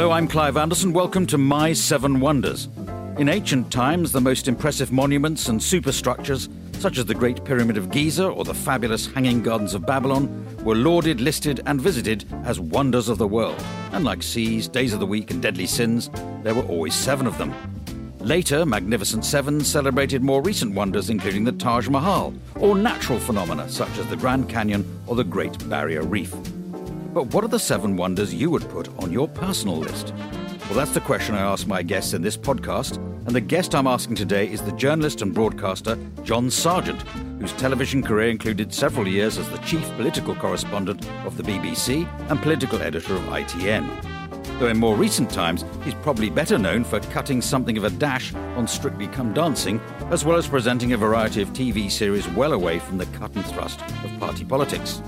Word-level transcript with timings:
Hello, 0.00 0.12
I'm 0.12 0.28
Clive 0.28 0.56
Anderson. 0.56 0.94
Welcome 0.94 1.26
to 1.26 1.36
My 1.36 1.74
Seven 1.74 2.20
Wonders. 2.20 2.68
In 3.18 3.28
ancient 3.28 3.70
times, 3.70 4.12
the 4.12 4.20
most 4.22 4.48
impressive 4.48 4.90
monuments 4.90 5.48
and 5.48 5.62
superstructures, 5.62 6.48
such 6.78 6.96
as 6.96 7.04
the 7.04 7.14
Great 7.14 7.44
Pyramid 7.44 7.76
of 7.76 7.90
Giza 7.90 8.26
or 8.26 8.44
the 8.44 8.54
fabulous 8.54 9.08
Hanging 9.12 9.42
Gardens 9.42 9.74
of 9.74 9.84
Babylon, 9.84 10.56
were 10.64 10.74
lauded, 10.74 11.20
listed, 11.20 11.60
and 11.66 11.78
visited 11.78 12.24
as 12.44 12.58
wonders 12.58 13.10
of 13.10 13.18
the 13.18 13.28
world. 13.28 13.62
And 13.92 14.02
like 14.02 14.22
seas, 14.22 14.68
days 14.68 14.94
of 14.94 15.00
the 15.00 15.06
week, 15.06 15.30
and 15.32 15.42
deadly 15.42 15.66
sins, 15.66 16.08
there 16.44 16.54
were 16.54 16.64
always 16.64 16.94
seven 16.94 17.26
of 17.26 17.36
them. 17.36 17.52
Later, 18.20 18.64
Magnificent 18.64 19.22
Seven 19.26 19.62
celebrated 19.62 20.22
more 20.22 20.40
recent 20.40 20.74
wonders, 20.74 21.10
including 21.10 21.44
the 21.44 21.52
Taj 21.52 21.88
Mahal, 21.90 22.32
or 22.54 22.74
natural 22.74 23.18
phenomena 23.18 23.68
such 23.68 23.98
as 23.98 24.06
the 24.06 24.16
Grand 24.16 24.48
Canyon 24.48 24.82
or 25.06 25.14
the 25.14 25.24
Great 25.24 25.68
Barrier 25.68 26.04
Reef. 26.04 26.34
But 27.12 27.34
what 27.34 27.42
are 27.42 27.48
the 27.48 27.58
seven 27.58 27.96
wonders 27.96 28.32
you 28.32 28.50
would 28.50 28.68
put 28.68 28.88
on 29.02 29.10
your 29.10 29.26
personal 29.26 29.76
list? 29.76 30.14
Well, 30.66 30.74
that's 30.74 30.92
the 30.92 31.00
question 31.00 31.34
I 31.34 31.40
ask 31.40 31.66
my 31.66 31.82
guests 31.82 32.14
in 32.14 32.22
this 32.22 32.36
podcast, 32.36 32.98
and 33.26 33.34
the 33.34 33.40
guest 33.40 33.74
I'm 33.74 33.88
asking 33.88 34.14
today 34.14 34.48
is 34.48 34.62
the 34.62 34.70
journalist 34.72 35.20
and 35.20 35.34
broadcaster 35.34 35.98
John 36.22 36.50
Sergeant, 36.50 37.02
whose 37.40 37.52
television 37.54 38.04
career 38.04 38.30
included 38.30 38.72
several 38.72 39.08
years 39.08 39.38
as 39.38 39.48
the 39.50 39.58
chief 39.58 39.82
political 39.96 40.36
correspondent 40.36 41.04
of 41.24 41.36
the 41.36 41.42
BBC 41.42 42.08
and 42.30 42.40
political 42.40 42.80
editor 42.80 43.16
of 43.16 43.22
ITN. 43.22 43.90
Though 44.60 44.68
in 44.68 44.78
more 44.78 44.94
recent 44.94 45.30
times, 45.30 45.64
he's 45.82 45.94
probably 45.94 46.30
better 46.30 46.58
known 46.58 46.84
for 46.84 47.00
cutting 47.00 47.42
something 47.42 47.76
of 47.76 47.82
a 47.82 47.90
dash 47.90 48.32
on 48.34 48.68
Strictly 48.68 49.08
Come 49.08 49.34
Dancing, 49.34 49.80
as 50.10 50.24
well 50.24 50.36
as 50.36 50.46
presenting 50.46 50.92
a 50.92 50.96
variety 50.96 51.42
of 51.42 51.48
TV 51.54 51.90
series 51.90 52.28
well 52.28 52.52
away 52.52 52.78
from 52.78 52.98
the 52.98 53.06
cut 53.06 53.34
and 53.34 53.44
thrust 53.46 53.80
of 54.04 54.20
party 54.20 54.44
politics. 54.44 55.02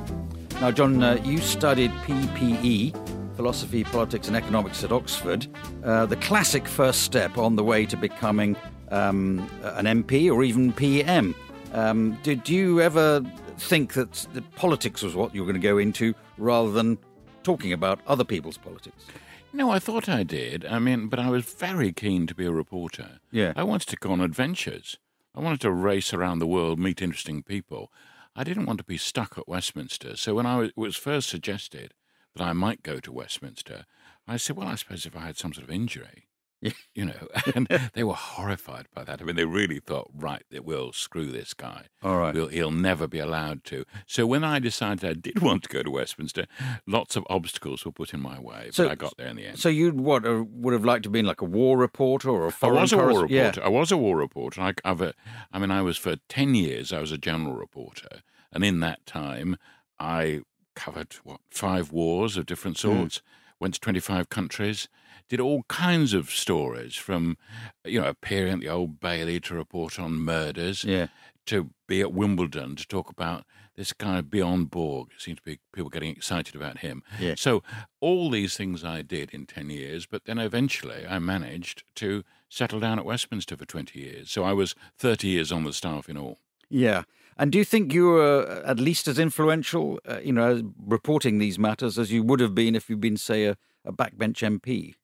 Now, 0.62 0.70
John, 0.70 1.02
uh, 1.02 1.20
you 1.24 1.38
studied 1.38 1.90
PPE, 2.06 3.34
Philosophy, 3.34 3.82
Politics 3.82 4.28
and 4.28 4.36
Economics 4.36 4.84
at 4.84 4.92
Oxford, 4.92 5.48
uh, 5.82 6.06
the 6.06 6.14
classic 6.14 6.68
first 6.68 7.02
step 7.02 7.36
on 7.36 7.56
the 7.56 7.64
way 7.64 7.84
to 7.84 7.96
becoming 7.96 8.54
um, 8.92 9.40
an 9.64 9.86
MP 9.86 10.32
or 10.32 10.44
even 10.44 10.72
PM. 10.72 11.34
Um, 11.72 12.16
did 12.22 12.48
you 12.48 12.80
ever 12.80 13.24
think 13.58 13.94
that, 13.94 14.12
that 14.34 14.48
politics 14.54 15.02
was 15.02 15.16
what 15.16 15.34
you 15.34 15.40
were 15.40 15.46
going 15.46 15.60
to 15.60 15.68
go 15.68 15.78
into 15.78 16.14
rather 16.38 16.70
than 16.70 16.96
talking 17.42 17.72
about 17.72 17.98
other 18.06 18.22
people's 18.22 18.56
politics? 18.56 19.04
No, 19.52 19.68
I 19.68 19.80
thought 19.80 20.08
I 20.08 20.22
did. 20.22 20.64
I 20.66 20.78
mean, 20.78 21.08
but 21.08 21.18
I 21.18 21.28
was 21.28 21.44
very 21.44 21.92
keen 21.92 22.28
to 22.28 22.36
be 22.36 22.46
a 22.46 22.52
reporter. 22.52 23.18
Yeah. 23.32 23.52
I 23.56 23.64
wanted 23.64 23.88
to 23.88 23.96
go 23.96 24.12
on 24.12 24.20
adventures. 24.20 24.96
I 25.34 25.40
wanted 25.40 25.60
to 25.62 25.72
race 25.72 26.14
around 26.14 26.38
the 26.38 26.46
world, 26.46 26.78
meet 26.78 27.02
interesting 27.02 27.42
people. 27.42 27.90
I 28.34 28.44
didn't 28.44 28.66
want 28.66 28.78
to 28.78 28.84
be 28.84 28.96
stuck 28.96 29.36
at 29.36 29.48
Westminster. 29.48 30.16
So 30.16 30.34
when 30.34 30.46
I 30.46 30.70
was, 30.74 30.96
first 30.96 31.28
suggested 31.28 31.92
that 32.34 32.42
I 32.42 32.52
might 32.52 32.82
go 32.82 32.98
to 33.00 33.12
Westminster, 33.12 33.84
I 34.26 34.36
said, 34.38 34.56
well, 34.56 34.68
I 34.68 34.76
suppose 34.76 35.04
if 35.04 35.16
I 35.16 35.26
had 35.26 35.36
some 35.36 35.52
sort 35.52 35.64
of 35.64 35.74
injury, 35.74 36.28
you 36.94 37.04
know, 37.04 37.28
and 37.54 37.66
they 37.94 38.04
were 38.04 38.14
horrified 38.14 38.86
by 38.94 39.02
that. 39.04 39.20
I 39.20 39.24
mean, 39.24 39.36
they 39.36 39.44
really 39.44 39.80
thought, 39.80 40.08
right, 40.14 40.44
that 40.50 40.64
we'll 40.64 40.92
screw 40.92 41.26
this 41.26 41.54
guy. 41.54 41.86
All 42.02 42.18
right. 42.18 42.34
We'll, 42.34 42.48
he'll 42.48 42.70
never 42.70 43.08
be 43.08 43.18
allowed 43.18 43.64
to. 43.64 43.84
So 44.06 44.26
when 44.26 44.44
I 44.44 44.58
decided 44.60 45.04
I 45.04 45.14
did 45.14 45.40
want 45.42 45.64
to 45.64 45.68
go 45.68 45.82
to 45.82 45.90
Westminster, 45.90 46.46
lots 46.86 47.16
of 47.16 47.26
obstacles 47.28 47.84
were 47.84 47.92
put 47.92 48.14
in 48.14 48.20
my 48.20 48.38
way, 48.38 48.66
but 48.66 48.74
So- 48.74 48.88
I 48.88 48.94
got 48.94 49.16
there 49.16 49.26
in 49.28 49.36
the 49.36 49.46
end. 49.46 49.58
So 49.58 49.68
you 49.68 49.90
what 49.92 50.24
uh, 50.24 50.44
would 50.48 50.72
have 50.72 50.84
liked 50.84 51.02
to 51.04 51.08
have 51.08 51.12
been 51.12 51.26
like 51.26 51.40
a 51.40 51.46
war 51.46 51.76
reporter 51.76 52.30
or 52.30 52.44
a 52.44 52.48
I 52.48 52.50
foreign 52.52 52.80
was 52.82 52.92
a 52.92 52.96
war 52.96 53.06
reporter. 53.08 53.34
Yeah. 53.34 53.52
I 53.62 53.68
was 53.68 53.90
a 53.90 53.96
war 53.96 54.16
reporter. 54.16 54.60
I 54.60 54.72
cover. 54.72 55.12
I 55.52 55.58
mean, 55.58 55.70
I 55.70 55.82
was 55.82 55.96
for 55.98 56.16
ten 56.28 56.54
years. 56.54 56.92
I 56.92 57.00
was 57.00 57.10
a 57.12 57.18
general 57.18 57.54
reporter, 57.54 58.22
and 58.52 58.64
in 58.64 58.80
that 58.80 59.04
time, 59.06 59.56
I 59.98 60.42
covered 60.74 61.14
what 61.24 61.40
five 61.50 61.90
wars 61.92 62.36
of 62.36 62.46
different 62.46 62.78
Hmm. 62.80 62.88
sorts. 62.98 63.22
Went 63.60 63.74
to 63.74 63.80
twenty-five 63.80 64.28
countries. 64.28 64.88
Did 65.28 65.40
all 65.40 65.62
kinds 65.68 66.12
of 66.14 66.30
stories, 66.30 66.94
from 66.96 67.36
you 67.84 68.00
know 68.00 68.08
appearing 68.08 68.54
at 68.54 68.60
the 68.60 68.68
Old 68.68 69.00
Bailey 69.00 69.40
to 69.40 69.54
report 69.54 69.98
on 69.98 70.14
murders, 70.14 70.84
Yeah. 70.84 71.06
to 71.46 71.70
be 71.86 72.00
at 72.00 72.12
Wimbledon 72.12 72.76
to 72.76 72.86
talk 72.86 73.10
about 73.10 73.44
this 73.74 73.92
guy 73.94 74.20
Björn 74.20 74.68
Borg. 74.70 75.08
It 75.16 75.22
Seemed 75.22 75.38
to 75.38 75.42
be 75.42 75.58
people 75.72 75.88
getting 75.90 76.10
excited 76.10 76.54
about 76.54 76.78
him. 76.78 77.02
Yeah. 77.18 77.34
So 77.36 77.62
all 78.00 78.30
these 78.30 78.56
things 78.56 78.84
I 78.84 79.00
did 79.02 79.30
in 79.32 79.46
ten 79.46 79.70
years, 79.70 80.06
but 80.06 80.24
then 80.24 80.38
eventually 80.38 81.06
I 81.08 81.18
managed 81.18 81.82
to 81.96 82.22
settle 82.48 82.80
down 82.80 82.98
at 82.98 83.04
Westminster 83.06 83.56
for 83.56 83.64
twenty 83.64 84.00
years. 84.00 84.30
So 84.30 84.44
I 84.44 84.52
was 84.52 84.74
thirty 84.98 85.28
years 85.28 85.50
on 85.50 85.64
the 85.64 85.72
staff 85.72 86.08
in 86.08 86.16
all. 86.18 86.38
Yeah. 86.68 87.04
And 87.38 87.50
do 87.50 87.56
you 87.58 87.64
think 87.64 87.94
you 87.94 88.06
were 88.08 88.62
uh, 88.64 88.70
at 88.70 88.78
least 88.78 89.08
as 89.08 89.18
influential, 89.18 89.98
uh, 90.06 90.20
you 90.22 90.32
know, 90.32 90.48
as 90.56 90.62
reporting 90.86 91.38
these 91.38 91.58
matters 91.58 91.98
as 91.98 92.12
you 92.12 92.22
would 92.22 92.40
have 92.40 92.54
been 92.54 92.74
if 92.74 92.90
you'd 92.90 93.00
been, 93.00 93.16
say, 93.16 93.46
a, 93.46 93.56
a 93.86 93.92
backbench 93.92 94.42
MP? 94.60 94.94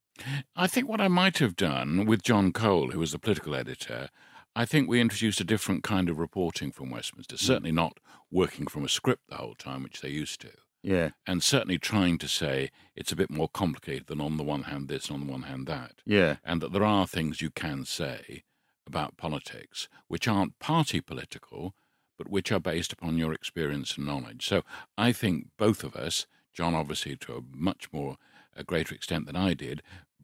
I 0.56 0.66
think 0.66 0.88
what 0.88 1.00
I 1.00 1.08
might 1.08 1.38
have 1.38 1.56
done 1.56 2.06
with 2.06 2.22
John 2.22 2.52
Cole, 2.52 2.90
who 2.90 2.98
was 3.00 3.12
the 3.12 3.18
political 3.18 3.54
editor, 3.54 4.08
I 4.56 4.64
think 4.64 4.88
we 4.88 5.00
introduced 5.00 5.40
a 5.40 5.44
different 5.44 5.82
kind 5.84 6.08
of 6.08 6.18
reporting 6.18 6.72
from 6.72 6.90
Westminster. 6.90 7.36
Hmm. 7.36 7.44
Certainly 7.44 7.72
not 7.72 7.98
working 8.30 8.66
from 8.66 8.84
a 8.84 8.88
script 8.88 9.22
the 9.28 9.36
whole 9.36 9.54
time, 9.54 9.82
which 9.82 10.00
they 10.00 10.10
used 10.10 10.40
to. 10.42 10.50
Yeah. 10.80 11.10
and 11.26 11.42
certainly 11.42 11.76
trying 11.76 12.18
to 12.18 12.28
say 12.28 12.70
it's 12.94 13.10
a 13.10 13.16
bit 13.16 13.30
more 13.30 13.48
complicated 13.48 14.06
than 14.06 14.20
on 14.20 14.36
the 14.36 14.44
one 14.44 14.62
hand 14.62 14.88
this 14.88 15.08
and 15.10 15.20
on 15.20 15.26
the 15.26 15.32
one 15.32 15.42
hand 15.42 15.66
that, 15.66 15.96
Yeah. 16.06 16.36
and 16.44 16.62
that 16.62 16.72
there 16.72 16.84
are 16.84 17.04
things 17.06 17.42
you 17.42 17.50
can 17.50 17.84
say 17.84 18.44
about 18.86 19.16
politics 19.16 19.88
which 20.06 20.28
aren't 20.28 20.58
party 20.60 21.00
political, 21.00 21.74
but 22.16 22.30
which 22.30 22.52
are 22.52 22.60
based 22.60 22.92
upon 22.92 23.18
your 23.18 23.32
experience 23.32 23.96
and 23.96 24.06
knowledge. 24.06 24.46
So 24.46 24.62
I 24.96 25.10
think 25.12 25.48
both 25.58 25.82
of 25.82 25.96
us, 25.96 26.26
John 26.54 26.76
obviously 26.76 27.16
to 27.16 27.34
a 27.36 27.40
much 27.50 27.92
more 27.92 28.16
a 28.56 28.62
greater 28.62 28.94
extent 28.94 29.26
than 29.26 29.36
I 29.36 29.54
did, 29.54 29.82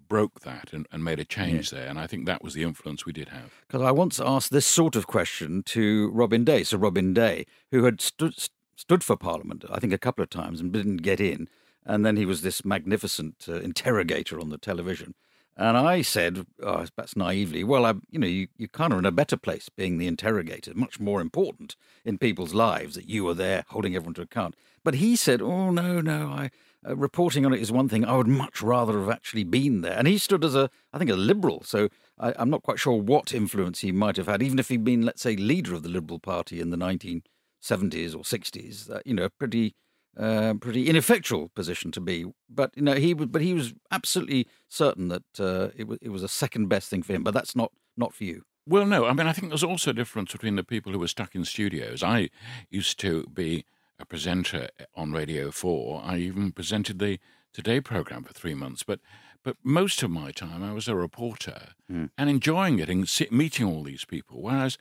broke 0.09 0.41
that 0.41 0.73
and, 0.73 0.87
and 0.93 1.05
made 1.05 1.19
a 1.19 1.25
change 1.25 1.71
there, 1.71 1.89
and 1.89 1.99
I 1.99 2.07
think 2.07 2.27
that 2.27 2.43
was 2.43 2.55
the 2.55 2.63
influence 2.63 3.05
we 3.05 3.13
did 3.13 3.29
have. 3.29 3.53
Because 3.67 3.83
I 3.83 3.91
once 3.91 4.21
asked 4.21 4.51
this 4.51 4.67
sort 4.67 4.97
of 4.97 5.07
question 5.07 5.63
to 5.65 6.11
Robin 6.11 6.45
Day, 6.45 6.65
Sir 6.65 6.77
Robin 6.77 7.13
Day, 7.13 7.47
who 7.71 7.85
had 7.85 8.01
stood 8.01 8.35
stood 8.77 9.05
for 9.05 9.17
Parliament, 9.17 9.65
I 9.71 9.79
think, 9.79 9.93
a 9.93 9.99
couple 9.99 10.23
of 10.23 10.31
times 10.31 10.61
and 10.61 10.73
didn't 10.73 10.99
get 10.99 11.21
in. 11.21 11.49
And 11.87 12.05
then 12.05 12.17
he 12.17 12.27
was 12.27 12.43
this 12.43 12.65
magnificent 12.65 13.47
uh, 13.49 13.61
interrogator 13.61 14.41
on 14.41 14.49
the 14.49 14.59
television. 14.59 15.15
And 15.57 15.77
I 15.77 16.03
said, 16.03 16.47
oh, 16.63 16.85
perhaps 16.97 17.15
naively, 17.15 17.63
well, 17.63 17.87
I, 17.87 17.95
you 18.11 18.19
know, 18.19 18.27
you, 18.27 18.49
you 18.57 18.67
kind 18.67 18.93
of 18.93 18.99
in 18.99 19.07
a 19.07 19.13
better 19.13 19.37
place 19.37 19.69
being 19.69 19.99
the 19.99 20.09
interrogator, 20.09 20.73
much 20.75 20.99
more 20.99 21.21
important 21.21 21.77
in 22.05 22.19
people's 22.19 22.55
lives 22.55 22.97
that 22.97 23.09
you 23.09 23.29
are 23.29 23.35
there 23.35 23.65
holding 23.69 23.95
everyone 23.95 24.15
to 24.15 24.23
account. 24.23 24.57
But 24.83 24.95
he 24.95 25.15
said, 25.15 25.41
oh, 25.41 25.71
no, 25.71 26.01
no, 26.01 26.27
I, 26.27 26.51
uh, 26.87 26.97
reporting 26.97 27.47
on 27.47 27.53
it 27.53 27.61
is 27.61 27.73
one 27.73 27.89
thing. 27.89 28.05
I 28.05 28.17
would 28.17 28.27
much 28.27 28.63
rather 28.63 28.99
have 29.01 29.11
actually 29.11 29.45
been 29.45 29.81
there. 29.81 29.97
And 29.97 30.07
he 30.07 30.19
stood 30.19 30.45
as 30.45 30.55
a, 30.55 30.71
I 30.93 30.99
think, 30.99 31.11
a 31.11 31.17
liberal. 31.17 31.63
So 31.65 31.89
I, 32.19 32.35
I'm 32.37 32.51
not 32.51 32.63
quite 32.63 32.79
sure 32.79 33.01
what 33.01 33.35
influence 33.35 33.81
he 33.81 33.93
might 33.93 34.17
have 34.17 34.27
had, 34.27 34.43
even 34.43 34.59
if 34.59 34.69
he'd 34.69 34.85
been, 34.85 35.03
let's 35.03 35.23
say, 35.23 35.37
leader 35.37 35.75
of 35.75 35.83
the 35.83 35.89
Liberal 35.89 36.19
Party 36.19 36.61
in 36.61 36.71
the 36.71 36.77
1970s 36.77 38.15
or 38.15 38.23
60s. 38.23 38.91
Uh, 38.91 39.01
you 39.05 39.15
know, 39.15 39.29
pretty, 39.39 39.75
uh, 40.19 40.55
pretty 40.61 40.89
ineffectual 40.89 41.51
position 41.55 41.91
to 41.93 42.01
be. 42.01 42.27
But 42.49 42.73
you 42.77 42.83
know, 42.83 42.95
he 42.95 43.15
was, 43.15 43.27
but 43.27 43.43
he 43.43 43.55
was 43.55 43.75
absolutely 43.91 44.49
certain 44.69 45.09
that 45.09 45.41
uh, 45.41 45.69
it 45.77 45.89
was 45.89 45.99
it 46.03 46.11
was 46.11 46.23
a 46.23 46.29
second 46.29 46.69
best 46.69 46.89
thing 46.89 47.03
for 47.03 47.13
him. 47.13 47.25
But 47.25 47.35
that's 47.35 47.57
not 47.57 47.73
not 47.97 48.15
for 48.15 48.25
you. 48.25 48.43
Well, 48.67 48.87
no, 48.87 49.05
I 49.05 49.13
mean, 49.13 49.27
I 49.27 49.33
think 49.33 49.49
there's 49.49 49.65
also 49.65 49.91
a 49.91 49.95
difference 49.95 50.33
between 50.33 50.57
the 50.57 50.65
people 50.65 50.93
who 50.93 50.99
were 50.99 51.09
stuck 51.09 51.35
in 51.35 51.45
studios. 51.45 52.03
I 52.03 52.31
used 52.71 52.99
to 53.01 53.27
be 53.33 53.67
a 53.99 54.05
presenter 54.05 54.69
on 54.95 55.13
Radio 55.13 55.51
4. 55.51 56.03
I 56.05 56.19
even 56.19 56.53
presented 56.53 56.99
the 56.99 57.19
Today 57.53 57.81
program 57.81 58.25
for 58.25 58.33
three 58.33 58.55
months. 58.55 58.83
But 58.83 59.01
But 59.45 59.59
most 59.63 60.03
of 60.03 60.11
my 60.11 60.31
time, 60.33 60.63
I 60.63 60.73
was 60.73 60.89
a 60.89 60.97
reporter 60.97 61.75
Mm. 61.93 62.09
and 62.17 62.31
enjoying 62.31 62.79
it 62.79 62.89
and 62.89 63.07
meeting 63.31 63.67
all 63.67 63.83
these 63.85 64.07
people. 64.07 64.41
Whereas 64.41 64.79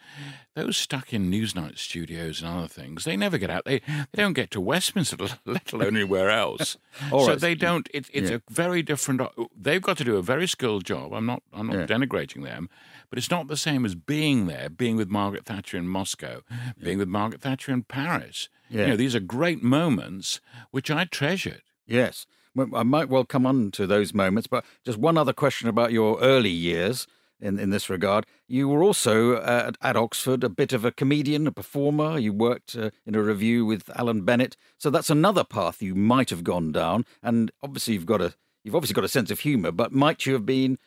those 0.56 0.78
stuck 0.78 1.14
in 1.14 1.30
Newsnight 1.30 1.78
studios 1.78 2.42
and 2.42 2.50
other 2.50 2.70
things, 2.70 3.04
they 3.04 3.18
never 3.18 3.38
get 3.38 3.50
out. 3.50 3.66
They 3.66 3.82
they 4.14 4.22
don't 4.24 4.32
get 4.42 4.52
to 4.52 4.62
Westminster, 4.62 5.18
let 5.46 5.74
alone 5.74 5.98
anywhere 5.98 6.30
else. 6.30 6.78
So 7.10 7.28
right. 7.28 7.40
they 7.40 7.56
don't. 7.56 7.90
It, 7.94 8.10
it's 8.14 8.30
Yeah. 8.32 8.38
a 8.38 8.42
very 8.50 8.82
different. 8.82 9.22
They've 9.54 9.82
got 9.82 9.98
to 9.98 10.06
do 10.06 10.16
a 10.16 10.22
very 10.24 10.48
skilled 10.48 10.86
job. 10.86 11.12
I'm 11.14 11.26
not. 11.26 11.44
I'm 11.52 11.68
not 11.68 11.76
Yeah. 11.80 11.86
denigrating 11.98 12.44
them, 12.44 12.70
but 13.10 13.20
it's 13.20 13.30
not 13.30 13.48
the 13.50 13.58
same 13.58 13.84
as 13.86 13.96
being 13.96 14.48
there, 14.48 14.70
being 14.70 14.96
with 14.96 15.10
Margaret 15.10 15.46
Thatcher 15.46 15.78
in 15.78 15.90
Moscow, 15.90 16.42
being 16.82 16.98
with 17.00 17.10
Margaret 17.10 17.42
Thatcher 17.42 17.74
in 17.74 17.84
Paris. 17.84 18.48
Yeah. 18.74 18.82
You 18.82 18.88
know, 18.88 18.96
these 18.98 19.16
are 19.16 19.20
great 19.20 19.62
moments 19.62 20.42
which 20.72 20.90
I 20.90 21.06
treasured. 21.06 21.62
Yes. 21.86 22.26
Well, 22.56 22.70
I 22.74 22.84
might 22.84 23.08
well 23.08 23.24
come 23.24 23.46
on 23.46 23.72
to 23.72 23.86
those 23.86 24.14
moments, 24.14 24.48
but 24.48 24.66
just 24.84 24.98
one 24.98 25.18
other 25.18 25.34
question 25.34 25.68
about 25.70 25.92
your 25.92 26.20
early 26.22 26.50
years 26.50 27.08
in, 27.40 27.60
in 27.60 27.70
this 27.70 27.90
regard. 27.90 28.26
You 28.48 28.68
were 28.68 28.84
also 28.84 29.36
uh, 29.36 29.72
at, 29.82 29.96
Oxford 29.96 30.44
a 30.44 30.50
bit 30.50 30.74
of 30.74 30.86
a 30.86 30.92
comedian, 30.92 31.46
a 31.46 31.52
performer. 31.52 32.18
You 32.18 32.34
worked 32.34 32.76
uh, 32.76 32.90
in 33.06 33.16
a 33.16 33.22
revue 33.22 33.64
with 33.64 33.90
Alan 33.96 34.22
Bennett. 34.22 34.56
So 34.78 34.90
that's 34.90 35.10
another 35.10 35.44
path 35.44 35.82
you 35.82 35.94
might 35.94 36.32
have 36.32 36.44
gone 36.44 36.72
down. 36.72 37.06
And 37.22 37.52
obviously 37.62 37.94
you've 37.94 38.06
got 38.06 38.22
a 38.22 38.34
you've 38.64 38.76
obviously 38.76 38.96
got 38.96 39.04
a 39.04 39.10
sense 39.10 39.30
of 39.30 39.42
humour, 39.42 39.72
but 39.72 39.92
might 39.92 40.26
you 40.26 40.34
have 40.34 40.46
been 40.46 40.80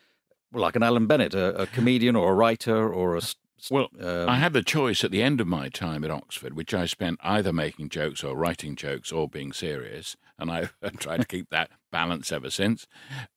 well, 0.51 0.63
like 0.63 0.75
an 0.75 0.83
Alan 0.83 1.07
Bennett, 1.07 1.33
a, 1.33 1.61
a 1.61 1.67
comedian 1.67 2.15
or 2.15 2.31
a 2.31 2.35
writer 2.35 2.91
or 2.91 3.15
a 3.15 3.21
Well, 3.71 3.89
um, 3.99 4.29
I 4.29 4.37
had 4.37 4.53
the 4.53 4.61
choice 4.63 5.03
at 5.03 5.11
the 5.11 5.21
end 5.23 5.41
of 5.41 5.47
my 5.47 5.69
time 5.69 6.03
at 6.03 6.11
Oxford, 6.11 6.53
which 6.55 6.73
I 6.73 6.85
spent 6.85 7.19
either 7.23 7.51
making 7.51 7.89
jokes 7.89 8.23
or 8.23 8.35
writing 8.35 8.75
jokes 8.75 9.11
or 9.11 9.27
being 9.27 9.51
serious, 9.51 10.15
and 10.37 10.51
I've 10.51 10.73
tried 10.97 11.21
to 11.21 11.25
keep 11.27 11.49
that 11.49 11.71
balance 11.91 12.31
ever 12.31 12.49
since. 12.49 12.87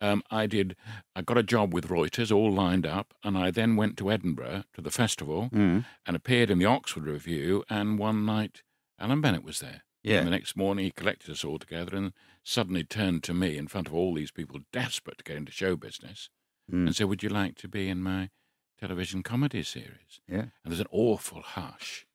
Um, 0.00 0.22
I 0.30 0.46
did. 0.46 0.76
I 1.16 1.22
got 1.22 1.38
a 1.38 1.42
job 1.42 1.72
with 1.72 1.88
Reuters, 1.88 2.30
all 2.34 2.52
lined 2.52 2.86
up, 2.86 3.14
and 3.24 3.38
I 3.38 3.50
then 3.50 3.76
went 3.76 3.96
to 3.98 4.10
Edinburgh 4.10 4.64
to 4.74 4.80
the 4.82 4.90
festival 4.90 5.48
mm, 5.52 5.84
and 6.06 6.16
appeared 6.16 6.50
in 6.50 6.58
the 6.58 6.66
Oxford 6.66 7.06
Revue. 7.06 7.62
And 7.70 7.98
one 7.98 8.24
night, 8.26 8.62
Alan 8.98 9.20
Bennett 9.20 9.44
was 9.44 9.60
there. 9.60 9.82
Yeah. 10.02 10.18
And 10.18 10.26
the 10.26 10.30
next 10.32 10.56
morning, 10.56 10.84
he 10.86 10.90
collected 10.90 11.30
us 11.30 11.44
all 11.44 11.58
together 11.58 11.94
and 11.96 12.12
suddenly 12.42 12.84
turned 12.84 13.22
to 13.24 13.34
me 13.34 13.56
in 13.58 13.68
front 13.68 13.86
of 13.86 13.94
all 13.94 14.14
these 14.14 14.30
people 14.30 14.60
desperate 14.72 15.18
to 15.18 15.24
get 15.24 15.36
into 15.36 15.52
show 15.52 15.76
business 15.76 16.28
Mm. 16.70 16.86
and 16.86 16.94
said, 16.94 17.08
Would 17.08 17.24
you 17.24 17.28
like 17.30 17.56
to 17.56 17.68
be 17.68 17.88
in 17.88 18.00
my 18.00 18.30
television 18.80 19.22
comedy 19.22 19.62
series? 19.62 20.20
yeah. 20.28 20.46
And 20.64 20.72
there's 20.72 20.80
an 20.80 20.86
awful 20.90 21.42
hush. 21.42 22.06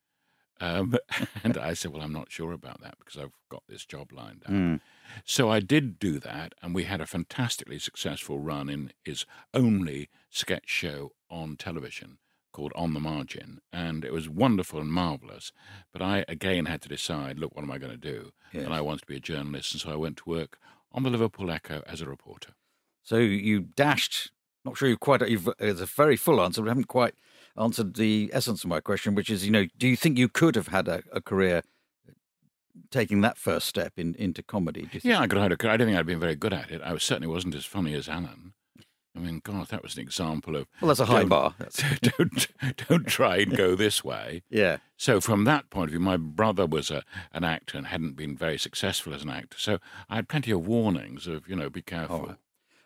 Um, 0.62 0.96
and 1.44 1.58
I 1.58 1.74
said, 1.74 1.92
Well, 1.92 2.02
I'm 2.02 2.14
not 2.14 2.32
sure 2.32 2.52
about 2.52 2.82
that 2.82 2.96
because 2.98 3.22
I've 3.22 3.34
got 3.50 3.64
this 3.68 3.86
job 3.86 4.12
lined 4.12 4.44
up. 4.46 4.52
Mm. 4.52 4.80
So 5.24 5.50
I 5.50 5.60
did 5.60 6.00
do 6.00 6.20
that, 6.20 6.54
and 6.62 6.74
we 6.74 6.84
had 6.84 7.02
a 7.02 7.06
fantastically 7.06 7.80
successful 7.80 8.40
run 8.40 8.70
in 8.70 8.92
his 9.04 9.26
only 9.54 10.10
sketch 10.30 10.68
show 10.70 11.12
on 11.30 11.56
television 11.58 12.18
called 12.52 12.72
On 12.76 12.94
the 12.94 13.00
Margin. 13.02 13.60
And 13.74 14.06
it 14.06 14.14
was 14.14 14.30
wonderful 14.30 14.80
and 14.80 14.92
marvellous. 14.92 15.52
But 15.92 16.02
I 16.02 16.24
again 16.28 16.66
had 16.66 16.82
to 16.84 16.90
decide 16.90 17.38
look, 17.38 17.54
what 17.56 17.64
am 17.64 17.72
I 17.72 17.78
going 17.78 17.92
to 17.92 17.98
do? 17.98 18.32
Yes. 18.54 18.64
And 18.64 18.74
I 18.74 18.82
wanted 18.82 19.02
to 19.02 19.08
be 19.08 19.18
a 19.18 19.20
journalist, 19.20 19.74
and 19.74 19.82
so 19.82 19.92
I 19.92 19.96
went 19.96 20.18
to 20.18 20.30
work 20.30 20.58
on 20.92 21.04
the 21.04 21.10
Liverpool 21.10 21.52
Echo 21.52 21.84
as 21.86 22.02
a 22.02 22.08
reporter. 22.08 22.54
So 23.04 23.18
you 23.18 23.60
dashed. 23.60 24.32
Not 24.66 24.78
sure 24.78 24.90
you've 24.90 25.00
quite. 25.00 25.28
You've, 25.30 25.48
it's 25.60 25.80
a 25.80 25.86
very 25.86 26.18
full 26.18 26.42
answer, 26.42 26.62
but 26.62 26.70
haven't 26.70 26.88
quite 26.88 27.14
answered 27.58 27.94
the 27.94 28.32
essence 28.34 28.64
of 28.64 28.70
my 28.70 28.80
question, 28.80 29.16
which 29.16 29.30
is, 29.30 29.46
you 29.46 29.52
know, 29.52 29.68
do 29.78 29.88
you 29.88 29.96
think 29.96 30.18
you 30.18 30.28
could 30.28 30.56
have 30.56 30.68
had 30.68 30.88
a, 30.88 31.04
a 31.12 31.22
career 31.22 31.62
taking 32.92 33.22
that 33.22 33.38
first 33.38 33.68
step 33.68 33.94
in, 33.98 34.16
into 34.16 34.42
comedy? 34.42 34.82
Do 34.82 34.90
you 34.94 35.00
think? 35.00 35.04
Yeah, 35.06 35.20
I 35.20 35.28
could 35.28 35.38
have 35.38 35.44
had 35.44 35.52
a 35.52 35.58
career. 35.58 35.74
I 35.74 35.78
don't 35.78 35.88
think 35.88 35.98
I'd 35.98 36.06
been 36.06 36.20
very 36.20 36.36
good 36.36 36.54
at 36.54 36.72
it. 36.72 36.82
I 36.82 36.94
was, 36.94 37.04
certainly 37.04 37.28
wasn't 37.28 37.56
as 37.56 37.66
funny 37.66 37.94
as 37.94 38.10
Alan. 38.10 38.54
I 39.16 39.20
mean, 39.20 39.40
God, 39.44 39.68
that 39.70 39.82
was 39.82 39.96
an 39.96 40.02
example 40.02 40.58
of 40.58 40.68
Well, 40.82 40.90
that's 40.90 41.00
a 41.00 41.06
high 41.06 41.24
bar. 41.24 41.56
Don't 42.02 42.48
don't 42.90 43.08
try 43.08 43.38
and 43.38 43.56
go 43.56 43.74
this 43.74 44.04
way. 44.04 44.44
yeah. 44.50 44.78
So 44.98 45.22
from 45.22 45.46
that 45.46 45.70
point 45.70 45.86
of 45.86 45.92
view, 45.92 46.02
my 46.02 46.18
brother 46.18 46.66
was 46.66 46.92
a, 46.92 47.04
an 47.32 47.46
actor 47.46 47.78
and 47.78 47.88
hadn't 47.88 48.18
been 48.18 48.36
very 48.36 48.58
successful 48.58 49.14
as 49.14 49.24
an 49.24 49.30
actor. 49.30 49.58
So 49.58 49.80
I 50.10 50.16
had 50.16 50.28
plenty 50.28 50.52
of 50.52 50.68
warnings 50.68 51.28
of 51.28 51.48
you 51.48 51.56
know 51.56 51.70
be 51.70 51.82
careful. 51.82 52.32
Oh. 52.32 52.36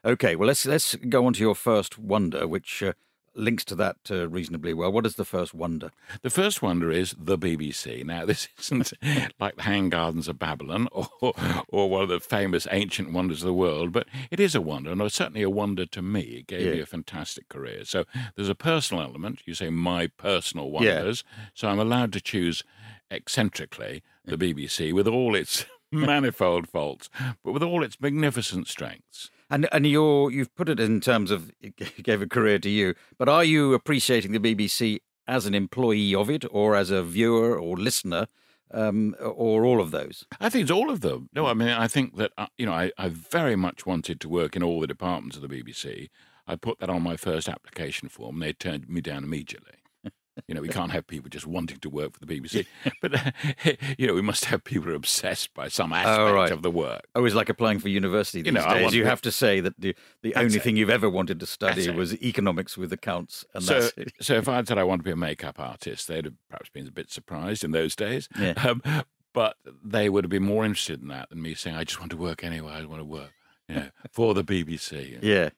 Okay. 0.06 0.36
Well, 0.36 0.48
let's 0.48 0.66
let's 0.66 0.96
go 0.96 1.26
on 1.26 1.34
to 1.34 1.42
your 1.42 1.56
first 1.56 1.98
wonder, 1.98 2.48
which 2.48 2.82
uh, 2.82 2.94
links 3.36 3.64
to 3.66 3.76
that 3.76 3.98
uh, 4.10 4.28
reasonably 4.30 4.74
well. 4.74 4.92
What 4.92 5.06
is 5.06 5.16
the 5.16 5.26
first 5.26 5.54
wonder? 5.54 5.92
The 6.22 6.30
first 6.30 6.62
wonder 6.62 6.90
is 6.92 7.16
the 7.18 7.38
BBC. 7.38 8.06
Now, 8.06 8.26
this 8.26 8.48
isn't 8.60 8.94
like 9.40 9.56
the 9.58 9.64
Hanging 9.64 9.90
Gardens 9.90 10.28
of 10.28 10.40
Babylon 10.40 10.88
or, 10.92 11.34
or 11.68 11.90
one 11.90 12.04
of 12.04 12.10
the 12.10 12.20
famous 12.20 12.66
ancient 12.72 13.12
wonders 13.12 13.42
of 13.42 13.48
the 13.48 13.54
world, 13.54 13.92
but 13.92 14.08
it 14.32 14.40
is 14.40 14.56
a 14.56 14.62
wonder, 14.62 14.92
and 14.92 15.02
it's 15.02 15.16
certainly 15.16 15.42
a 15.44 15.50
wonder 15.50 15.86
to 15.86 16.02
me. 16.02 16.22
It 16.22 16.48
gave 16.48 16.72
me 16.72 16.80
a 16.80 16.86
fantastic 16.86 17.50
career. 17.50 17.84
So 17.86 18.06
there's 18.36 18.50
a 18.50 18.56
personal 18.56 19.04
element. 19.04 19.42
You 19.46 19.54
say 19.54 19.70
my 19.70 20.08
personal 20.08 20.66
Yeah. 20.68 20.72
wonders. 20.96 21.24
So 21.54 21.68
I'm 21.68 21.80
allowed 21.80 22.14
to 22.14 22.22
choose 22.22 22.64
eccentrically 23.12 24.02
the 24.26 24.38
BBC 24.38 24.94
with 24.94 25.08
all 25.08 25.36
its 25.36 25.66
manifold 25.92 26.70
faults, 26.70 27.10
but 27.44 27.52
with 27.52 27.64
all 27.64 27.84
its 27.84 28.00
magnificent 28.00 28.68
strengths. 28.68 29.30
And 29.50 29.68
and 29.72 29.86
you're 29.88 30.32
you've 30.32 30.54
put 30.56 30.70
it 30.70 30.80
in 30.80 31.02
terms 31.02 31.32
of 31.32 31.52
it 31.62 31.76
gave 32.04 32.22
a 32.22 32.28
career 32.28 32.60
to 32.60 32.70
you, 32.70 32.96
but 33.18 33.28
are 33.30 33.44
you 33.44 33.74
appreciating 33.74 34.32
the 34.32 34.40
BBC 34.40 35.00
as 35.28 35.46
an 35.46 35.54
employee 35.54 36.16
of 36.16 36.30
it, 36.30 36.44
or 36.50 36.76
as 36.76 36.90
a 36.90 37.04
viewer 37.04 37.58
or 37.58 37.78
listener, 37.78 38.28
um, 38.72 39.16
or 39.22 39.66
all 39.66 39.80
of 39.80 39.92
those? 39.92 40.26
I 40.40 40.50
think 40.50 40.64
it's 40.64 40.72
all 40.72 40.90
of 40.90 41.02
them. 41.02 41.30
No, 41.34 41.46
I 41.46 41.54
mean, 41.54 41.70
I 41.70 41.88
think 41.88 42.16
that, 42.18 42.32
uh, 42.38 42.48
you 42.58 42.66
know, 42.66 42.74
I, 42.74 42.92
I 42.98 43.10
very 43.10 43.56
much 43.56 43.86
wanted 43.86 44.20
to 44.22 44.30
work 44.30 44.56
in 44.56 44.64
all 44.64 44.80
the 44.80 44.88
departments 44.88 45.38
of 45.38 45.44
the 45.44 45.48
BBC. 45.48 46.10
I 46.48 46.56
put 46.56 46.80
that 46.80 46.90
on 46.90 47.04
my 47.04 47.16
first 47.16 47.48
application 47.48 48.10
form. 48.10 48.40
They 48.40 48.54
turned 48.54 48.90
me 48.90 49.02
down 49.02 49.24
immediately. 49.24 49.79
You 50.48 50.56
know, 50.56 50.62
we 50.62 50.70
can't 50.70 50.92
have 50.92 51.06
people 51.08 51.30
just 51.30 51.46
wanting 51.48 51.80
to 51.80 51.90
work 51.90 52.14
for 52.14 52.26
the 52.26 52.26
BBC. 52.26 52.66
But, 53.02 53.16
uh, 53.16 53.32
you 53.98 54.08
know, 54.08 54.14
we 54.14 54.22
must 54.22 54.46
have 54.46 54.64
people 54.64 54.86
who 54.86 54.92
are 54.92 54.96
obsessed 54.96 55.54
by 55.54 55.68
some 55.68 55.94
aspect 55.94 56.20
Oh, 56.20 56.34
right. 56.34 56.52
of 56.52 56.62
the 56.62 56.72
work. 56.72 57.08
Oh, 57.16 57.26
it's 57.26 57.36
like 57.36 57.50
applying 57.50 57.80
for 57.80 57.90
university 57.90 58.42
these 58.42 58.54
know, 58.54 58.64
I 58.64 58.80
days. 58.80 58.94
You 58.96 59.06
have 59.06 59.22
to 59.22 59.32
say 59.32 59.60
that 59.60 59.80
the, 59.80 59.96
the 60.22 60.36
only 60.36 60.56
it. 60.58 60.64
thing 60.64 60.76
you've 60.78 60.90
ever 60.90 61.10
wanted 61.10 61.40
to 61.40 61.46
study 61.46 61.90
was 61.90 62.14
economics 62.22 62.78
with 62.78 62.92
accounts, 62.94 63.46
and 63.54 63.64
So, 63.64 63.80
that's 63.82 63.94
it. 63.98 64.14
so 64.22 64.36
if 64.36 64.48
I'd 64.50 64.68
said 64.68 64.78
I 64.78 64.84
want 64.84 65.00
to 65.00 65.04
be 65.04 65.12
a 65.12 65.16
makeup 65.16 65.60
artist, 65.60 66.08
they'd 66.08 66.26
have 66.26 66.34
perhaps 66.50 66.70
been 66.70 66.88
a 66.88 66.92
bit 66.92 67.12
surprised 67.12 67.64
in 67.64 67.72
those 67.72 67.96
days. 67.96 68.28
Yeah. 68.40 68.54
Um, 68.64 68.82
but 69.34 69.58
they 69.84 70.10
would 70.10 70.24
have 70.24 70.32
been 70.32 70.44
more 70.44 70.66
interested 70.66 71.02
in 71.02 71.08
that 71.10 71.30
than 71.30 71.42
me 71.42 71.54
saying, 71.54 71.76
I 71.76 71.84
just 71.84 72.00
want 72.00 72.10
to 72.12 72.18
work 72.18 72.44
anywhere. 72.44 72.74
I 72.74 72.84
want 72.86 73.00
to 73.02 73.06
work 73.06 73.32
you 73.68 73.76
know, 73.76 73.90
for 74.12 74.34
the 74.34 74.44
BBC. 74.44 75.20
Yeah. 75.22 75.50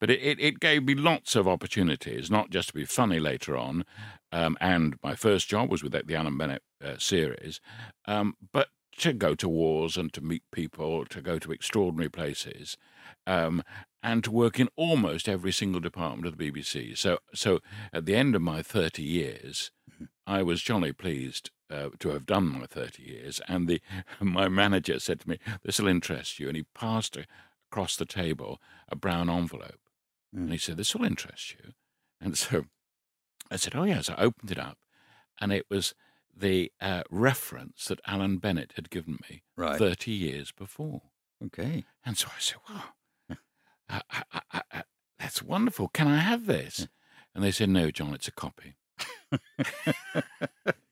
But 0.00 0.10
it, 0.10 0.20
it, 0.20 0.40
it 0.40 0.60
gave 0.60 0.84
me 0.84 0.94
lots 0.94 1.36
of 1.36 1.48
opportunities, 1.48 2.30
not 2.30 2.50
just 2.50 2.68
to 2.68 2.74
be 2.74 2.84
funny 2.84 3.18
later 3.18 3.56
on. 3.56 3.84
Um, 4.32 4.56
and 4.60 4.96
my 5.02 5.14
first 5.14 5.48
job 5.48 5.70
was 5.70 5.82
with 5.82 5.92
the 5.92 6.14
Alan 6.16 6.36
Bennett 6.36 6.62
uh, 6.84 6.98
series, 6.98 7.60
um, 8.06 8.34
but 8.52 8.68
to 8.98 9.12
go 9.12 9.34
to 9.34 9.48
wars 9.48 9.96
and 9.96 10.12
to 10.12 10.20
meet 10.20 10.42
people, 10.52 11.04
to 11.06 11.20
go 11.20 11.38
to 11.38 11.52
extraordinary 11.52 12.08
places, 12.08 12.76
um, 13.26 13.62
and 14.02 14.22
to 14.24 14.30
work 14.30 14.60
in 14.60 14.68
almost 14.76 15.28
every 15.28 15.52
single 15.52 15.80
department 15.80 16.26
of 16.26 16.38
the 16.38 16.50
BBC. 16.50 16.96
So, 16.96 17.18
so 17.34 17.60
at 17.92 18.06
the 18.06 18.14
end 18.14 18.34
of 18.34 18.42
my 18.42 18.62
30 18.62 19.02
years, 19.02 19.70
I 20.26 20.42
was 20.42 20.62
jolly 20.62 20.92
pleased 20.92 21.50
uh, 21.70 21.90
to 21.98 22.10
have 22.10 22.26
done 22.26 22.46
my 22.46 22.66
30 22.66 23.02
years. 23.02 23.40
And 23.48 23.68
the 23.68 23.80
my 24.20 24.48
manager 24.48 24.98
said 24.98 25.20
to 25.20 25.28
me, 25.28 25.38
This 25.62 25.78
will 25.78 25.88
interest 25.88 26.38
you. 26.38 26.48
And 26.48 26.56
he 26.56 26.64
passed 26.74 27.16
a, 27.16 27.26
across 27.74 27.96
the 27.96 28.06
table 28.06 28.60
a 28.88 28.94
brown 28.94 29.28
envelope. 29.28 29.80
Mm. 30.34 30.42
And 30.42 30.52
he 30.52 30.58
said, 30.58 30.76
This 30.76 30.94
will 30.94 31.04
interest 31.04 31.54
you. 31.54 31.72
And 32.20 32.38
so 32.44 32.66
I 33.50 33.56
said, 33.56 33.74
Oh, 33.74 33.82
yes. 33.82 34.08
I 34.08 34.14
opened 34.14 34.52
it 34.52 34.58
up. 34.58 34.78
And 35.40 35.52
it 35.52 35.66
was 35.68 35.92
the 36.36 36.70
uh, 36.80 37.02
reference 37.10 37.86
that 37.86 38.00
Alan 38.06 38.38
Bennett 38.38 38.74
had 38.76 38.90
given 38.90 39.18
me 39.28 39.42
Right. 39.56 39.76
30 39.76 40.12
years 40.12 40.52
before. 40.52 41.02
Okay. 41.44 41.84
And 42.06 42.16
so 42.16 42.28
I 42.28 42.38
said, 42.38 42.58
I, 43.88 44.02
I, 44.32 44.62
I, 44.70 44.82
that's 45.18 45.42
wonderful. 45.42 45.88
Can 45.88 46.06
I 46.06 46.18
have 46.18 46.46
this? 46.46 46.86
And 47.34 47.42
they 47.42 47.50
said, 47.50 47.70
No, 47.70 47.90
John, 47.90 48.14
it's 48.14 48.28
a 48.28 48.32
copy. 48.32 48.76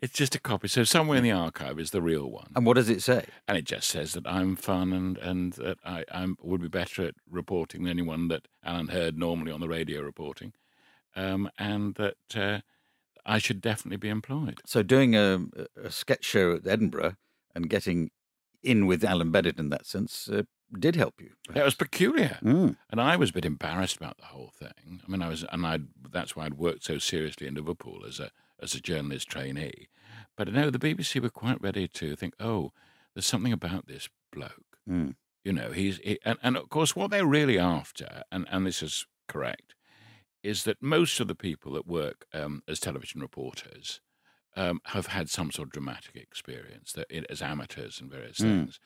it's 0.00 0.14
just 0.14 0.34
a 0.34 0.40
copy. 0.40 0.68
So 0.68 0.84
somewhere 0.84 1.18
in 1.18 1.24
the 1.24 1.32
archive 1.32 1.78
is 1.78 1.90
the 1.90 2.02
real 2.02 2.30
one. 2.30 2.48
And 2.56 2.64
what 2.64 2.74
does 2.74 2.88
it 2.88 3.02
say? 3.02 3.26
And 3.46 3.56
it 3.58 3.64
just 3.64 3.88
says 3.88 4.12
that 4.14 4.26
I'm 4.26 4.56
fun 4.56 4.92
and, 4.92 5.18
and 5.18 5.52
that 5.54 5.78
I 5.84 6.04
I'm, 6.10 6.36
would 6.42 6.62
be 6.62 6.68
better 6.68 7.06
at 7.06 7.14
reporting 7.30 7.82
than 7.82 7.90
anyone 7.90 8.28
that 8.28 8.48
Alan 8.64 8.88
heard 8.88 9.18
normally 9.18 9.52
on 9.52 9.60
the 9.60 9.68
radio 9.68 10.00
reporting. 10.00 10.52
Um, 11.14 11.50
and 11.58 11.94
that 11.96 12.16
uh, 12.34 12.60
I 13.26 13.38
should 13.38 13.60
definitely 13.60 13.98
be 13.98 14.08
employed. 14.08 14.60
So 14.64 14.82
doing 14.82 15.14
a, 15.14 15.46
a 15.82 15.90
sketch 15.90 16.24
show 16.24 16.54
at 16.54 16.66
Edinburgh 16.66 17.16
and 17.54 17.68
getting 17.68 18.10
in 18.62 18.86
with 18.86 19.04
Alan 19.04 19.30
Bennett 19.30 19.58
in 19.58 19.70
that 19.70 19.86
sense 19.86 20.28
uh, 20.28 20.42
did 20.78 20.96
help 20.96 21.20
you. 21.20 21.32
It 21.54 21.64
was 21.64 21.74
peculiar. 21.74 22.38
Mm. 22.42 22.76
And 22.90 23.00
I 23.00 23.16
was 23.16 23.30
a 23.30 23.32
bit 23.32 23.44
embarrassed 23.44 23.96
about 23.96 24.18
the 24.18 24.26
whole 24.26 24.52
thing. 24.56 25.00
I 25.04 25.10
mean, 25.10 25.22
I 25.22 25.28
was, 25.28 25.44
and 25.50 25.66
I 25.66 25.80
that's 26.10 26.36
why 26.36 26.46
I'd 26.46 26.54
worked 26.54 26.84
so 26.84 26.98
seriously 26.98 27.46
in 27.46 27.54
Liverpool 27.54 28.04
as 28.06 28.20
a 28.20 28.30
as 28.62 28.74
a 28.74 28.80
journalist 28.80 29.28
trainee. 29.28 29.88
But 30.36 30.52
no, 30.52 30.70
the 30.70 30.78
BBC 30.78 31.20
were 31.20 31.30
quite 31.30 31.60
ready 31.60 31.86
to 31.88 32.16
think, 32.16 32.34
oh, 32.40 32.72
there's 33.14 33.26
something 33.26 33.52
about 33.52 33.86
this 33.86 34.08
bloke. 34.32 34.78
Mm. 34.88 35.14
You 35.44 35.52
know, 35.52 35.70
he's 35.70 35.98
he, 35.98 36.18
and, 36.24 36.38
and 36.42 36.56
of 36.56 36.68
course 36.68 36.94
what 36.94 37.10
they're 37.10 37.26
really 37.26 37.58
after, 37.58 38.22
and, 38.30 38.46
and 38.50 38.66
this 38.66 38.82
is 38.82 39.06
correct, 39.28 39.74
is 40.42 40.64
that 40.64 40.82
most 40.82 41.20
of 41.20 41.28
the 41.28 41.34
people 41.34 41.72
that 41.72 41.86
work 41.86 42.24
um, 42.32 42.62
as 42.68 42.80
television 42.80 43.20
reporters 43.20 44.00
um, 44.56 44.80
have 44.86 45.06
had 45.06 45.30
some 45.30 45.50
sort 45.50 45.68
of 45.68 45.72
dramatic 45.72 46.16
experience 46.16 46.92
that 46.92 47.06
it, 47.08 47.24
as 47.30 47.40
amateurs 47.42 48.00
and 48.00 48.10
various 48.10 48.38
Mm. 48.38 48.42
things, 48.64 48.80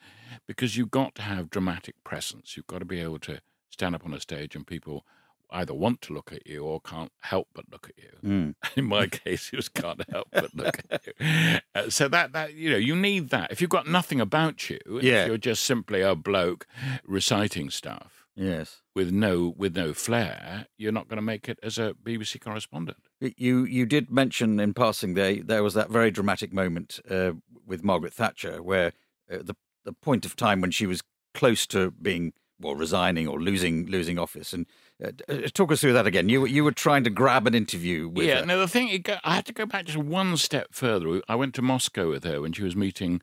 because 0.47 0.77
you've 0.77 0.91
got 0.91 1.15
to 1.15 1.21
have 1.23 1.49
dramatic 1.49 1.95
presence. 2.03 2.55
You've 2.55 2.67
got 2.67 2.79
to 2.79 2.85
be 2.85 2.99
able 2.99 3.19
to 3.19 3.41
stand 3.69 3.95
up 3.95 4.05
on 4.05 4.13
a 4.13 4.19
stage 4.19 4.55
and 4.55 4.65
people 4.65 5.05
either 5.51 5.73
want 5.73 6.01
to 6.01 6.13
look 6.13 6.31
at 6.33 6.45
you 6.47 6.63
or 6.63 6.79
can't 6.81 7.11
help 7.21 7.47
but 7.53 7.65
look 7.71 7.89
at 7.89 8.03
you. 8.03 8.29
Mm. 8.29 8.55
In 8.77 8.85
my 8.85 9.07
case, 9.07 9.49
it 9.53 9.57
was 9.57 9.69
can't 9.69 10.03
help 10.09 10.27
but 10.31 10.53
look 10.55 10.81
at 10.89 11.05
you. 11.07 11.59
Uh, 11.73 11.89
so 11.89 12.07
that 12.07 12.33
that 12.33 12.53
you 12.53 12.69
know 12.71 12.77
you 12.77 12.95
need 12.95 13.29
that. 13.29 13.51
If 13.51 13.61
you've 13.61 13.69
got 13.69 13.87
nothing 13.87 14.19
about 14.21 14.69
you, 14.69 14.79
Yeah. 15.01 15.21
if 15.23 15.27
you're 15.27 15.37
just 15.37 15.63
simply 15.63 16.01
a 16.01 16.15
bloke 16.15 16.65
reciting 17.03 17.69
stuff 17.69 18.25
Yes. 18.35 18.81
with 18.93 19.11
no 19.11 19.53
with 19.57 19.75
no 19.75 19.93
flair, 19.93 20.67
you're 20.77 20.91
not 20.91 21.07
going 21.07 21.17
to 21.17 21.21
make 21.21 21.47
it 21.47 21.59
as 21.63 21.77
a 21.77 21.93
BBC 22.03 22.39
correspondent. 22.41 22.97
You 23.19 23.63
you 23.65 23.85
did 23.85 24.11
mention 24.11 24.59
in 24.59 24.73
passing 24.73 25.13
there 25.13 25.41
there 25.43 25.63
was 25.63 25.73
that 25.73 25.89
very 25.89 26.11
dramatic 26.11 26.51
moment 26.53 26.99
uh, 27.09 27.31
with 27.65 27.83
Margaret 27.83 28.13
Thatcher 28.13 28.61
where 28.61 28.93
uh, 29.31 29.37
the 29.43 29.55
the 29.85 29.93
point 29.93 30.25
of 30.25 30.35
time 30.35 30.61
when 30.61 30.71
she 30.71 30.85
was 30.87 31.01
close 31.33 31.67
to 31.67 31.91
being 31.91 32.33
well 32.59 32.75
resigning 32.75 33.27
or 33.27 33.39
losing 33.39 33.85
losing 33.85 34.17
office 34.17 34.53
and 34.53 34.65
uh, 35.03 35.11
uh, 35.27 35.47
talk 35.53 35.71
us 35.71 35.81
through 35.81 35.93
that 35.93 36.07
again. 36.07 36.29
You 36.29 36.41
were- 36.41 36.47
you 36.47 36.63
were 36.63 36.71
trying 36.71 37.03
to 37.03 37.09
grab 37.09 37.47
an 37.47 37.53
interview 37.55 38.07
with 38.07 38.27
yeah. 38.27 38.39
her. 38.39 38.45
Now 38.45 38.57
the 38.57 38.67
thing, 38.67 39.03
I 39.23 39.35
had 39.35 39.45
to 39.45 39.53
go 39.53 39.65
back 39.65 39.85
just 39.85 39.97
one 39.97 40.37
step 40.37 40.67
further. 40.71 41.21
I 41.27 41.35
went 41.35 41.53
to 41.55 41.61
Moscow 41.61 42.09
with 42.09 42.23
her 42.23 42.41
when 42.41 42.53
she 42.53 42.63
was 42.63 42.75
meeting 42.75 43.21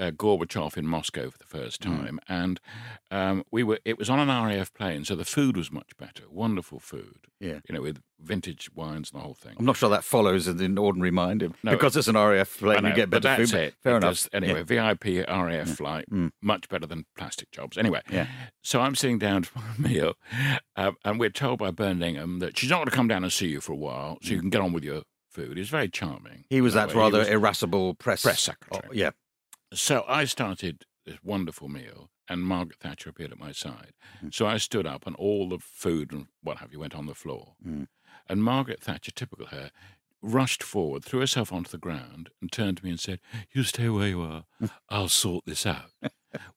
uh, 0.00 0.10
Gorbachev 0.10 0.76
in 0.76 0.86
Moscow 0.86 1.30
for 1.30 1.38
the 1.38 1.44
first 1.44 1.82
Mm. 1.82 1.84
time, 1.96 2.20
and 2.28 2.60
um, 3.10 3.44
we 3.52 3.62
were. 3.62 3.78
It 3.84 3.98
was 3.98 4.08
on 4.10 4.18
an 4.18 4.28
RAF 4.28 4.72
plane, 4.74 5.04
so 5.04 5.14
the 5.14 5.24
food 5.24 5.56
was 5.56 5.70
much 5.70 5.90
better. 5.98 6.24
Wonderful 6.30 6.80
food. 6.80 7.18
Yeah. 7.38 7.60
You 7.68 7.74
know, 7.74 7.82
with 7.82 8.00
vintage 8.18 8.70
wines 8.74 9.10
and 9.12 9.20
the 9.20 9.24
whole 9.24 9.34
thing. 9.34 9.56
I'm 9.58 9.64
not 9.64 9.76
sure 9.76 9.88
that 9.90 10.04
follows 10.04 10.46
in 10.48 10.74
the 10.74 10.80
ordinary 10.82 11.10
mind 11.10 11.42
No, 11.62 11.70
because 11.72 11.96
it's 11.96 12.08
an 12.08 12.16
RAF 12.16 12.58
plane. 12.58 12.82
know, 12.82 12.88
You 12.90 12.94
get 12.94 13.08
better 13.10 13.28
that's 13.36 13.50
food. 13.52 13.60
it. 13.60 13.74
Fair 13.82 13.94
It 13.94 13.98
enough. 13.98 14.10
does- 14.14 14.28
Anyway, 14.32 14.62
VIP 14.62 15.24
RAF 15.26 15.68
flight, 15.70 16.04
Mm. 16.10 16.30
much 16.42 16.68
better 16.68 16.86
than 16.86 17.06
plastic 17.16 17.50
jobs. 17.50 17.78
Anyway, 17.78 18.00
Yeah. 18.10 18.26
so 18.62 18.80
I'm 18.80 18.94
sitting 18.94 19.18
down 19.18 19.42
for 19.44 19.58
my 19.60 19.76
meal, 19.88 20.14
um, 20.76 20.96
and 21.04 21.18
we're 21.20 21.30
told 21.30 21.58
by 21.60 21.70
Bernard 21.70 22.02
Ingham 22.02 22.38
that 22.40 22.58
she's 22.58 22.68
not 22.70 22.76
going 22.76 22.88
to 22.90 22.96
come 22.96 23.08
down 23.08 23.22
and 23.24 23.32
see 23.32 23.48
you 23.48 23.60
for 23.60 23.72
a 23.72 23.76
while, 23.76 24.18
so 24.22 24.30
you 24.32 24.40
can 24.40 24.50
get 24.50 24.60
on 24.60 24.72
with 24.72 24.84
your 24.84 25.02
food. 25.30 25.56
He's 25.56 25.70
very 25.70 25.88
charming. 25.88 26.40
Mm. 26.40 26.44
He 26.50 26.60
was 26.60 26.74
that 26.74 26.90
that 26.90 26.94
rather 26.96 27.20
was- 27.20 27.28
irascible 27.28 27.94
press 27.94 28.22
press 28.22 28.42
secretary. 28.42 28.86
Oh, 28.90 28.92
yeah. 28.92 29.10
So 29.72 30.04
I 30.08 30.24
started 30.24 30.84
this 31.06 31.18
wonderful 31.22 31.68
meal, 31.68 32.10
and 32.28 32.42
Margaret 32.42 32.78
Thatcher 32.80 33.10
appeared 33.10 33.32
at 33.32 33.38
my 33.38 33.52
side. 33.52 33.92
So 34.30 34.46
I 34.46 34.56
stood 34.56 34.86
up, 34.86 35.06
and 35.06 35.16
all 35.16 35.48
the 35.48 35.58
food 35.58 36.12
and 36.12 36.26
what 36.42 36.58
have 36.58 36.72
you 36.72 36.80
went 36.80 36.94
on 36.94 37.06
the 37.06 37.14
floor. 37.14 37.54
Mm. 37.66 37.86
And 38.28 38.44
Margaret 38.44 38.82
Thatcher, 38.82 39.12
typical 39.12 39.46
her, 39.46 39.70
rushed 40.22 40.62
forward, 40.62 41.04
threw 41.04 41.20
herself 41.20 41.52
onto 41.52 41.70
the 41.70 41.78
ground, 41.78 42.30
and 42.40 42.50
turned 42.50 42.78
to 42.78 42.84
me 42.84 42.90
and 42.90 43.00
said, 43.00 43.20
You 43.52 43.62
stay 43.62 43.88
where 43.88 44.08
you 44.08 44.20
are. 44.20 44.44
I'll 44.88 45.08
sort 45.08 45.46
this 45.46 45.66
out. 45.66 45.90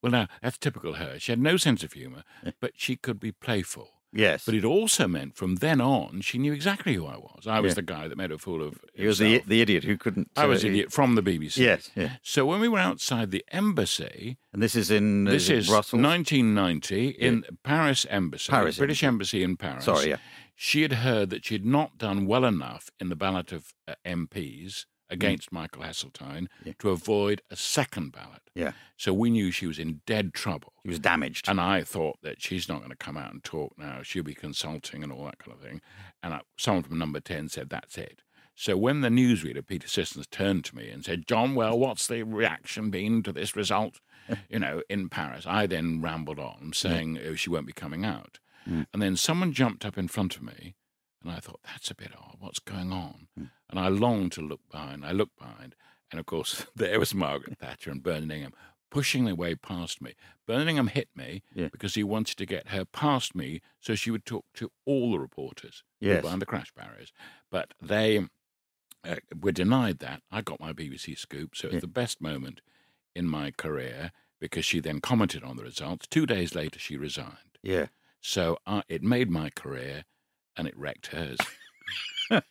well, 0.01 0.12
now, 0.12 0.27
that's 0.41 0.58
typical 0.58 0.93
her. 0.93 1.20
She 1.20 1.32
had 1.32 1.39
no 1.39 1.58
sense 1.58 1.84
of 1.84 1.93
humour, 1.93 2.24
but 2.60 2.74
she 2.75 2.96
could 2.96 3.20
be 3.20 3.32
playful. 3.32 3.89
Yes. 4.13 4.46
But 4.46 4.53
it 4.55 4.63
also 4.63 5.08
meant 5.08 5.36
from 5.36 5.55
then 5.55 5.82
on, 5.82 6.22
she 6.22 6.38
knew 6.38 6.53
exactly 6.53 6.93
who 6.93 7.05
I 7.08 7.17
was. 7.17 7.48
I 7.48 7.60
was 7.60 7.72
Yeah. 7.72 7.75
the 7.75 7.82
guy 7.82 8.08
that 8.08 8.17
made 8.17 8.32
a 8.32 8.38
fool 8.38 8.62
of 8.62 8.74
Himself. 8.74 8.89
he 8.96 9.05
was 9.08 9.17
the 9.20 9.43
the 9.48 9.62
idiot 9.62 9.84
who 9.84 9.98
couldn't. 9.98 10.29
I 10.36 10.46
was 10.46 10.63
uh, 10.63 10.67
idiot 10.67 10.91
from 10.91 11.15
the 11.15 11.24
BBC. 11.24 11.58
Yes. 11.58 11.89
Yeah. 11.96 12.17
So 12.22 12.46
when 12.46 12.60
we 12.60 12.67
were 12.67 12.79
outside 12.79 13.32
the 13.32 13.43
embassy, 13.51 14.38
And 14.53 14.62
this 14.62 14.75
is 14.75 14.91
in 14.91 15.27
uh, 15.27 15.32
this 15.32 15.50
is 15.50 15.67
Brussels. 15.67 16.01
1990 16.01 17.10
in 17.10 17.43
Paris 17.63 18.05
Embassy, 18.10 18.50
Paris 18.51 18.77
British 18.77 19.03
Embassy. 19.03 19.41
Embassy 19.41 19.43
in 19.43 19.58
Paris. 19.58 19.86
Sorry, 19.86 20.10
yeah. 20.10 20.17
She 20.55 20.84
had 20.84 20.93
heard 20.93 21.29
that 21.32 21.43
she 21.46 21.55
had 21.55 21.65
not 21.65 21.98
done 21.98 22.27
well 22.27 22.46
enough 22.46 22.89
in 23.00 23.10
the 23.10 23.15
ballot 23.15 23.51
of 23.51 23.74
uh, 23.88 23.96
MPs 24.05 24.86
against 25.10 25.51
Michael 25.51 25.83
Heseltine 25.83 26.43
Mm. 26.43 26.48
Yeah. 26.65 26.74
to 26.79 26.89
avoid 26.89 27.41
a 27.51 27.55
second 27.55 28.12
ballot. 28.12 28.41
Yeah. 28.55 28.72
So 28.98 29.13
we 29.13 29.29
knew 29.29 29.51
she 29.51 29.67
was 29.67 29.79
in 29.79 30.01
dead 30.05 30.33
trouble. 30.33 30.74
He 30.83 30.89
was 30.89 31.00
damaged. 31.00 31.48
And 31.48 31.60
I 31.60 31.83
thought 31.83 32.17
that 32.24 32.41
she's 32.41 32.67
not 32.69 32.79
going 32.79 32.89
to 32.91 32.95
come 32.95 33.17
out 33.17 33.31
and 33.33 33.43
talk 33.43 33.74
now. 33.77 34.01
She'll 34.03 34.24
be 34.24 34.33
consulting 34.33 35.03
and 35.03 35.12
all 35.12 35.25
that 35.25 35.39
kind 35.39 35.57
of 35.57 35.63
thing. 35.63 35.81
And 36.22 36.33
I, 36.36 36.41
someone 36.57 36.83
from 36.83 36.98
number 37.00 37.19
10 37.19 37.50
said, 37.50 37.69
that's 37.69 37.98
it. 37.98 38.22
So 38.55 38.77
when 38.77 39.01
the 39.01 39.10
newsreader, 39.10 39.65
Peter 39.65 39.88
Sissons, 39.88 40.27
turned 40.27 40.63
to 40.65 40.75
me 40.75 40.89
and 40.89 41.03
said, 41.03 41.27
John, 41.27 41.55
well, 41.55 41.77
what's 41.77 42.05
the 42.05 42.22
reaction 42.24 42.91
been 42.91 43.24
to 43.24 43.31
this 43.31 43.55
result, 43.55 44.00
you 44.50 44.60
know, 44.60 44.83
in 44.89 45.10
Paris? 45.10 45.45
I 45.48 45.65
then 45.65 46.01
rambled 46.01 46.39
on 46.39 46.72
saying 46.74 47.17
oh, 47.27 47.33
she 47.36 47.50
won't 47.50 47.65
be 47.65 47.74
coming 47.74 48.05
out. 48.05 48.39
Mm. 48.69 48.86
And 48.93 49.01
then 49.01 49.15
someone 49.15 49.53
jumped 49.53 49.86
up 49.86 49.98
in 49.98 50.07
front 50.07 50.36
of 50.36 50.43
me 50.43 50.75
and 51.24 51.32
I 51.32 51.39
thought, 51.39 51.60
that's 51.63 51.89
a 51.92 51.96
bit 51.96 52.12
odd. 52.18 52.36
What's 52.39 52.60
going 52.60 52.92
on? 52.92 53.27
Mm. 53.39 53.50
And 53.70 53.80
I 53.80 53.88
longed 53.88 54.32
to 54.34 54.42
look 54.42 54.62
behind. 54.72 55.06
I 55.06 55.12
looked 55.12 55.38
behind. 55.38 55.75
And 56.12 56.20
of 56.20 56.25
course, 56.25 56.65
there 56.75 57.00
was 57.00 57.13
Margaret 57.15 57.58
Thatcher 57.60 57.92
and 57.92 58.03
Bernard 58.03 58.32
Ingham 58.32 58.53
pushing 58.92 59.25
their 59.25 59.34
way 59.36 59.56
past 59.56 60.01
me. 60.01 60.13
Bernard 60.46 60.68
Ingham 60.68 60.88
hit 60.88 61.10
me 61.15 61.42
Yeah. 61.56 61.70
because 61.72 61.96
he 61.96 62.03
wanted 62.03 62.38
to 62.38 62.46
get 62.46 62.68
her 62.70 62.86
past 62.86 63.34
me 63.34 63.62
so 63.82 63.96
she 63.96 64.12
would 64.12 64.25
talk 64.25 64.46
to 64.56 64.72
all 64.86 65.12
the 65.12 65.20
reporters 65.20 65.84
who 66.00 66.08
were 66.10 66.13
Yes. 66.15 66.22
behind 66.22 66.42
the 66.42 66.46
crash 66.46 66.72
barriers. 66.75 67.12
But 67.50 67.74
they 67.82 68.27
uh, 69.03 69.15
were 69.42 69.51
denied 69.51 70.00
that. 70.00 70.22
I 70.32 70.42
got 70.42 70.60
my 70.60 70.72
BBC 70.74 71.18
scoop, 71.18 71.56
so 71.56 71.68
it 71.68 71.72
was 71.72 71.75
Yeah. 71.77 71.80
the 71.82 71.88
best 71.88 72.22
moment 72.22 72.62
in 73.15 73.27
my 73.27 73.51
career 73.51 74.12
because 74.39 74.63
she 74.65 74.80
then 74.80 75.00
commented 75.01 75.44
on 75.44 75.58
the 75.58 75.63
results. 75.63 76.06
Two 76.08 76.25
days 76.25 76.53
later, 76.53 76.77
she 76.80 76.96
resigned. 76.98 77.58
yeah. 77.63 77.88
So 78.25 78.58
uh, 78.65 78.84
it 78.88 79.03
made 79.03 79.30
my 79.30 79.50
career 79.50 80.06
and 80.57 80.67
it 80.67 80.77
wrecked 80.77 81.07
hers. 81.07 81.38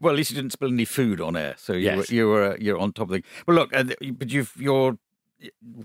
Well, 0.00 0.12
at 0.14 0.16
least 0.16 0.30
you 0.30 0.36
didn't 0.36 0.52
spill 0.52 0.70
any 0.72 0.86
food 0.86 1.20
on 1.20 1.36
air, 1.36 1.54
so 1.58 1.74
you 1.74 1.80
Yes. 1.84 1.96
were 2.10 2.14
you 2.14 2.28
were 2.28 2.52
uh, 2.52 2.56
you're 2.58 2.78
on 2.78 2.92
top 2.92 3.10
of 3.10 3.12
the. 3.12 3.22
Well, 3.46 3.56
look, 3.56 3.74
uh, 3.76 3.84
but 4.14 4.30
you've 4.30 4.52
you're 4.56 4.96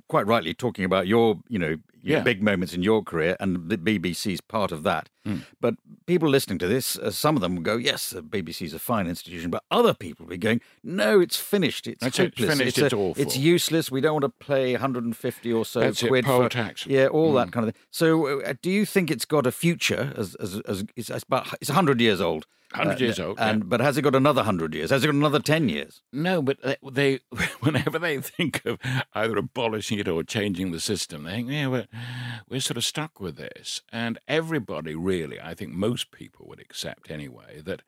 quite 0.08 0.26
rightly 0.26 0.54
talking 0.54 0.86
about 0.86 1.08
your 1.08 1.40
you 1.50 1.60
know 1.60 1.76
your 2.01 2.01
Yeah. 2.04 2.22
big 2.24 2.42
moments 2.42 2.74
in 2.74 2.82
your 2.84 3.04
career, 3.04 3.36
and 3.40 3.70
the 3.70 3.78
BBC's 3.78 4.42
part 4.42 4.72
of 4.72 4.84
that. 4.84 5.10
Mm. 5.28 5.42
But 5.60 5.76
people 6.08 6.28
listening 6.30 6.58
to 6.60 6.68
this, 6.68 6.98
uh, 6.98 7.12
some 7.12 7.36
of 7.36 7.42
them 7.42 7.56
will 7.56 7.62
go, 7.64 7.78
"Yes, 7.78 8.10
the 8.10 8.24
BBC's 8.24 8.74
a 8.74 8.80
fine 8.80 9.08
institution," 9.08 9.52
but 9.52 9.64
other 9.70 9.94
people 9.94 10.26
will 10.26 10.32
be 10.32 10.38
going, 10.38 10.62
"No, 10.84 11.20
it's 11.20 11.38
finished. 11.38 11.86
It's 11.88 12.02
That's 12.04 12.18
it, 12.20 12.36
finished, 12.36 12.78
a- 12.80 12.86
it's 12.86 12.94
awful." 12.94 13.22
It's 13.22 13.38
useless. 13.38 13.92
We 13.92 14.02
don't 14.02 14.14
want 14.22 14.26
to 14.40 14.46
pay 14.46 14.74
150 14.74 15.54
or 15.54 15.64
so 15.66 15.80
That's 15.82 16.02
it, 16.04 16.08
quid 16.08 16.26
poll 16.26 16.44
for 16.44 16.50
tax. 16.50 16.86
yeah, 16.88 17.06
all 17.08 17.34
Mm. 17.34 17.46
that 17.46 17.52
kind 17.52 17.68
of 17.68 17.74
thing. 17.76 17.82
So, 17.92 18.42
uh, 18.42 18.54
do 18.62 18.72
you 18.72 18.86
think 18.86 19.12
it's 19.12 19.26
got 19.26 19.46
a 19.46 19.52
future? 19.52 20.14
As 20.18 20.36
as, 20.36 20.60
as 20.62 20.84
it's, 20.96 21.10
it's 21.10 21.24
about 21.24 21.54
it's 21.62 21.70
100 21.70 22.02
years 22.02 22.20
old. 22.22 22.46
100 22.74 22.94
Uh, 23.02 23.06
years 23.06 23.20
old, 23.20 23.38
yeah. 23.38 23.50
And 23.50 23.68
but 23.70 23.82
has 23.82 23.98
it 23.98 24.02
got 24.02 24.16
another 24.16 24.40
100 24.44 24.74
years? 24.74 24.92
Has 24.92 25.04
it 25.04 25.08
got 25.08 25.16
another 25.16 25.40
10 25.42 25.68
years? 25.68 26.02
No, 26.14 26.42
but 26.42 26.58
they, 26.64 26.78
they 26.90 27.20
whenever 27.60 28.00
they 28.00 28.18
think 28.22 28.62
of 28.66 28.80
either 29.14 29.38
abolishing 29.38 30.00
it 30.00 30.08
or 30.08 30.24
changing 30.24 30.72
the 30.72 30.80
system, 30.80 31.24
they 31.26 31.32
think, 31.32 31.50
yeah, 31.50 31.68
we're, 31.68 31.88
we're 32.50 32.60
sort 32.62 32.78
of 32.78 32.84
stuck 32.86 33.20
with 33.20 33.38
this. 33.38 33.82
And 33.92 34.20
everybody, 34.28 34.96
really, 34.96 35.40
I 35.40 35.54
think 35.54 35.72
most 35.72 36.12
people 36.12 36.46
would 36.48 36.60
accept 36.60 37.10
anyway, 37.12 37.62
that 37.66 37.82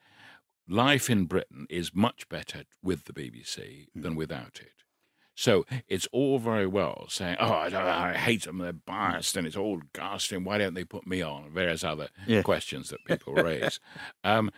life 0.68 1.10
in 1.10 1.26
Britain 1.26 1.68
is 1.70 1.94
much 1.94 2.28
better 2.30 2.64
with 2.82 3.06
the 3.06 3.14
BBC 3.14 3.88
than 3.96 4.16
without 4.16 4.60
it. 4.62 4.72
So 5.36 5.66
it's 5.88 6.08
all 6.12 6.38
very 6.38 6.68
well 6.68 7.08
saying, 7.10 7.38
"Oh, 7.40 7.52
I, 7.52 8.10
I 8.12 8.14
hate 8.14 8.44
them; 8.44 8.60
they're 8.60 8.72
biased, 8.72 9.36
and 9.36 9.48
it's 9.48 9.58
all 9.58 9.82
ghastly. 9.92 10.38
And 10.38 10.46
why 10.46 10.60
don't 10.60 10.76
they 10.76 10.84
put 10.84 11.08
me 11.08 11.24
on?" 11.24 11.50
Various 11.52 11.84
other 11.84 12.10
Yeah. 12.28 12.44
questions 12.44 12.90
that 12.90 13.04
people 13.08 13.34
raise. 13.34 13.80
um, 14.24 14.52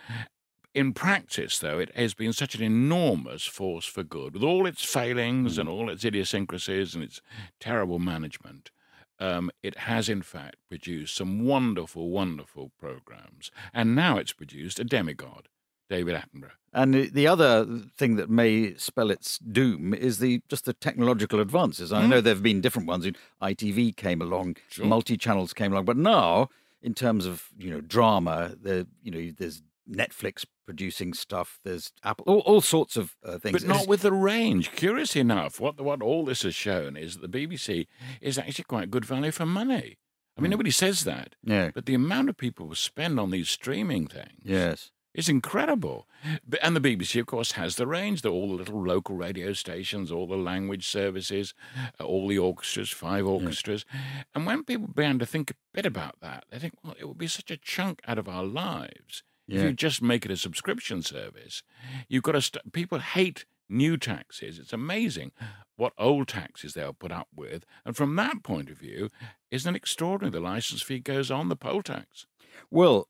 in 0.74 0.92
practice, 0.92 1.58
though, 1.58 1.78
it 1.78 1.94
has 1.96 2.12
been 2.12 2.34
such 2.34 2.54
an 2.54 2.62
enormous 2.62 3.46
force 3.46 3.86
for 3.86 4.02
good, 4.02 4.34
with 4.34 4.42
all 4.42 4.66
its 4.66 4.84
failings 4.84 5.56
and 5.56 5.66
all 5.66 5.88
its 5.88 6.04
idiosyncrasies 6.04 6.94
and 6.94 7.02
its 7.02 7.22
terrible 7.58 7.98
management. 7.98 8.70
Um, 9.18 9.50
it 9.62 9.78
has, 9.78 10.08
in 10.08 10.22
fact, 10.22 10.56
produced 10.68 11.14
some 11.16 11.44
wonderful, 11.44 12.10
wonderful 12.10 12.70
programs, 12.78 13.50
and 13.72 13.94
now 13.96 14.18
it's 14.18 14.32
produced 14.32 14.78
a 14.78 14.84
demigod, 14.84 15.48
David 15.88 16.14
Attenborough. 16.16 16.50
And 16.72 16.92
the- 16.92 17.08
the 17.08 17.26
other 17.26 17.64
thing 17.96 18.16
that 18.16 18.28
may 18.28 18.74
spell 18.76 19.10
its 19.10 19.38
doom 19.38 19.94
is 19.94 20.18
the 20.18 20.42
just 20.48 20.66
the 20.66 20.74
technological 20.74 21.40
advances. 21.40 21.92
I 21.92 22.06
know 22.06 22.20
there 22.20 22.34
have 22.34 22.42
been 22.42 22.60
different 22.60 22.88
ones. 22.88 23.06
ITV 23.40 23.92
came 23.96 24.20
along, 24.20 24.56
Sure. 24.68 24.84
multi 24.86 25.16
channels 25.16 25.54
came 25.54 25.72
along, 25.72 25.86
but 25.86 25.96
now 25.96 26.50
in 26.82 26.92
terms 26.92 27.24
of 27.24 27.48
you 27.58 27.70
know 27.70 27.80
drama, 27.80 28.54
there 28.60 28.84
you 29.02 29.10
know 29.10 29.32
there's 29.38 29.62
Netflix 29.90 30.44
producing 30.66 31.14
stuff. 31.14 31.58
There's 31.64 31.92
Apple, 32.04 32.24
all, 32.26 32.40
all 32.40 32.60
sorts 32.60 32.96
of 32.96 33.16
uh, 33.24 33.38
things. 33.38 33.62
But 33.62 33.68
not 33.68 33.88
with 33.88 34.02
the 34.02 34.12
range. 34.12 34.72
Curiously 34.72 35.20
enough, 35.20 35.60
what 35.60 35.80
what 35.80 36.02
all 36.02 36.24
this 36.24 36.42
has 36.42 36.54
shown 36.54 36.96
is 36.96 37.18
that 37.18 37.32
the 37.32 37.46
BBC 37.46 37.86
is 38.20 38.36
actually 38.36 38.64
quite 38.64 38.90
good 38.90 39.04
value 39.04 39.30
for 39.30 39.46
money. 39.46 39.98
I 40.36 40.42
mean, 40.42 40.50
nobody 40.50 40.70
says 40.70 41.04
that, 41.04 41.34
yeah. 41.42 41.70
but 41.72 41.86
the 41.86 41.94
amount 41.94 42.28
of 42.28 42.36
people 42.36 42.68
who 42.68 42.74
spend 42.74 43.18
on 43.18 43.30
these 43.30 43.48
streaming 43.48 44.06
things 44.06 44.42
Yes. 44.44 44.90
It's 45.14 45.30
incredible. 45.30 46.06
But- 46.46 46.60
And 46.62 46.76
the 46.76 46.80
BBC, 46.80 47.18
of 47.20 47.26
course, 47.26 47.52
has 47.52 47.76
the 47.76 47.86
range. 47.86 48.20
There 48.20 48.30
are 48.30 48.34
all 48.34 48.48
the 48.48 48.56
little 48.56 48.84
local 48.84 49.16
radio 49.16 49.54
stations, 49.54 50.12
all 50.12 50.26
the 50.26 50.36
language 50.36 50.86
services, 50.86 51.54
uh, 51.98 52.04
all 52.04 52.28
the 52.28 52.38
orchestras, 52.38 52.90
five 52.90 53.26
orchestras. 53.26 53.86
And 54.34 54.44
when 54.44 54.62
people 54.62 54.88
began 54.88 55.18
to 55.18 55.24
think 55.24 55.50
a 55.50 55.54
bit 55.72 55.86
about 55.86 56.16
that, 56.20 56.44
they 56.50 56.58
think, 56.58 56.74
well, 56.84 56.94
it 57.00 57.06
would 57.08 57.16
be 57.16 57.28
such 57.28 57.50
a 57.50 57.56
chunk 57.56 58.02
out 58.06 58.18
of 58.18 58.28
our 58.28 58.44
lives 58.44 59.22
if 59.48 59.62
you 59.62 59.72
just 59.72 60.02
make 60.02 60.24
it 60.24 60.30
a 60.30 60.36
subscription 60.36 61.02
service. 61.02 61.62
You've 62.08 62.22
got 62.24 62.32
to. 62.32 62.42
St- 62.42 62.72
people 62.72 62.98
hate 62.98 63.44
new 63.68 63.96
taxes. 63.96 64.58
It's 64.58 64.72
amazing 64.72 65.32
what 65.76 65.92
old 65.98 66.28
taxes 66.28 66.74
they'll 66.74 66.92
put 66.92 67.12
up 67.12 67.28
with. 67.34 67.64
And 67.84 67.96
from 67.96 68.16
that 68.16 68.42
point 68.42 68.70
of 68.70 68.78
view, 68.78 69.08
isn't 69.50 69.74
it 69.74 69.76
extraordinary? 69.76 70.32
The 70.32 70.40
license 70.40 70.82
fee 70.82 71.00
goes 71.00 71.30
on 71.30 71.48
the 71.48 71.56
poll 71.56 71.82
tax. 71.82 72.26
Well, 72.70 73.08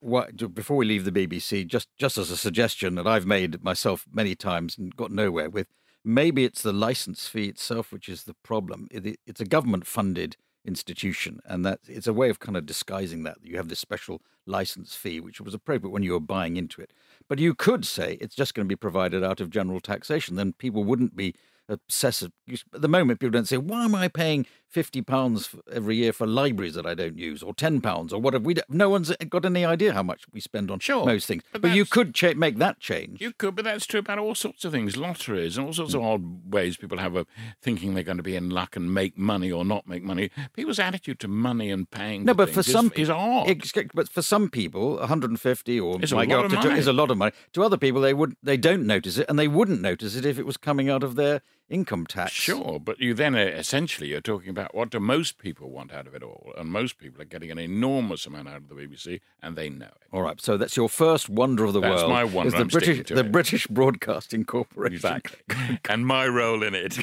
what, 0.00 0.54
before 0.54 0.76
we 0.76 0.84
leave 0.84 1.04
the 1.04 1.12
BBC, 1.12 1.66
just 1.66 1.88
just 1.96 2.18
as 2.18 2.30
a 2.30 2.36
suggestion 2.36 2.94
that 2.96 3.06
I've 3.06 3.26
made 3.26 3.62
myself 3.64 4.04
many 4.12 4.34
times 4.34 4.76
and 4.76 4.94
got 4.94 5.10
nowhere 5.10 5.48
with, 5.48 5.68
maybe 6.04 6.44
it's 6.44 6.60
the 6.62 6.72
license 6.72 7.26
fee 7.26 7.46
itself 7.46 7.90
which 7.92 8.08
is 8.08 8.24
the 8.24 8.34
problem. 8.42 8.88
It, 8.90 9.06
it- 9.06 9.20
it's 9.26 9.40
a 9.40 9.46
government-funded 9.46 10.36
institution, 10.64 11.40
and 11.44 11.64
that 11.64 11.80
it's 11.86 12.06
a 12.06 12.12
way 12.12 12.30
of 12.30 12.40
kind 12.40 12.56
of 12.56 12.66
disguising 12.66 13.22
that 13.24 13.38
you 13.42 13.56
have 13.56 13.68
this 13.68 13.80
special 13.80 14.22
license 14.46 14.94
fee, 14.94 15.20
which 15.20 15.40
was 15.40 15.54
appropriate 15.54 15.90
when 15.90 16.02
you 16.02 16.12
were 16.12 16.20
buying 16.20 16.56
into 16.56 16.80
it. 16.80 16.92
But 17.28 17.38
you 17.38 17.54
could 17.54 17.84
say 17.84 18.18
it's 18.20 18.34
just 18.34 18.54
going 18.54 18.66
to 18.66 18.72
be 18.72 18.76
provided 18.76 19.24
out 19.24 19.40
of 19.40 19.50
general 19.50 19.80
taxation. 19.80 20.36
Then 20.36 20.52
people 20.52 20.84
wouldn't 20.84 21.16
be 21.16 21.34
obsessive. 21.68 22.32
At 22.74 22.82
the 22.82 22.88
moment, 22.88 23.20
people 23.20 23.32
don't 23.32 23.48
say, 23.48 23.56
"Why 23.56 23.84
am 23.84 23.94
I 23.94 24.08
paying 24.08 24.46
fifty 24.74 25.02
pounds 25.02 25.54
every 25.72 25.96
year 25.96 26.12
for 26.12 26.26
libraries 26.26 26.74
that 26.74 26.84
I 26.84 26.94
don't 26.94 27.18
use, 27.18 27.42
or 27.42 27.54
ten 27.54 27.80
pounds, 27.80 28.12
or 28.12 28.20
whatever?" 28.20 28.44
We 28.44 28.56
no 28.68 28.90
one's 28.90 29.10
uh, 29.10 29.14
got 29.28 29.44
any 29.44 29.64
idea 29.64 29.92
how 29.94 30.02
much 30.02 30.24
we 30.32 30.40
spend 30.40 30.70
on 30.70 30.80
Sure, 30.80 31.06
most 31.06 31.26
things. 31.26 31.42
but 31.52 31.62
But, 31.62 31.70
you 31.74 31.84
could 31.84 32.14
cha- 32.14 32.34
make 32.34 32.58
that 32.58 32.80
change. 32.80 33.20
You 33.20 33.32
could, 33.32 33.54
but 33.56 33.64
that's 33.64 33.86
true 33.86 34.00
about 34.00 34.18
all 34.18 34.34
sorts 34.34 34.64
of 34.64 34.72
things, 34.72 34.96
lotteries 34.96 35.56
and 35.56 35.66
all 35.66 35.72
sorts 35.72 35.94
of 35.94 36.00
mm. 36.00 36.12
odd 36.12 36.52
ways 36.52 36.76
people 36.76 36.98
have 36.98 37.14
of 37.14 37.26
thinking 37.62 37.94
they're 37.94 38.02
going 38.02 38.16
to 38.16 38.22
be 38.22 38.36
in 38.36 38.50
luck 38.50 38.76
and 38.76 38.92
make 38.92 39.16
money 39.16 39.50
or 39.50 39.64
not 39.64 39.86
make 39.86 40.02
money. 40.02 40.30
People's 40.52 40.78
attitude 40.78 41.20
to 41.20 41.28
money 41.28 41.70
and 41.70 41.90
paying 41.90 42.24
no, 42.24 42.34
but 42.34 42.50
for 42.50 42.62
some 42.62 42.92
is, 42.96 43.08
odd. 43.08 43.46
But 43.94 44.08
for 44.08 44.22
some 44.22 44.50
people, 44.50 44.96
150 44.96 45.80
or 45.80 46.02
It's 46.02 46.12
might 46.12 46.28
go 46.28 46.40
up 46.40 46.50
to 46.50 46.60
two- 46.60 46.70
is 46.70 46.86
a 46.86 46.92
lot 46.92 47.10
of 47.10 47.18
money. 47.18 47.32
To 47.52 47.62
other 47.62 47.76
people, 47.76 48.00
they 48.00 48.14
would 48.14 48.36
they 48.42 48.56
don't 48.56 48.86
notice 48.86 49.18
it, 49.18 49.26
and 49.28 49.38
they 49.38 49.48
wouldn't 49.48 49.80
notice 49.80 50.16
it 50.16 50.24
if 50.26 50.38
it 50.38 50.46
was 50.46 50.56
coming 50.56 50.90
out 50.90 51.02
of 51.02 51.14
their 51.14 51.42
income 51.70 52.06
tax. 52.06 52.32
Sure, 52.32 52.78
but 52.78 53.00
you 53.00 53.14
then 53.14 53.34
uh, 53.34 53.38
essentially 53.38 54.08
you're 54.08 54.20
talking 54.20 54.50
about 54.50 54.74
what 54.74 54.90
do 54.90 55.00
most 55.00 55.38
people 55.38 55.70
want 55.70 55.92
out 55.92 56.06
of 56.06 56.14
it 56.14 56.22
all, 56.22 56.52
and 56.56 56.70
most 56.70 56.98
people 56.98 57.20
are 57.22 57.26
getting 57.26 57.50
an 57.50 57.58
enormous 57.58 58.26
amount 58.26 58.48
out 58.48 58.56
of 58.56 58.68
the 58.68 58.74
BBC, 58.74 59.20
and 59.42 59.56
they 59.56 59.68
know 59.68 59.86
it. 59.86 60.08
All 60.12 60.22
right, 60.22 60.40
so 60.40 60.56
that's 60.56 60.76
your 60.76 60.88
first 60.88 61.28
wonder 61.28 61.64
of 61.64 61.72
the 61.72 61.80
That's 61.80 62.02
world. 62.02 62.10
my 62.12 62.24
wonder, 62.24 62.48
Is 62.48 62.54
the 62.54 62.60
I'm 62.60 62.68
British 62.68 63.06
to 63.08 63.14
the 63.14 63.20
it. 63.20 63.32
British 63.32 63.66
Broadcasting 63.66 64.44
Corporation? 64.44 64.94
Exactly, 64.94 65.78
and 65.88 66.06
my 66.06 66.26
role 66.26 66.62
in 66.62 66.74
it. 66.74 66.98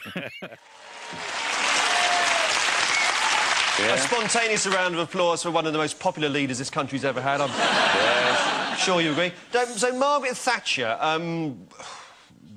A 3.84 3.98
spontaneous 3.98 4.68
round 4.68 4.94
of 4.94 5.00
applause 5.00 5.42
for 5.42 5.50
one 5.50 5.66
of 5.66 5.74
the 5.74 5.80
most 5.80 6.00
popular 6.00 6.30
leaders 6.30 6.60
this 6.60 6.70
country's 6.70 7.04
ever 7.04 7.20
had. 7.20 7.42
I'm 7.42 8.78
sure 8.78 9.02
you 9.02 9.12
agree. 9.12 9.32
So, 9.76 9.98
Margaret 9.98 10.38
Thatcher, 10.38 10.98
um, 11.00 11.68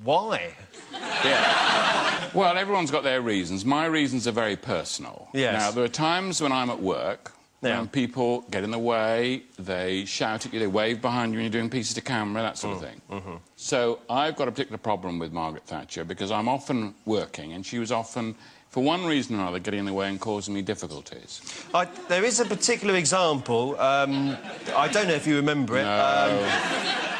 why? 0.03 0.53
Yeah. 1.25 2.29
Well, 2.33 2.57
everyone's 2.57 2.91
got 2.91 3.03
their 3.03 3.21
reasons. 3.21 3.63
My 3.65 3.85
reasons 3.85 4.27
are 4.27 4.31
very 4.33 4.55
personal. 4.57 5.27
Yes. 5.33 5.61
Now, 5.61 5.71
there 5.71 5.83
are 5.83 5.87
times 6.11 6.41
when 6.41 6.51
I'm 6.51 6.69
at 6.69 6.81
work 6.81 7.31
Yeah. 7.61 7.79
when 7.79 7.87
people 7.87 8.41
get 8.51 8.63
in 8.63 8.71
the 8.71 8.77
way, 8.79 9.43
they 9.57 10.05
shout 10.05 10.45
at 10.45 10.53
you, 10.53 10.59
they 10.59 10.67
wave 10.67 11.01
behind 11.01 11.31
you 11.33 11.37
when 11.39 11.45
you're 11.45 11.61
doing 11.61 11.69
pieces 11.69 11.93
to 11.95 12.01
camera, 12.01 12.41
that 12.43 12.57
sort 12.57 12.75
of 12.75 12.81
thing. 12.83 13.01
Mm 13.09 13.21
-hmm. 13.25 13.37
So 13.55 13.99
I've 14.09 14.35
got 14.35 14.47
a 14.47 14.51
particular 14.51 14.77
problem 14.77 15.19
with 15.19 15.31
Margaret 15.31 15.65
Thatcher 15.65 16.05
because 16.05 16.31
I'm 16.33 16.47
often 16.47 16.93
working 17.05 17.53
and 17.53 17.65
she 17.65 17.79
was 17.79 17.91
often, 17.91 18.35
for 18.69 18.83
one 18.83 19.07
reason 19.07 19.35
or 19.35 19.39
another, 19.41 19.59
getting 19.61 19.79
in 19.79 19.85
the 19.85 19.93
way 19.93 20.07
and 20.09 20.19
causing 20.19 20.53
me 20.55 20.61
difficulties. 20.61 21.41
I, 21.73 21.87
there 22.07 22.27
is 22.27 22.39
a 22.39 22.45
particular 22.45 22.95
example. 22.97 23.61
Um, 23.91 24.37
I 24.85 24.87
don't 24.93 25.07
know 25.09 25.15
if 25.15 25.25
you 25.27 25.35
remember 25.35 25.77
it. 25.77 25.85
Um, 25.85 27.14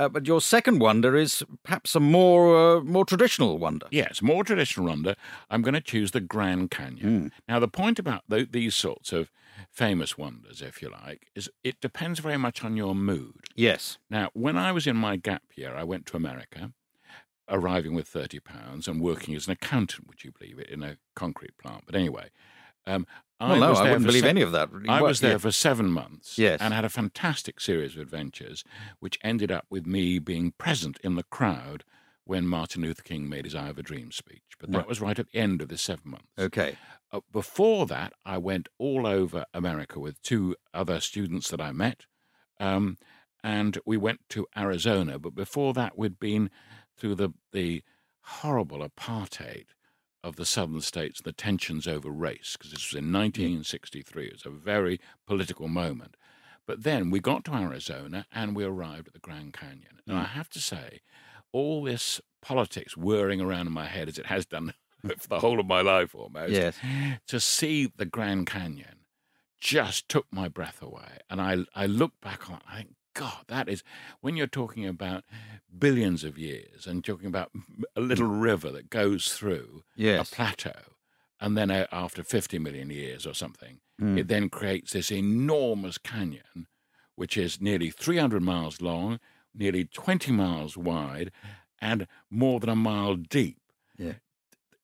Uh, 0.00 0.08
but 0.08 0.26
your 0.26 0.40
second 0.40 0.78
wonder 0.78 1.14
is 1.14 1.44
perhaps 1.62 1.94
a 1.94 2.00
more 2.00 2.56
uh, 2.56 2.80
more 2.80 3.04
traditional 3.04 3.58
wonder. 3.58 3.86
Yes, 3.90 4.22
more 4.22 4.44
traditional 4.44 4.86
wonder. 4.86 5.14
I'm 5.50 5.60
going 5.60 5.74
to 5.74 5.80
choose 5.82 6.12
the 6.12 6.22
Grand 6.22 6.70
Canyon. 6.70 7.32
Now, 7.46 7.58
the 7.58 7.68
point 7.68 7.98
about 7.98 8.22
th- 8.30 8.50
these 8.50 8.74
sorts 8.74 9.12
of 9.12 9.30
famous 9.70 10.16
wonders, 10.16 10.62
if 10.62 10.80
you 10.80 10.88
like, 10.88 11.26
is 11.34 11.50
it 11.62 11.82
depends 11.82 12.18
very 12.20 12.38
much 12.38 12.64
on 12.64 12.78
your 12.78 12.94
mood. 12.94 13.44
Yes. 13.54 13.98
Now, 14.08 14.30
when 14.32 14.56
I 14.56 14.72
was 14.72 14.86
in 14.86 14.96
my 14.96 15.16
gap 15.16 15.42
year, 15.54 15.74
I 15.74 15.84
went 15.84 16.06
to 16.06 16.16
America, 16.16 16.72
arriving 17.46 17.94
with 17.94 18.08
thirty 18.08 18.40
pounds 18.40 18.88
and 18.88 19.02
working 19.02 19.34
as 19.34 19.48
an 19.48 19.52
accountant. 19.52 20.08
Would 20.08 20.24
you 20.24 20.32
believe 20.32 20.58
it 20.58 20.70
in 20.70 20.82
a 20.82 20.96
concrete 21.14 21.58
plant? 21.58 21.82
But 21.84 21.94
anyway, 21.94 22.30
um, 22.86 23.06
I 23.40 23.52
Well, 23.52 23.60
no, 23.60 23.72
I 23.72 23.82
wouldn't 23.84 24.04
believe 24.06 24.22
se- 24.24 24.28
any 24.28 24.42
of 24.42 24.52
that. 24.52 24.68
I 24.88 25.00
Well, 25.00 25.08
was 25.08 25.20
there 25.20 25.32
yeah. 25.32 25.38
for 25.38 25.50
seven 25.50 25.90
months, 25.90 26.36
Yes. 26.38 26.60
and 26.60 26.74
had 26.74 26.84
a 26.84 26.90
fantastic 26.90 27.58
series 27.60 27.96
of 27.96 28.02
adventures, 28.02 28.64
which 28.98 29.18
ended 29.22 29.50
up 29.50 29.64
with 29.70 29.86
me 29.86 30.18
being 30.18 30.52
present 30.52 30.98
in 31.02 31.14
the 31.14 31.22
crowd 31.22 31.84
when 32.24 32.46
Martin 32.46 32.82
Luther 32.82 33.02
King 33.02 33.28
made 33.28 33.46
his 33.46 33.54
"I 33.54 33.66
Have 33.66 33.78
a 33.78 33.82
Dream" 33.82 34.12
speech. 34.12 34.42
But 34.58 34.70
that 34.72 34.78
Right. 34.78 34.86
was 34.86 35.00
right 35.00 35.18
at 35.18 35.30
the 35.30 35.38
end 35.38 35.62
of 35.62 35.68
the 35.68 35.78
seven 35.78 36.10
months. 36.10 36.28
Okay. 36.38 36.76
Uh, 37.10 37.20
before 37.32 37.86
that, 37.86 38.12
I 38.26 38.36
went 38.38 38.68
all 38.78 39.06
over 39.06 39.46
America 39.54 39.98
with 39.98 40.20
two 40.22 40.54
other 40.74 41.00
students 41.00 41.48
that 41.50 41.60
I 41.60 41.72
met, 41.72 42.04
um, 42.60 42.98
and 43.42 43.78
we 43.86 43.96
went 43.96 44.28
to 44.28 44.46
Arizona. 44.56 45.18
But 45.18 45.34
before 45.34 45.72
that, 45.72 45.96
we'd 45.96 46.20
been 46.20 46.50
through 46.96 47.14
the 47.14 47.30
the 47.52 47.82
horrible 48.20 48.86
apartheid 48.86 49.68
of 50.22 50.36
the 50.36 50.44
southern 50.44 50.80
states, 50.80 51.20
the 51.20 51.32
tensions 51.32 51.86
over 51.88 52.10
race, 52.10 52.56
because 52.56 52.72
this 52.72 52.92
was 52.92 52.98
in 52.98 53.12
1963. 53.12 54.26
It 54.26 54.32
was 54.32 54.46
a 54.46 54.50
very 54.50 55.00
political 55.26 55.68
moment. 55.68 56.16
But 56.66 56.82
then 56.82 57.10
we 57.10 57.20
got 57.20 57.44
to 57.46 57.54
Arizona 57.54 58.26
and 58.32 58.54
we 58.54 58.64
arrived 58.64 59.08
at 59.08 59.14
the 59.14 59.18
Grand 59.18 59.52
Canyon. 59.52 60.00
And 60.06 60.16
I 60.16 60.24
mm. 60.24 60.28
have 60.28 60.48
to 60.50 60.60
say, 60.60 61.00
all 61.52 61.82
this 61.82 62.20
politics 62.42 62.96
whirring 62.96 63.40
around 63.40 63.66
in 63.66 63.72
my 63.72 63.86
head, 63.86 64.08
as 64.08 64.18
it 64.18 64.26
has 64.26 64.46
done 64.46 64.74
for 65.18 65.28
the 65.28 65.40
whole 65.40 65.58
of 65.58 65.66
my 65.66 65.80
life 65.80 66.14
almost, 66.14 66.52
Yes. 66.52 66.76
to 67.26 67.40
see 67.40 67.90
the 67.96 68.04
Grand 68.04 68.46
Canyon 68.46 69.00
just 69.60 70.08
took 70.08 70.26
my 70.30 70.48
breath 70.48 70.80
away. 70.80 71.18
And 71.28 71.40
I, 71.40 71.64
I 71.74 71.86
look 71.86 72.12
back 72.20 72.48
on 72.48 72.56
it, 72.56 72.62
I 72.70 72.76
think, 72.78 72.94
God, 73.14 73.44
that 73.48 73.68
is, 73.68 73.82
when 74.20 74.36
you're 74.36 74.46
talking 74.46 74.86
about 74.86 75.24
billions 75.76 76.24
of 76.24 76.38
years 76.38 76.86
and 76.86 77.04
talking 77.04 77.26
about 77.26 77.50
a 77.96 78.00
little 78.00 78.26
river 78.28 78.70
that 78.70 78.90
goes 78.90 79.32
through 79.32 79.82
Yes. 79.96 80.30
a 80.30 80.34
plateau, 80.34 80.94
and 81.40 81.56
then 81.56 81.70
uh, 81.70 81.86
after 81.92 82.22
50 82.22 82.58
million 82.58 82.90
years 82.90 83.26
or 83.26 83.34
something, 83.34 83.80
Mm. 84.00 84.18
it 84.18 84.28
then 84.28 84.48
creates 84.48 84.92
this 84.94 85.12
enormous 85.12 85.98
canyon, 85.98 86.66
which 87.16 87.36
is 87.36 87.60
nearly 87.60 87.90
300 87.90 88.42
miles 88.42 88.80
long, 88.80 89.20
nearly 89.52 89.84
20 89.84 90.32
miles 90.32 90.74
wide, 90.74 91.30
and 91.82 92.06
more 92.30 92.60
than 92.60 92.70
a 92.70 92.76
mile 92.76 93.14
deep 93.16 93.58
Yeah. 93.98 94.14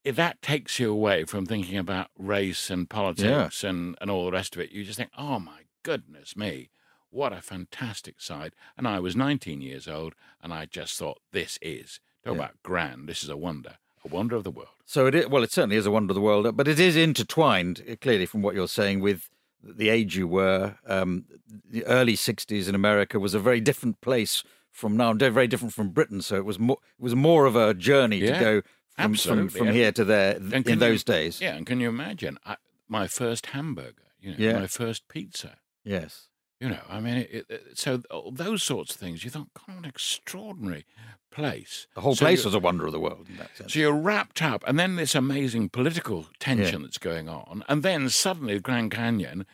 if 0.04 0.16
that 0.16 0.42
takes 0.42 0.78
you 0.78 0.92
away 0.92 1.24
from 1.24 1.46
thinking 1.46 1.78
about 1.78 2.10
race 2.18 2.68
and 2.70 2.90
politics 2.90 3.64
and, 3.64 3.96
and 4.02 4.10
all 4.10 4.26
the 4.26 4.32
rest 4.32 4.54
of 4.54 4.60
it, 4.60 4.70
you 4.70 4.84
just 4.84 4.98
think, 4.98 5.10
oh 5.16 5.38
my 5.38 5.62
goodness 5.82 6.36
me, 6.36 6.68
what 7.10 7.32
a 7.32 7.40
fantastic 7.40 8.20
sight. 8.20 8.54
And 8.76 8.86
I 8.86 9.00
was 9.00 9.16
19 9.16 9.60
years 9.60 9.86
old 9.88 10.14
and 10.42 10.52
I 10.52 10.66
just 10.66 10.98
thought, 10.98 11.18
this 11.32 11.58
is, 11.62 12.00
talk 12.24 12.34
Yeah. 12.34 12.38
about 12.40 12.62
grand, 12.62 13.08
this 13.08 13.22
is 13.22 13.28
a 13.30 13.36
wonder, 13.36 13.76
a 14.04 14.08
wonder 14.08 14.36
of 14.36 14.44
the 14.44 14.50
world. 14.50 14.68
So 14.84 15.06
it 15.06 15.14
is, 15.14 15.26
well, 15.28 15.42
it 15.42 15.50
certainly 15.52 15.76
is 15.76 15.86
a 15.86 15.90
wonder 15.90 16.12
of 16.12 16.14
the 16.16 16.20
world, 16.20 16.56
but 16.56 16.68
it 16.68 16.78
is 16.78 16.96
intertwined 16.96 17.82
uh, 17.90 17.96
clearly 18.00 18.26
from 18.26 18.42
what 18.42 18.54
you're 18.54 18.68
saying 18.68 19.00
with 19.00 19.28
the 19.62 19.88
age 19.88 20.16
you 20.16 20.28
were. 20.28 20.76
Um, 20.86 21.24
the 21.68 21.84
early 21.86 22.14
'60s 22.14 22.68
in 22.68 22.74
America 22.76 23.18
was 23.18 23.34
a 23.34 23.40
very 23.40 23.60
different 23.60 24.00
place 24.00 24.44
from 24.70 24.96
now, 24.96 25.10
and 25.10 25.18
very 25.18 25.48
different 25.48 25.74
from 25.74 25.88
Britain. 25.88 26.22
So 26.22 26.36
it 26.36 26.44
was 26.44 26.58
more, 26.58 26.76
it 26.98 27.02
was 27.02 27.16
more 27.16 27.46
of 27.46 27.56
a 27.56 27.74
journey 27.74 28.20
to 28.20 28.30
go 28.38 28.62
from 28.96 29.14
from, 29.14 29.48
from 29.48 29.68
here 29.72 29.90
to 29.90 30.04
there 30.04 30.36
And 30.36 30.68
in 30.68 30.78
those 30.78 31.00
you- 31.00 31.12
days. 31.14 31.40
Yeah, 31.40 31.56
and 31.56 31.66
can 31.66 31.80
you 31.80 31.88
imagine 31.88 32.38
I, 32.44 32.56
my 32.86 33.08
first 33.08 33.46
hamburger, 33.46 34.04
you 34.20 34.30
know, 34.32 34.36
Yeah. 34.38 34.58
my 34.60 34.66
first 34.68 35.08
pizza? 35.08 35.56
Yes. 35.82 36.28
You 36.60 36.70
know, 36.70 36.80
I 36.88 37.00
mean, 37.00 37.16
it, 37.16 37.46
it, 37.50 37.62
so 37.74 38.02
those 38.32 38.62
sorts 38.62 38.94
of 38.94 39.00
things, 39.00 39.24
you 39.24 39.30
thought, 39.30 39.48
God, 39.66 39.78
an 39.78 39.84
extraordinary 39.84 40.86
place. 41.30 41.86
The 41.94 42.00
whole 42.00 42.14
So 42.14 42.24
place 42.24 42.46
was 42.46 42.54
a 42.54 42.58
wonder 42.58 42.86
of 42.86 42.92
the 42.92 43.00
world 43.00 43.26
in 43.28 43.36
that 43.36 43.54
sense. 43.54 43.74
So 43.74 43.78
you're 43.78 43.92
wrapped 43.92 44.40
up, 44.40 44.64
and 44.66 44.78
then 44.78 44.96
this 44.96 45.14
amazing 45.14 45.68
political 45.68 46.26
tension 46.38 46.80
that's 46.80 46.96
going 46.96 47.28
on, 47.28 47.62
and 47.68 47.82
then 47.82 48.08
suddenly 48.08 48.54
the 48.54 48.60
Grand 48.60 48.90
Canyon, 48.90 49.44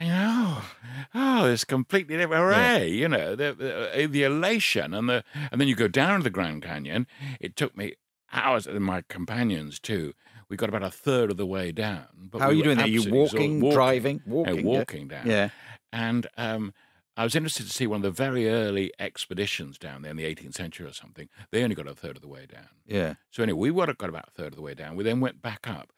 you 0.00 0.08
know, 0.08 0.58
oh, 0.58 0.70
oh, 1.14 1.46
it's 1.46 1.64
completely 1.64 2.16
different. 2.16 2.42
Hooray! 2.42 2.88
You 2.90 3.08
know, 3.08 3.36
the, 3.36 3.54
the 3.54 4.04
uh, 4.04 4.08
the 4.10 4.24
elation, 4.24 4.92
and 4.94 5.08
the 5.08 5.22
and 5.52 5.60
then 5.60 5.68
you 5.68 5.76
go 5.76 5.88
down 5.88 6.18
to 6.18 6.24
the 6.24 6.30
Grand 6.30 6.62
Canyon. 6.64 7.06
It 7.40 7.54
took 7.54 7.76
me 7.76 7.94
hours, 8.32 8.66
and 8.66 8.80
my 8.80 9.02
companions 9.08 9.78
too. 9.78 10.14
We 10.48 10.56
got 10.56 10.70
about 10.70 10.82
a 10.82 10.90
third 10.90 11.30
of 11.30 11.36
the 11.36 11.46
way 11.46 11.72
down. 11.72 12.06
But 12.16 12.40
How 12.40 12.48
are 12.48 12.52
you 12.52 12.64
doing 12.64 12.78
that? 12.78 12.86
Are 12.86 12.88
you 12.88 13.02
exhausted. 13.02 13.38
walking, 13.38 13.70
driving, 13.70 14.22
walking? 14.26 14.56
yeah? 14.56 14.62
walking 14.78 15.08
down. 15.08 15.26
Yeah. 15.26 15.50
And 15.92 16.26
um, 16.36 16.72
I 17.16 17.24
was 17.24 17.34
interested 17.34 17.66
to 17.66 17.72
see 17.72 17.86
one 17.86 17.98
of 17.98 18.02
the 18.02 18.10
very 18.10 18.48
early 18.48 18.92
expeditions 18.98 19.78
down 19.78 20.02
there 20.02 20.10
in 20.10 20.16
the 20.16 20.24
18th 20.24 20.54
century 20.54 20.86
or 20.86 20.92
something. 20.92 21.28
They 21.50 21.62
only 21.64 21.74
got 21.74 21.88
a 21.88 21.94
third 21.94 22.16
of 22.16 22.22
the 22.22 22.28
way 22.28 22.46
down. 22.46 22.68
Yeah. 22.86 23.14
So 23.30 23.42
anyway, 23.42 23.70
we 23.70 23.84
got 23.94 24.08
about 24.08 24.28
a 24.28 24.30
third 24.30 24.48
of 24.52 24.56
the 24.56 24.62
way 24.62 24.74
down. 24.74 24.96
We 24.96 25.04
then 25.04 25.20
went 25.20 25.42
back 25.42 25.66
up, 25.68 25.92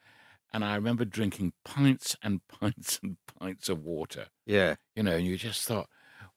and 0.53 0.63
I 0.65 0.75
remember 0.75 1.05
drinking 1.05 1.53
pints 1.65 2.15
and 2.23 2.41
pints 2.47 2.99
and 3.03 3.17
pints 3.39 3.69
of 3.69 3.83
water. 3.83 4.27
Yeah. 4.45 4.75
You 4.95 5.03
know, 5.03 5.15
and 5.17 5.25
you 5.25 5.37
just 5.37 5.63
thought, 5.67 5.87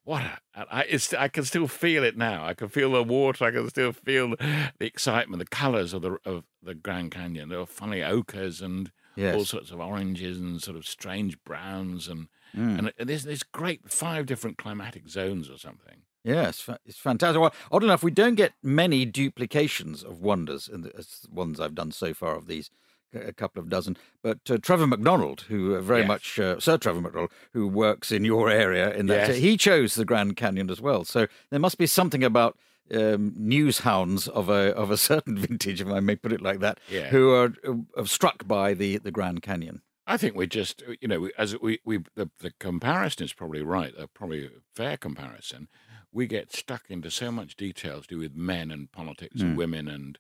what? 0.03 0.23
A, 0.23 0.39
I, 0.71 0.83
it's, 0.83 1.15
I 1.15 1.29
can 1.29 1.45
still 1.45 1.67
feel 1.67 2.05
it 2.05 2.15
now. 2.17 2.45
I 2.45 2.53
can 2.53 2.69
feel 2.69 2.93
the 2.93 3.03
water. 3.03 3.47
I 3.47 3.51
can 3.53 3.69
still 3.71 3.93
feel 3.93 4.31
the, 4.31 4.71
the 4.79 4.85
excitement, 4.87 5.39
the 5.39 5.47
colours 5.47 5.95
of 5.95 6.03
the 6.03 6.19
of 6.27 6.45
the 6.63 6.75
Grand 6.75 7.11
Canyon. 7.13 7.49
There 7.49 7.59
were 7.59 7.67
funny 7.67 8.03
ochres 8.03 8.61
and 8.61 8.91
Yes. 9.17 9.37
all 9.37 9.45
sorts 9.45 9.71
of 9.71 9.79
oranges 9.79 10.41
and 10.41 10.61
sort 10.61 10.77
of 10.77 10.85
strange 10.89 11.39
browns 11.45 12.09
and 12.09 12.27
Mm. 12.57 12.79
and 12.79 13.09
there's 13.09 13.25
there's 13.25 13.43
great 13.43 13.91
five 13.91 14.27
different 14.27 14.59
climatic 14.59 15.09
zones 15.09 15.51
or 15.51 15.59
something. 15.59 16.03
Yeah, 16.25 16.49
it's, 16.49 16.61
fa- 16.61 16.79
it's 16.87 16.97
fantastic. 16.99 17.41
Well, 17.41 17.53
odd 17.71 17.85
enough, 17.85 18.03
we 18.03 18.11
don't 18.11 18.35
get 18.37 18.53
many 18.63 19.05
duplications 19.05 20.03
of 20.03 20.21
wonders 20.23 20.69
in 20.69 20.81
the 20.83 20.97
as 20.97 21.27
ones 21.31 21.61
I've 21.61 21.75
done 21.75 21.91
so 21.93 22.15
far 22.15 22.35
of 22.37 22.47
these, 22.47 22.71
a 23.15 23.33
couple 23.33 23.61
of 23.63 23.69
dozen. 23.69 23.97
But 24.23 24.39
uh, 24.51 24.57
Trevor 24.57 24.87
McDonald, 24.87 25.43
who 25.49 25.75
uh, 25.75 25.81
very 25.83 26.01
Yes. 26.01 26.09
much, 26.09 26.39
uh, 26.39 26.59
Sir 26.61 26.79
Trevor 26.79 27.03
McDonald, 27.03 27.31
who 27.53 27.69
works 27.69 28.11
in 28.11 28.25
your 28.25 28.49
area, 28.49 28.91
in 28.95 29.07
that 29.09 29.29
Yes. 29.29 29.37
he 29.39 29.57
chose 29.59 29.97
the 29.97 30.07
Grand 30.07 30.37
Canyon 30.37 30.71
as 30.71 30.81
well. 30.81 31.05
So 31.05 31.27
there 31.51 31.61
must 31.61 31.77
be 31.77 31.87
something 31.87 32.25
about 32.25 32.57
um, 32.95 33.33
news 33.37 33.81
hounds 33.81 34.27
of 34.29 34.49
a 34.49 34.75
of 34.75 34.91
a 34.91 34.97
certain 35.11 35.37
vintage, 35.37 35.81
if 35.83 35.89
I 35.89 36.01
may 36.01 36.17
put 36.17 36.33
it 36.33 36.41
like 36.41 36.61
that, 36.61 36.79
Yeah. 36.89 37.09
who 37.09 37.33
are, 37.33 37.53
uh, 37.99 38.05
struck 38.05 38.47
by 38.49 38.73
the 38.75 38.97
the 38.99 39.11
Grand 39.11 39.43
Canyon. 39.43 39.83
I 40.07 40.17
think 40.17 40.37
we 40.37 40.47
just, 40.47 40.83
you 41.01 41.09
know, 41.09 41.31
as 41.39 41.59
we, 41.61 41.81
we 41.85 41.99
the, 42.15 42.31
the 42.41 42.53
comparison 42.59 43.25
is 43.25 43.33
probably 43.33 43.63
right, 43.63 43.93
uh, 43.99 44.07
probably 44.13 44.47
a 44.47 44.51
fair 44.75 44.97
comparison. 44.97 45.69
We 46.13 46.27
get 46.27 46.55
stuck 46.55 46.85
into 46.89 47.11
so 47.11 47.33
much 47.33 47.57
detail 47.57 48.03
to 48.03 48.07
do 48.07 48.19
with 48.19 48.37
men 48.37 48.71
and 48.71 48.93
politics 48.93 49.41
and 49.41 49.57
women 49.57 49.89
and 49.89 50.19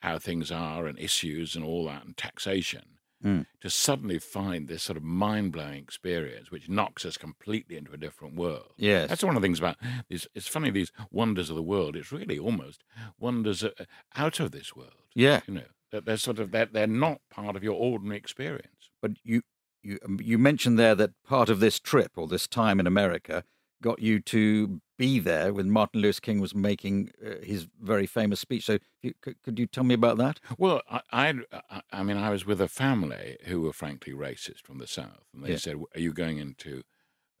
how 0.00 0.18
things 0.18 0.52
are 0.52 0.86
and 0.86 0.98
issues 0.98 1.56
and 1.56 1.64
all 1.64 1.86
that 1.86 2.04
and 2.04 2.16
taxation. 2.16 2.98
Mm. 3.24 3.46
To 3.60 3.70
suddenly 3.70 4.18
find 4.18 4.66
this 4.66 4.82
sort 4.82 4.96
of 4.96 5.04
mind 5.04 5.52
blowing 5.52 5.78
experience, 5.78 6.50
which 6.50 6.68
knocks 6.68 7.04
us 7.06 7.16
completely 7.16 7.76
into 7.76 7.92
a 7.92 7.96
different 7.96 8.34
world. 8.34 8.72
Yes. 8.76 9.08
That's 9.08 9.22
one 9.22 9.36
of 9.36 9.42
the 9.42 9.46
things 9.46 9.60
about 9.60 9.76
these. 10.08 10.26
It's 10.34 10.48
funny, 10.48 10.70
these 10.70 10.90
wonders 11.12 11.48
of 11.48 11.54
the 11.54 11.62
world, 11.62 11.94
it's 11.94 12.10
really 12.10 12.36
almost 12.38 12.82
wonders 13.20 13.62
uh, 13.62 13.70
out 14.16 14.40
of 14.40 14.50
this 14.50 14.74
world. 14.74 15.06
Yeah. 15.14 15.40
You 15.46 15.54
know, 15.54 15.62
that 15.92 16.04
they're 16.04 16.16
sort 16.16 16.40
of, 16.40 16.50
they're, 16.50 16.66
they're 16.66 16.88
not 16.88 17.20
part 17.30 17.54
of 17.54 17.62
your 17.62 17.74
ordinary 17.74 18.16
experience. 18.16 18.81
But 19.02 19.12
you 19.24 19.42
you 19.82 19.98
um, 20.04 20.18
you 20.22 20.38
mentioned 20.38 20.78
there 20.78 20.94
that 20.94 21.10
part 21.24 21.50
of 21.50 21.60
this 21.60 21.78
trip 21.80 22.12
or 22.16 22.26
this 22.28 22.46
time 22.48 22.80
in 22.80 22.86
America 22.86 23.44
got 23.82 23.98
you 24.00 24.20
to 24.20 24.80
be 24.96 25.18
there 25.18 25.52
when 25.52 25.68
Martin 25.70 26.00
Luther 26.00 26.20
King 26.20 26.40
was 26.40 26.54
making 26.54 27.10
uh, 27.24 27.44
his 27.44 27.66
very 27.80 28.06
famous 28.06 28.38
speech. 28.38 28.64
So, 28.64 28.78
you, 29.02 29.12
could, 29.20 29.42
could 29.42 29.58
you 29.58 29.66
tell 29.66 29.82
me 29.82 29.94
about 29.94 30.18
that? 30.18 30.38
Well, 30.56 30.82
I, 30.88 31.00
I, 31.10 31.34
I- 31.68 31.82
I 31.92 32.02
mean, 32.04 32.16
I 32.16 32.30
was 32.30 32.46
with 32.46 32.60
a 32.60 32.68
family 32.68 33.38
who 33.46 33.62
were 33.62 33.72
frankly 33.72 34.12
racist 34.12 34.64
from 34.64 34.78
the 34.78 34.86
south, 34.86 35.24
and 35.34 35.42
they 35.44 35.50
Yeah. 35.50 35.56
said, 35.56 35.76
"Are 35.96 36.00
you 36.00 36.12
going 36.12 36.38
into? 36.38 36.84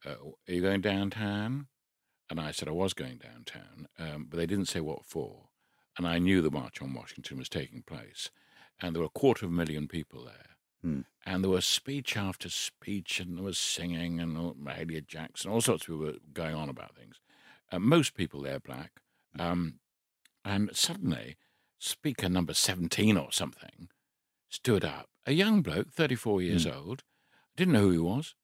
Uh, 0.04 0.16
are 0.48 0.52
you 0.52 0.62
going 0.62 0.80
downtown?" 0.80 1.68
And 2.30 2.40
I 2.40 2.50
said 2.50 2.68
I 2.68 2.72
was 2.72 2.94
going 2.94 3.18
downtown, 3.18 3.86
um, 3.98 4.26
but 4.28 4.38
they 4.38 4.46
didn't 4.46 4.68
say 4.68 4.80
what 4.80 5.04
for. 5.06 5.50
And 5.98 6.06
I 6.08 6.18
knew 6.18 6.42
the 6.42 6.50
March 6.50 6.82
on 6.82 6.94
Washington 6.94 7.38
was 7.38 7.48
taking 7.48 7.82
place, 7.82 8.30
and 8.80 8.94
there 8.96 9.02
were 9.02 9.06
a 9.14 9.20
quarter 9.20 9.46
of 9.46 9.52
a 9.52 9.54
million 9.54 9.86
people 9.88 10.24
there. 10.24 10.51
Hmm. 10.82 11.00
And 11.24 11.44
there 11.44 11.50
was 11.50 11.64
speech 11.64 12.16
after 12.16 12.48
speech, 12.48 13.20
and 13.20 13.36
there 13.36 13.44
was 13.44 13.58
singing, 13.58 14.18
and 14.20 14.36
all- 14.36 14.54
Mahalia 14.54 15.06
Jackson, 15.06 15.50
all 15.50 15.60
sorts 15.60 15.84
of 15.84 15.86
people 15.86 16.00
were 16.00 16.16
going 16.32 16.54
on 16.54 16.68
about 16.68 16.96
things. 16.96 17.20
Uh, 17.70 17.78
most 17.78 18.14
people 18.14 18.42
there 18.42 18.58
black. 18.58 19.00
Um, 19.38 19.78
and 20.44 20.70
suddenly, 20.74 21.36
speaker 21.78 22.28
number 22.28 22.52
17 22.54 23.16
or 23.16 23.30
something 23.32 23.88
stood 24.48 24.84
up, 24.84 25.08
a 25.24 25.32
young 25.32 25.62
bloke, 25.62 25.92
34 25.92 26.42
years 26.42 26.66
old. 26.66 27.02
I 27.32 27.56
didn't 27.56 27.74
know 27.74 27.82
who 27.82 27.90
he 27.92 27.98
was, 27.98 28.34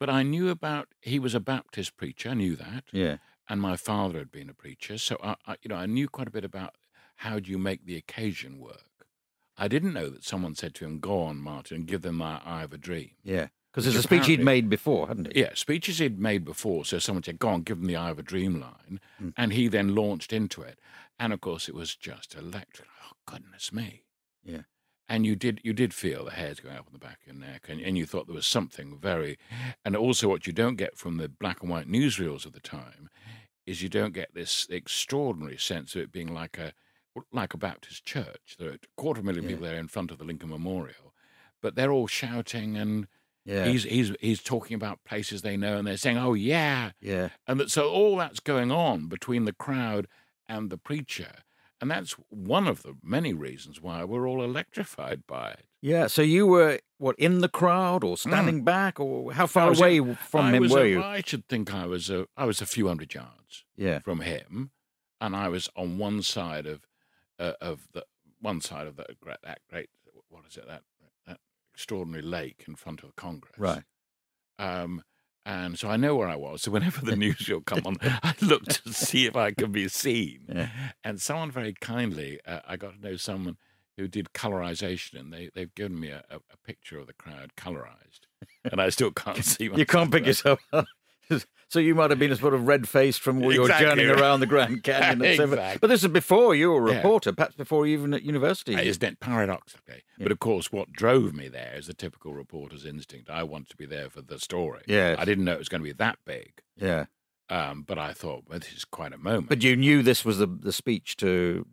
but 0.00 0.10
I 0.10 0.22
knew 0.22 0.48
about, 0.50 0.88
he 1.00 1.18
was 1.18 1.34
a 1.34 1.40
Baptist 1.40 1.96
preacher, 1.96 2.30
I 2.30 2.34
knew 2.34 2.56
that. 2.56 2.84
Yeah. 2.92 3.18
And 3.48 3.60
my 3.60 3.76
father 3.76 4.18
had 4.18 4.30
been 4.32 4.50
a 4.50 4.54
preacher, 4.54 4.98
so 4.98 5.16
I, 5.22 5.36
I, 5.46 5.56
you 5.62 5.68
know, 5.68 5.76
I 5.76 5.86
knew 5.86 6.08
quite 6.08 6.28
a 6.28 6.32
bit 6.32 6.44
about 6.44 6.74
how 7.16 7.38
do 7.38 7.50
you 7.50 7.58
make 7.58 7.86
the 7.86 7.96
occasion 7.96 8.58
work. 8.58 8.87
I 9.58 9.68
didn't 9.68 9.92
know 9.92 10.08
that 10.08 10.24
someone 10.24 10.54
said 10.54 10.74
to 10.76 10.84
him, 10.84 11.00
"Go 11.00 11.20
on, 11.22 11.38
Martin, 11.38 11.76
and 11.78 11.86
give 11.86 12.02
them 12.02 12.16
my 12.16 12.40
I 12.44 12.60
Have 12.60 12.72
a 12.72 12.78
Dream." 12.78 13.10
Yeah. 13.22 13.48
Because 13.70 13.86
it's 13.86 13.96
a 13.96 14.02
speech 14.02 14.26
he'd 14.26 14.40
made 14.40 14.70
before, 14.70 15.08
hadn't 15.08 15.32
he? 15.34 15.40
Yeah, 15.40 15.50
speeches 15.54 15.98
he'd 15.98 16.18
made 16.18 16.44
before. 16.44 16.84
So 16.84 16.98
someone 16.98 17.22
said, 17.22 17.38
"Go 17.38 17.48
on, 17.48 17.62
give 17.62 17.78
them 17.78 17.86
the 17.86 17.96
I 17.96 18.06
Have 18.06 18.18
a 18.18 18.22
Dream 18.22 18.60
line," 18.60 19.00
Mm. 19.20 19.34
and 19.36 19.52
he 19.52 19.68
then 19.68 19.94
launched 19.94 20.32
into 20.32 20.62
it. 20.62 20.78
And 21.18 21.32
of 21.32 21.40
course, 21.40 21.68
it 21.68 21.74
was 21.74 21.94
just 21.94 22.34
electric. 22.34 22.88
Oh 23.04 23.12
goodness 23.26 23.72
me! 23.72 24.04
Yeah. 24.42 24.62
And 25.08 25.24
you 25.26 25.36
did 25.36 25.60
you 25.64 25.72
did 25.72 25.92
feel 25.94 26.24
the 26.24 26.32
hairs 26.32 26.60
going 26.60 26.76
up 26.76 26.86
on 26.86 26.92
the 26.92 26.98
back 26.98 27.20
of 27.20 27.26
your 27.26 27.36
neck, 27.36 27.66
and, 27.68 27.80
and 27.80 27.96
you 27.98 28.06
thought 28.06 28.26
there 28.26 28.34
was 28.34 28.46
something 28.46 28.98
very. 28.98 29.38
And 29.84 29.94
also, 29.96 30.28
what 30.28 30.46
you 30.46 30.52
don't 30.52 30.76
get 30.76 30.96
from 30.96 31.16
the 31.16 31.28
black 31.28 31.60
and 31.62 31.70
white 31.70 31.88
newsreels 31.88 32.46
of 32.46 32.52
the 32.52 32.60
time 32.60 33.08
is 33.66 33.82
you 33.82 33.88
don't 33.88 34.14
get 34.14 34.32
this 34.34 34.66
extraordinary 34.70 35.58
sense 35.58 35.94
of 35.94 36.00
it 36.02 36.12
being 36.12 36.32
like 36.32 36.56
a 36.58 36.72
like 37.32 37.54
a 37.54 37.58
Baptist 37.58 38.04
church. 38.04 38.56
There 38.58 38.70
are 38.70 38.74
a 38.74 38.78
quarter 38.96 39.20
of 39.20 39.24
a 39.24 39.26
million 39.26 39.44
Yeah. 39.44 39.50
people 39.50 39.66
there 39.66 39.78
in 39.78 39.88
front 39.88 40.10
of 40.10 40.18
the 40.18 40.24
Lincoln 40.24 40.50
Memorial, 40.50 41.14
but 41.62 41.74
they're 41.74 41.92
all 41.92 42.06
shouting 42.06 42.76
and 42.76 43.06
Yeah. 43.44 43.66
he's 43.66 43.84
he's 43.84 44.12
he's 44.20 44.42
talking 44.42 44.74
about 44.74 45.04
places 45.04 45.42
they 45.42 45.56
know 45.56 45.78
and 45.78 45.86
they're 45.86 45.96
saying, 45.96 46.18
"Oh 46.18 46.34
yeah," 46.34 46.92
yeah. 47.00 47.30
and 47.46 47.58
that, 47.60 47.70
so 47.70 47.88
all 47.90 48.16
that's 48.16 48.40
going 48.40 48.70
on 48.70 49.06
between 49.08 49.44
the 49.44 49.52
crowd 49.54 50.06
and 50.48 50.70
the 50.70 50.78
preacher, 50.78 51.32
and 51.80 51.90
that's 51.90 52.12
one 52.30 52.66
of 52.66 52.82
the 52.82 52.96
many 53.02 53.32
reasons 53.32 53.80
why 53.80 54.04
we're 54.04 54.26
all 54.28 54.42
electrified 54.42 55.26
by 55.26 55.50
it. 55.52 55.64
Yeah. 55.80 56.08
So 56.08 56.22
you 56.22 56.44
were, 56.46 56.80
what, 56.96 57.16
in 57.20 57.38
the 57.40 57.48
crowd 57.48 58.02
or 58.02 58.16
mm. 58.16 58.18
standing 58.18 58.64
back? 58.64 58.98
Or 58.98 59.32
how 59.32 59.46
far 59.46 59.72
away 59.72 59.98
in- 59.98 60.16
from 60.16 60.46
I 60.46 60.52
him 60.54 60.68
were 60.68 60.82
a- 60.82 60.88
you? 60.88 61.02
I 61.02 61.22
should 61.24 61.46
think 61.46 61.72
I 61.72 61.86
was 61.86 62.10
a 62.10 62.26
I 62.36 62.44
was 62.46 62.60
a 62.60 62.66
few 62.66 62.88
hundred 62.88 63.14
yards 63.14 63.64
Yeah. 63.76 64.00
from 64.00 64.20
him, 64.22 64.72
and 65.20 65.36
I 65.36 65.48
was 65.48 65.68
on 65.76 65.96
one 65.98 66.22
side 66.22 66.66
of 66.66 66.87
uh, 67.38 67.52
of 67.60 67.88
the 67.92 68.04
one 68.40 68.60
side 68.60 68.86
of 68.86 68.96
that 68.96 69.18
great, 69.20 69.38
that 69.42 69.60
great 69.70 69.88
what 70.28 70.44
is 70.48 70.56
it 70.56 70.66
that 70.66 70.82
that 71.26 71.38
extraordinary 71.74 72.22
lake 72.22 72.64
in 72.66 72.74
front 72.74 73.02
of 73.02 73.14
Congress, 73.16 73.54
Right. 73.58 73.82
Um, 74.58 75.02
and 75.46 75.78
so 75.78 75.88
I 75.88 75.96
know 75.96 76.14
where 76.14 76.28
I 76.28 76.36
was. 76.36 76.62
So 76.62 76.70
whenever 76.70 77.00
the 77.00 77.16
news 77.24 77.48
will 77.48 77.62
come 77.62 77.80
on, 77.86 77.96
I 78.02 78.34
look 78.42 78.64
to 78.66 78.92
see 78.92 79.24
if 79.24 79.34
I 79.34 79.52
can 79.52 79.72
be 79.72 79.88
seen. 79.88 80.40
Yeah. 80.46 80.68
And 81.02 81.20
someone 81.20 81.50
very 81.50 81.74
kindly, 81.80 82.38
uh, 82.46 82.60
I 82.68 82.76
got 82.76 82.94
to 82.94 83.00
know 83.00 83.16
someone 83.16 83.56
who 83.96 84.08
did 84.08 84.28
colorization, 84.34 85.18
and 85.18 85.32
they 85.32 85.50
they've 85.54 85.74
given 85.74 85.98
me 85.98 86.10
a, 86.10 86.22
a, 86.30 86.36
a 86.36 86.56
picture 86.66 86.98
of 86.98 87.06
the 87.06 87.14
crowd 87.14 87.52
colorized, 87.56 88.20
and 88.64 88.80
I 88.80 88.90
still 88.90 89.10
can't 89.10 89.44
see. 89.44 89.70
You 89.74 89.86
can't 89.86 90.12
pick 90.12 90.26
yourself 90.26 90.60
up. 90.72 90.86
so 91.68 91.78
you 91.78 91.94
might 91.94 92.10
have 92.10 92.18
been 92.18 92.32
a 92.32 92.36
sort 92.36 92.54
of 92.54 92.66
red 92.66 92.88
faced 92.88 93.20
from 93.20 93.42
all 93.42 93.52
your 93.52 93.64
Exactly 93.64 93.86
journeying 94.04 94.10
around 94.10 94.40
the 94.40 94.46
Grand 94.46 94.82
Canyon. 94.82 95.22
and. 95.22 95.40
Exactly. 95.52 95.78
But 95.80 95.88
this 95.88 96.02
is 96.02 96.08
before 96.08 96.54
you 96.54 96.70
were 96.72 96.86
a 96.88 96.90
Yeah. 96.90 96.96
reporter, 96.96 97.32
perhaps 97.32 97.54
before 97.56 97.86
you 97.86 97.92
even 97.98 98.14
at 98.14 98.22
university. 98.22 98.74
Uh, 98.74 98.80
Isn't 98.80 99.02
it 99.02 99.20
paradoxically? 99.20 100.02
But 100.18 100.32
of 100.32 100.38
course, 100.38 100.72
what 100.72 100.92
drove 100.92 101.34
me 101.34 101.48
there 101.48 101.74
is 101.76 101.86
the 101.86 101.94
typical 101.94 102.32
reporter's 102.34 102.84
instinct. 102.84 103.30
I 103.30 103.42
wanted 103.42 103.68
to 103.70 103.76
be 103.76 103.86
there 103.86 104.08
for 104.10 104.22
the 104.22 104.38
story. 104.38 104.82
Yes. 104.86 105.16
I 105.18 105.24
didn't 105.24 105.44
know 105.44 105.52
it 105.52 105.58
was 105.58 105.68
going 105.68 105.82
to 105.82 105.88
be 105.88 105.92
that 105.92 106.18
big, 106.24 106.52
Yeah. 106.76 107.04
um, 107.50 107.82
but 107.86 107.98
I 107.98 108.12
thought, 108.12 108.44
well, 108.48 108.58
this 108.58 108.72
is 108.72 108.84
quite 108.84 109.12
a 109.12 109.18
moment. 109.18 109.48
But 109.48 109.62
you 109.62 109.76
knew 109.76 110.02
this 110.02 110.24
was 110.24 110.38
the, 110.38 110.46
the 110.46 110.72
speech 110.72 111.16
to. 111.18 111.66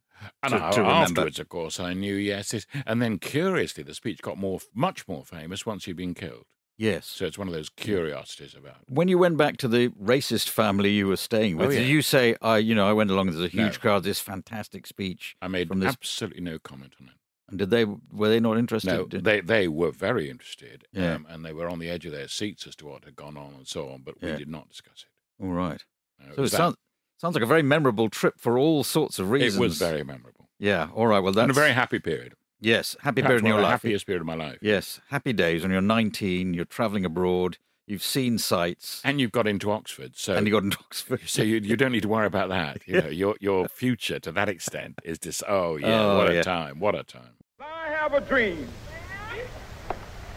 And 0.44 0.54
to- 0.54 0.64
I- 0.66 0.72
to 0.72 0.82
afterwards, 0.82 1.40
of 1.40 1.50
course, 1.50 1.80
I 1.80 1.94
knew 1.94 2.16
yes. 2.16 2.54
It, 2.54 2.66
and 2.86 3.02
then, 3.02 3.18
curiously, 3.20 3.84
the 3.84 3.94
speech 3.94 4.22
got 4.22 4.38
more, 4.38 4.60
much 4.74 5.08
more 5.08 5.24
famous 5.26 5.66
once 5.66 5.86
he'd 5.86 5.98
been 5.98 6.14
killed. 6.14 6.46
Yes. 6.78 7.06
So 7.08 7.26
it's 7.26 7.38
one 7.38 7.48
of 7.48 7.54
those 7.54 7.70
curiosities 7.70 8.54
about. 8.54 8.78
When 8.88 9.08
you 9.08 9.18
went 9.18 9.38
back 9.38 9.58
to 9.58 9.68
the 9.68 9.90
racist 9.90 10.50
family 10.50 10.92
you 10.92 11.08
were 11.08 11.16
staying 11.16 11.56
with, 11.58 11.68
Oh, 11.68 11.72
yeah. 11.72 11.80
did 11.80 11.88
you 11.88 12.02
say, 12.02 12.36
"I, 12.42 12.58
you 12.58 12.76
know, 12.76 12.88
I 12.88 12.94
went 12.94 13.10
along. 13.12 13.28
There's 13.28 13.40
a 13.44 13.48
huge 13.48 13.76
No. 13.76 13.80
crowd. 13.80 14.04
This 14.04 14.20
fantastic 14.20 14.86
speech." 14.86 15.36
I 15.42 15.48
made 15.48 15.70
this- 15.70 15.86
absolutely 15.86 16.42
no 16.42 16.60
comment 16.60 16.94
on 17.00 17.08
it. 17.08 17.14
And 17.48 17.60
did 17.60 17.70
they? 17.70 17.86
Were 17.86 18.28
they 18.28 18.40
not 18.40 18.58
interested? 18.58 18.88
No, 18.92 19.06
Did- 19.06 19.24
they 19.24 19.40
they 19.40 19.68
were 19.68 19.92
very 19.92 20.30
interested, 20.30 20.86
Yeah. 20.92 21.14
um, 21.14 21.28
and 21.30 21.46
they 21.46 21.54
were 21.54 21.70
on 21.70 21.80
the 21.80 21.90
edge 21.90 22.06
of 22.06 22.12
their 22.12 22.28
seats 22.28 22.66
as 22.68 22.76
to 22.78 22.88
what 22.88 23.06
had 23.06 23.16
gone 23.16 23.38
on 23.38 23.54
and 23.54 23.68
so 23.68 23.88
on. 23.90 24.02
But 24.02 24.16
Yeah. 24.22 24.32
we 24.32 24.38
did 24.40 24.50
not 24.50 24.68
discuss 24.68 25.06
it. 25.06 25.44
All 25.44 25.52
right. 25.52 25.84
No, 26.20 26.32
it 26.32 26.36
So 26.36 26.42
it 26.42 26.52
that- 26.52 26.58
sounds 26.58 26.76
sounds 27.18 27.36
like 27.36 27.44
a 27.44 27.48
very 27.48 27.64
memorable 27.64 28.10
trip 28.10 28.40
for 28.40 28.58
all 28.58 28.84
sorts 28.84 29.18
of 29.20 29.30
reasons. 29.32 29.56
it 29.56 29.60
was 29.60 29.78
very 29.78 30.04
memorable 30.04 30.50
Yeah. 30.60 30.90
All 30.94 31.08
right. 31.08 31.20
Well, 31.20 31.32
that's 31.34 31.44
and 31.44 31.52
a 31.52 31.54
very 31.54 31.72
happy 31.74 32.00
period. 32.00 32.34
Yes. 32.60 32.96
Happy 33.02 33.22
Perhaps 33.22 33.30
period 33.30 33.44
in 33.44 33.48
your 33.48 33.62
life. 33.62 33.82
happiest 33.82 34.06
period 34.06 34.22
of 34.22 34.28
my 34.28 34.36
life. 34.36 34.58
Yes. 34.62 35.00
Happy 35.10 35.34
days 35.34 35.62
when 35.64 35.72
you're 35.72 35.82
19. 35.82 36.54
You're 36.54 36.66
traveling 36.66 37.06
abroad. 37.06 37.58
You've 37.88 38.02
seen 38.02 38.40
sights, 38.40 39.00
And 39.04 39.22
you've 39.22 39.32
got 39.32 39.46
into 39.48 39.70
Oxford, 39.70 40.14
so 40.16 40.34
and 40.34 40.48
you 40.48 40.52
got 40.54 40.64
into 40.64 40.80
Oxford. 40.80 41.22
so 41.28 41.44
you, 41.44 41.58
you 41.58 41.76
don't 41.78 41.92
need 41.92 42.02
to 42.02 42.08
worry 42.08 42.26
about 42.26 42.50
that. 42.50 42.80
You 42.88 43.00
know, 43.02 43.10
your 43.10 43.36
your 43.40 43.68
future 43.68 44.20
to 44.22 44.32
that 44.32 44.50
extent 44.50 44.96
is 45.04 45.20
just 45.20 45.44
oh 45.48 45.76
yeah, 45.76 46.02
Oh, 46.02 46.18
what 46.18 46.32
a 46.32 46.44
time, 46.44 46.80
what 46.80 46.96
a 46.96 47.04
time. 47.04 47.36
I 47.62 47.90
have 47.90 48.14
a 48.16 48.22
dream 48.22 48.68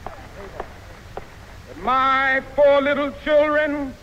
that 0.04 1.78
my 1.82 2.42
four 2.54 2.82
little 2.82 3.12
children 3.24 3.94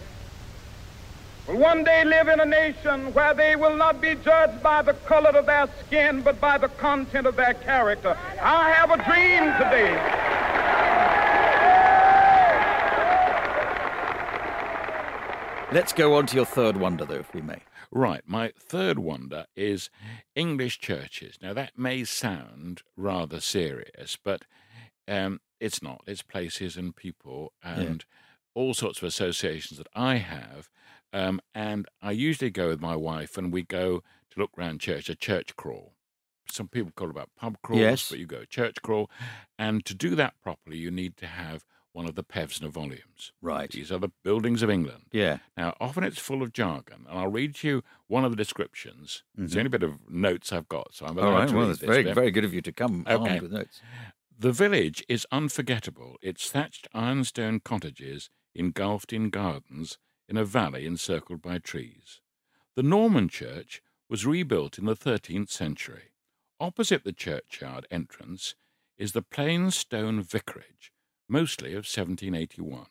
will 1.47 1.57
one 1.57 1.83
day 1.83 2.03
live 2.03 2.27
in 2.27 2.39
a 2.39 2.45
nation 2.45 3.13
where 3.13 3.33
they 3.33 3.55
will 3.55 3.75
not 3.75 4.01
be 4.01 4.15
judged 4.15 4.61
by 4.61 4.81
the 4.81 4.93
color 4.93 5.29
of 5.29 5.45
their 5.45 5.67
skin, 5.85 6.21
but 6.21 6.39
by 6.39 6.57
the 6.57 6.69
content 6.69 7.27
of 7.27 7.35
their 7.35 7.53
character. 7.53 8.17
I 8.41 8.71
have 8.71 8.91
a 8.91 8.97
dream 9.03 9.53
today. 9.57 10.35
Let's 15.71 15.93
go 15.93 16.15
on 16.15 16.27
to 16.27 16.35
your 16.35 16.45
third 16.45 16.77
wonder, 16.77 17.05
though, 17.05 17.15
if 17.15 17.33
we 17.33 17.41
may. 17.41 17.59
Right. 17.91 18.21
My 18.25 18.53
third 18.57 18.99
wonder 18.99 19.45
is 19.55 19.89
English 20.35 20.79
churches. 20.79 21.37
Now, 21.41 21.53
that 21.53 21.77
may 21.77 22.03
sound 22.03 22.83
rather 22.95 23.39
serious, 23.39 24.17
but 24.21 24.45
um, 25.07 25.41
it's 25.59 25.81
not. 25.81 26.01
It's 26.07 26.21
places 26.21 26.77
and 26.77 26.95
people 26.95 27.51
and 27.63 28.05
all 28.53 28.73
sorts 28.73 28.99
of 28.99 29.03
associations 29.03 29.77
that 29.77 29.87
I 29.93 30.15
have. 30.15 30.69
Um, 31.15 31.39
and 31.53 31.87
I 32.01 32.11
usually 32.11 32.49
go 32.51 32.67
with 32.67 32.81
my 32.81 32.95
wife 32.95 33.37
and 33.37 33.53
we 33.53 33.63
go 33.63 34.03
to 34.31 34.39
look 34.39 34.51
round 34.57 34.81
church, 34.81 35.09
a 35.09 35.15
church 35.15 35.55
crawl. 35.55 35.93
Some 36.51 36.67
people 36.67 36.91
call 36.95 37.07
it 37.07 37.11
about 37.11 37.29
pub 37.37 37.57
crawls, 37.63 37.79
Yes. 37.81 38.09
but 38.09 38.19
you 38.19 38.25
go 38.25 38.43
church 38.43 38.81
crawl. 38.83 39.09
And 39.57 39.85
to 39.85 39.93
do 39.95 40.13
that 40.15 40.33
properly, 40.43 40.77
you 40.77 40.91
need 40.91 41.15
to 41.17 41.27
have 41.27 41.63
one 41.93 42.05
of 42.05 42.15
the 42.15 42.23
Pevsner 42.23 42.69
volumes. 42.69 43.31
Right. 43.41 43.71
These 43.71 43.91
are 43.93 43.97
the 43.97 44.11
buildings 44.25 44.61
of 44.61 44.69
England. 44.69 45.05
Yeah. 45.13 45.37
Now, 45.55 45.75
often 45.79 46.03
it's 46.03 46.19
full 46.19 46.41
of 46.43 46.51
jargon, 46.51 47.05
and 47.09 47.17
I'll 47.17 47.29
read 47.31 47.63
you 47.63 47.81
one 48.07 48.25
of 48.25 48.31
the 48.31 48.35
descriptions. 48.37 49.23
It's 49.37 49.53
the 49.53 49.59
only 49.59 49.69
bit 49.69 49.83
of 49.83 50.09
notes 50.09 50.51
I've 50.51 50.67
got, 50.67 50.93
so 50.93 51.05
I'm 51.05 51.15
Mm-hmm. 51.15 51.25
All 51.25 51.31
right. 51.31 51.49
Well, 51.49 51.61
read 51.61 51.69
it's 51.71 51.79
this 51.79 51.87
very, 51.87 52.03
bit. 52.03 52.13
very 52.15 52.31
good 52.31 52.43
of 52.43 52.53
you 52.53 52.61
to 52.61 52.71
come 52.73 53.05
Okay. 53.07 53.29
armed 53.31 53.41
with 53.43 53.53
notes. 53.53 53.81
The 54.37 54.51
village 54.51 55.05
is 55.07 55.25
unforgettable. 55.31 56.17
Its 56.21 56.51
thatched 56.51 56.89
ironstone 56.93 57.61
cottages 57.61 58.29
engulfed 58.53 59.13
in 59.13 59.29
gardens 59.29 59.97
in 60.27 60.37
a 60.37 60.45
valley 60.45 60.85
encircled 60.85 61.41
by 61.41 61.59
trees. 61.59 62.21
The 62.75 62.83
Norman 62.83 63.29
church 63.29 63.81
was 64.09 64.25
rebuilt 64.25 64.77
in 64.77 64.85
the 64.85 64.95
13th 64.95 65.49
century. 65.49 66.11
Opposite 66.59 67.03
the 67.03 67.13
churchyard 67.13 67.85
entrance 67.91 68.55
is 68.97 69.11
the 69.11 69.21
plain 69.21 69.71
stone 69.71 70.21
vicarage, 70.21 70.91
mostly 71.27 71.71
of 71.71 71.85
1781, 71.85 72.87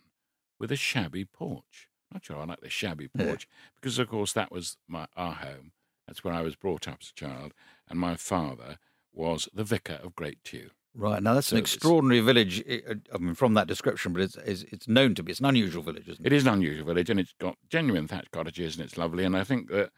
with 0.59 0.71
a 0.71 0.77
shabby 0.77 1.25
porch. 1.25 1.89
Not 2.13 2.25
sure 2.25 2.39
I 2.39 2.45
like 2.45 2.61
the 2.61 2.71
shabby 2.71 3.09
porch 3.09 3.49
because, 3.75 3.99
of 3.99 4.09
course, 4.09 4.33
that 4.33 4.53
was 4.53 4.77
my 4.87 5.07
our 5.17 5.33
home. 5.33 5.73
That's 6.07 6.23
where 6.23 6.35
I 6.35 6.43
was 6.43 6.57
brought 6.57 6.87
up 6.87 6.99
as 7.01 7.11
a 7.11 7.15
child, 7.15 7.55
and 7.89 7.99
my 7.99 8.17
father 8.17 8.79
was 9.13 9.49
the 9.55 9.65
vicar 9.65 9.99
of 10.03 10.15
Great 10.15 10.45
Tew. 10.45 10.71
Right. 10.95 11.23
Now, 11.23 11.35
that's 11.35 11.51
an 11.53 11.57
So 11.57 11.61
it's- 11.61 11.75
extraordinary 11.75 12.21
village. 12.21 12.63
I- 12.69 12.95
I 13.13 13.19
mean, 13.19 13.35
from 13.35 13.55
that 13.55 13.67
description, 13.67 14.13
but 14.13 14.23
it's, 14.23 14.37
it's, 14.37 14.63
it's 14.71 14.89
known 14.89 15.15
to 15.17 15.23
be, 15.23 15.33
it's 15.33 15.41
an 15.41 15.47
unusual 15.47 15.83
village, 15.83 16.09
isn't 16.09 16.25
it? 16.25 16.33
It 16.33 16.37
is 16.37 16.47
an 16.47 16.53
unusual 16.55 16.87
village, 16.87 17.11
and 17.11 17.19
it's 17.19 17.35
got 17.41 17.57
genuine 17.69 18.07
thatched 18.07 18.31
cottages, 18.31 18.77
and 18.77 18.85
it's 18.85 18.97
lovely. 18.97 19.25
And 19.25 19.37
I 19.37 19.43
think 19.43 19.69
that, 19.71 19.91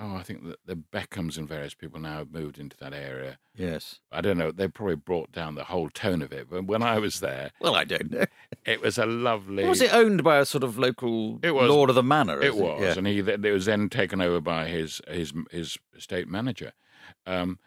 oh, 0.00 0.16
I 0.16 0.22
think 0.24 0.44
that 0.48 0.58
the 0.66 0.74
Beckhams 0.74 1.38
and 1.38 1.48
various 1.48 1.74
people 1.74 2.00
now 2.00 2.18
have 2.18 2.32
moved 2.32 2.58
into 2.58 2.76
that 2.78 2.92
area. 2.92 3.38
Yes. 3.54 4.00
I 4.10 4.20
don't 4.20 4.36
know; 4.36 4.50
they 4.50 4.66
probably 4.66 4.96
brought 4.96 5.30
down 5.30 5.54
the 5.54 5.64
whole 5.64 5.88
tone 5.90 6.22
of 6.22 6.32
it. 6.32 6.48
But 6.50 6.64
when 6.64 6.82
I 6.82 6.98
was 6.98 7.20
there, 7.20 7.52
Well, 7.60 7.76
I 7.76 7.84
don't 7.84 8.10
know. 8.10 8.24
it 8.66 8.80
was 8.82 8.98
a 8.98 9.06
lovely. 9.06 9.64
Was 9.64 9.80
it 9.80 9.94
owned 9.94 10.24
by 10.24 10.38
a 10.38 10.44
sort 10.44 10.64
of 10.64 10.76
local 10.76 11.38
It 11.44 11.52
was- 11.52 11.68
lord 11.70 11.88
of 11.88 11.94
the 11.94 12.02
manor? 12.02 12.42
It 12.42 12.56
was, 12.56 12.80
it? 12.80 12.84
Yeah. 12.84 12.94
and 12.98 13.06
he 13.06 13.18
it 13.20 13.52
was 13.52 13.66
then 13.66 13.88
taken 13.88 14.20
over 14.20 14.40
by 14.40 14.66
his 14.66 15.00
his 15.06 15.32
his 15.52 15.78
estate 15.96 16.26
manager. 16.26 16.72
Um, 17.26 17.58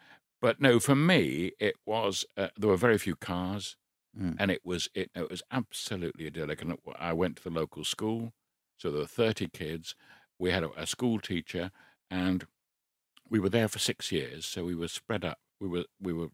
but 0.46 0.60
no, 0.60 0.78
for 0.88 0.94
me, 1.12 1.50
it 1.68 1.74
was 1.84 2.24
uh, 2.36 2.48
there 2.58 2.70
were 2.70 2.76
very 2.88 2.98
few 2.98 3.16
cars, 3.16 3.76
Mm. 4.18 4.36
and 4.40 4.50
it 4.56 4.62
was 4.64 4.82
it, 4.94 5.10
it 5.14 5.28
was 5.28 5.42
absolutely 5.50 6.24
idyllic. 6.26 6.62
And 6.62 6.70
I 7.10 7.12
went 7.12 7.36
to 7.36 7.42
the 7.42 7.50
local 7.62 7.84
school, 7.84 8.32
so 8.78 8.84
there 8.90 9.00
were 9.00 9.06
thirty 9.22 9.48
kids. 9.62 9.94
We 10.38 10.52
had 10.52 10.62
a, 10.62 10.70
a 10.84 10.86
school 10.86 11.18
teacher, 11.20 11.70
and 12.10 12.38
we 13.28 13.38
were 13.40 13.50
there 13.56 13.68
for 13.68 13.78
six 13.90 14.12
years. 14.12 14.46
So 14.46 14.64
we 14.64 14.74
were 14.82 14.88
spread 15.00 15.24
up. 15.24 15.38
We 15.60 15.68
were 15.68 15.84
we 16.00 16.12
were 16.14 16.30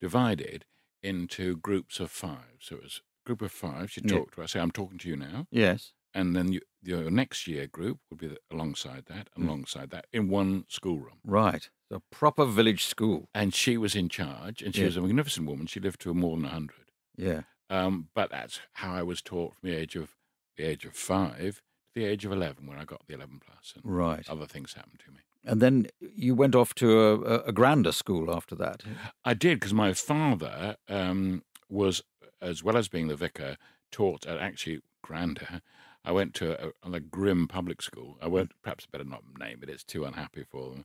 divided 0.00 0.64
into 1.02 1.56
groups 1.56 2.00
of 2.00 2.10
five. 2.10 2.56
So 2.60 2.76
it 2.76 2.82
was 2.82 3.00
a 3.24 3.26
group 3.28 3.42
of 3.42 3.52
five. 3.52 3.90
She'd 3.92 4.10
Yeah. 4.10 4.18
talk 4.18 4.34
to 4.34 4.42
us. 4.42 4.52
Say, 4.52 4.60
"I'm 4.60 4.70
talking 4.80 4.98
to 4.98 5.08
you 5.08 5.16
now." 5.16 5.46
Yes. 5.50 5.92
and 6.16 6.36
then 6.36 6.52
you, 6.52 6.60
your 6.86 7.10
next 7.10 7.46
year 7.46 7.66
group 7.66 7.98
would 8.10 8.18
be 8.18 8.28
the, 8.28 8.38
alongside 8.50 9.06
that, 9.06 9.28
Mm. 9.38 9.44
alongside 9.44 9.90
that, 9.90 10.06
in 10.12 10.28
one 10.28 10.64
schoolroom. 10.68 11.18
Right. 11.24 11.68
A 11.90 12.00
proper 12.10 12.44
village 12.44 12.84
school. 12.84 13.28
And 13.34 13.54
she 13.54 13.76
was 13.76 13.94
in 13.94 14.08
charge, 14.08 14.62
and 14.62 14.74
she 14.74 14.80
Yeah. 14.82 14.86
was 14.88 14.96
a 14.96 15.02
magnificent 15.02 15.46
woman. 15.46 15.66
She 15.66 15.80
lived 15.80 16.00
to 16.02 16.14
more 16.14 16.36
than 16.36 16.44
a 16.46 16.50
hundred. 16.50 16.90
Yeah. 17.16 17.42
Um, 17.70 18.08
but 18.14 18.30
that's 18.30 18.60
how 18.74 18.94
I 18.94 19.02
was 19.02 19.22
taught 19.22 19.54
from 19.54 19.68
the 19.70 19.76
age 19.76 19.96
of 19.96 20.16
the 20.56 20.64
age 20.64 20.84
of 20.84 20.94
five 20.94 21.62
to 21.94 22.00
the 22.00 22.04
age 22.04 22.24
of 22.24 22.32
eleven, 22.32 22.66
when 22.66 22.78
I 22.78 22.84
got 22.84 23.06
the 23.06 23.14
eleven 23.14 23.40
plus, 23.40 23.72
and 23.74 23.84
Right. 23.84 24.28
other 24.28 24.46
things 24.46 24.74
happened 24.74 25.00
to 25.06 25.10
me. 25.10 25.20
And 25.46 25.60
then 25.60 25.88
you 26.00 26.34
went 26.34 26.54
off 26.54 26.74
to 26.76 26.98
a, 27.00 27.20
a, 27.20 27.38
a 27.46 27.52
grander 27.52 27.92
school 27.92 28.34
after 28.34 28.54
that. 28.56 28.82
I 29.24 29.34
did 29.34 29.60
because 29.60 29.74
my 29.74 29.92
father 29.92 30.76
um, 30.88 31.42
was, 31.68 32.02
as 32.40 32.62
well 32.62 32.76
as 32.76 32.88
being 32.88 33.08
the 33.08 33.16
vicar, 33.16 33.56
taught 33.90 34.26
at 34.26 34.38
actually 34.38 34.80
grander. 35.02 35.60
I 36.04 36.12
went 36.12 36.34
to 36.34 36.68
a, 36.68 36.92
a, 36.92 37.00
grim 37.00 37.48
public 37.48 37.80
school. 37.80 38.18
I 38.20 38.28
won't, 38.28 38.52
perhaps 38.62 38.86
better 38.86 39.04
not 39.04 39.22
name 39.38 39.60
it. 39.62 39.70
It's 39.70 39.84
too 39.84 40.04
unhappy 40.04 40.44
for 40.44 40.70
them. 40.70 40.84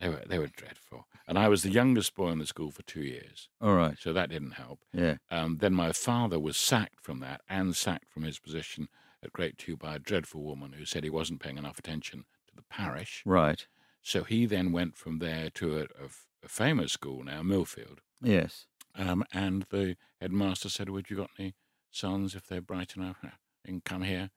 They 0.00 0.08
were 0.08 0.22
they 0.28 0.38
were 0.38 0.46
dreadful, 0.46 1.08
and 1.26 1.36
I 1.36 1.48
was 1.48 1.64
the 1.64 1.72
youngest 1.72 2.14
boy 2.14 2.30
in 2.30 2.38
the 2.38 2.46
school 2.46 2.70
for 2.70 2.82
two 2.82 3.02
years, 3.02 3.48
All 3.60 3.74
right. 3.74 3.96
so 3.98 4.12
that 4.12 4.30
didn't 4.30 4.52
help. 4.52 4.78
Yeah. 4.92 5.16
Um, 5.28 5.58
then 5.58 5.74
my 5.74 5.90
father 5.90 6.38
was 6.38 6.56
sacked 6.56 7.00
from 7.00 7.18
that 7.20 7.40
and 7.48 7.74
sacked 7.74 8.12
from 8.12 8.22
his 8.22 8.38
position 8.38 8.88
at 9.24 9.32
Great 9.32 9.58
Tew 9.58 9.76
by 9.76 9.96
a 9.96 9.98
dreadful 9.98 10.42
woman 10.42 10.74
who 10.74 10.84
said 10.84 11.02
he 11.02 11.10
wasn't 11.10 11.40
paying 11.40 11.58
enough 11.58 11.80
attention 11.80 12.26
to 12.46 12.54
the 12.54 12.62
parish. 12.62 13.24
Right. 13.26 13.66
So 14.00 14.22
he 14.22 14.46
then 14.46 14.70
went 14.70 14.96
from 14.96 15.18
there 15.18 15.50
to 15.54 15.78
a, 15.78 15.82
a, 15.82 16.08
a 16.44 16.48
famous 16.48 16.92
school 16.92 17.24
now, 17.24 17.42
Millfield. 17.42 17.98
Yes. 18.22 18.66
Um, 18.94 19.24
and 19.32 19.64
the 19.70 19.96
headmaster 20.20 20.68
said, 20.68 20.90
"Would 20.90 21.10
you 21.10 21.16
got 21.16 21.30
any 21.40 21.54
sons 21.90 22.36
if 22.36 22.46
they're 22.46 22.60
bright 22.60 22.96
enough 22.96 23.18
and 23.64 23.82
come 23.82 24.02
here?" 24.02 24.30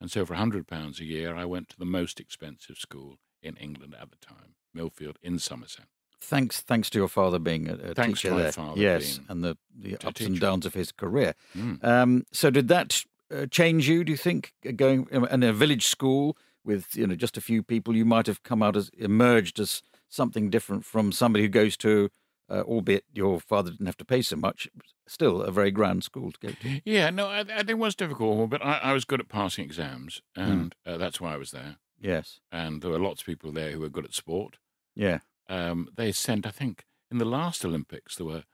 And 0.00 0.10
so, 0.10 0.26
for 0.26 0.34
a 0.34 0.38
hundred 0.38 0.66
pounds 0.66 1.00
a 1.00 1.04
year, 1.04 1.34
I 1.34 1.44
went 1.44 1.68
to 1.70 1.78
the 1.78 1.86
most 1.86 2.20
expensive 2.20 2.76
school 2.76 3.18
in 3.42 3.56
England 3.56 3.94
at 4.00 4.10
the 4.10 4.16
time, 4.16 4.54
Millfield 4.76 5.16
in 5.22 5.38
Somerset. 5.38 5.86
Thanks, 6.20 6.60
thanks 6.60 6.90
to 6.90 6.98
your 6.98 7.08
father 7.08 7.38
being 7.38 7.68
a, 7.68 7.74
a 7.74 7.94
Thanks 7.94 8.20
teacher 8.20 8.28
to 8.30 8.34
my 8.34 8.42
there. 8.42 8.52
father 8.52 8.80
yes, 8.80 9.18
being 9.18 9.26
and 9.28 9.44
the, 9.44 9.56
the 9.78 9.96
ups 10.06 10.20
and 10.20 10.40
downs 10.40 10.66
of 10.66 10.74
his 10.74 10.92
career. 10.92 11.34
Mm. 11.56 11.84
Um, 11.84 12.24
so, 12.32 12.50
did 12.50 12.68
that 12.68 13.04
uh, 13.34 13.46
change 13.46 13.88
you? 13.88 14.04
Do 14.04 14.12
you 14.12 14.18
think 14.18 14.52
uh, 14.66 14.72
going 14.72 15.08
um, 15.12 15.24
in 15.26 15.42
a 15.42 15.52
village 15.52 15.86
school 15.86 16.36
with 16.64 16.96
you 16.96 17.06
know 17.06 17.14
just 17.14 17.36
a 17.36 17.40
few 17.40 17.62
people, 17.62 17.96
you 17.96 18.04
might 18.04 18.26
have 18.26 18.42
come 18.42 18.62
out 18.62 18.76
as 18.76 18.90
emerged 18.98 19.58
as 19.60 19.82
something 20.08 20.50
different 20.50 20.84
from 20.84 21.12
somebody 21.12 21.44
who 21.44 21.48
goes 21.48 21.76
to, 21.78 22.10
uh, 22.48 22.62
albeit 22.62 23.04
your 23.12 23.40
father 23.40 23.70
didn't 23.70 23.86
have 23.86 23.96
to 23.96 24.04
pay 24.04 24.22
so 24.22 24.36
much, 24.36 24.68
still 25.06 25.42
a 25.42 25.50
very 25.50 25.70
grand 25.70 26.04
school 26.04 26.32
to 26.32 26.38
go 26.38 26.48
to. 26.50 26.80
Yeah, 26.84 27.10
no, 27.10 27.26
I, 27.26 27.40
I, 27.40 27.64
it 27.66 27.78
was 27.78 27.94
difficult, 27.94 28.50
but 28.50 28.64
I, 28.64 28.78
I 28.78 28.92
was 28.92 29.04
good 29.04 29.20
at 29.20 29.28
passing 29.28 29.64
exams, 29.64 30.22
and 30.36 30.74
uh, 30.86 30.96
that's 30.96 31.20
why 31.20 31.34
I 31.34 31.36
was 31.36 31.50
there. 31.50 31.76
Yes. 32.00 32.40
And 32.52 32.82
there 32.82 32.90
were 32.90 32.98
lots 32.98 33.22
of 33.22 33.26
people 33.26 33.52
there 33.52 33.70
who 33.72 33.80
were 33.80 33.88
good 33.88 34.04
at 34.04 34.14
sport. 34.14 34.58
Yeah. 34.94 35.18
Um, 35.48 35.88
they 35.96 36.12
sent, 36.12 36.46
I 36.46 36.50
think, 36.50 36.84
in 37.10 37.18
the 37.18 37.24
last 37.24 37.64
Olympics, 37.64 38.16
there 38.16 38.26
were 38.26 38.44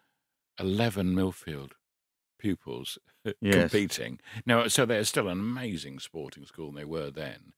11 0.61 1.15
Millfield 1.15 1.73
pupils 2.39 2.99
Yes. 3.41 3.55
competing. 3.71 4.21
Now, 4.47 4.69
so 4.69 4.85
they're 4.87 5.05
still 5.05 5.29
an 5.29 5.39
amazing 5.41 5.99
sporting 6.01 6.45
school, 6.45 6.69
and 6.69 6.77
they 6.79 6.85
were 6.85 7.11
then. 7.11 7.53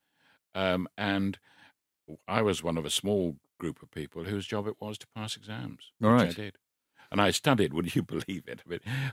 Um, 0.55 0.87
and 0.97 1.39
I 2.29 2.43
was 2.43 2.63
one 2.63 2.79
of 2.79 2.85
a 2.85 2.91
small 2.91 3.37
group 3.59 3.83
of 3.83 3.91
people 3.91 4.25
whose 4.25 4.47
job 4.47 4.67
it 4.67 4.77
was 4.81 4.99
to 4.99 5.07
pass 5.15 5.37
exams, 5.37 5.93
All 6.03 6.13
which 6.15 6.23
I 6.39 6.43
did. 6.43 6.57
And 7.11 7.21
I 7.21 7.31
studied, 7.31 7.73
would 7.75 7.95
you 7.95 8.03
believe 8.03 8.45
it, 8.49 8.63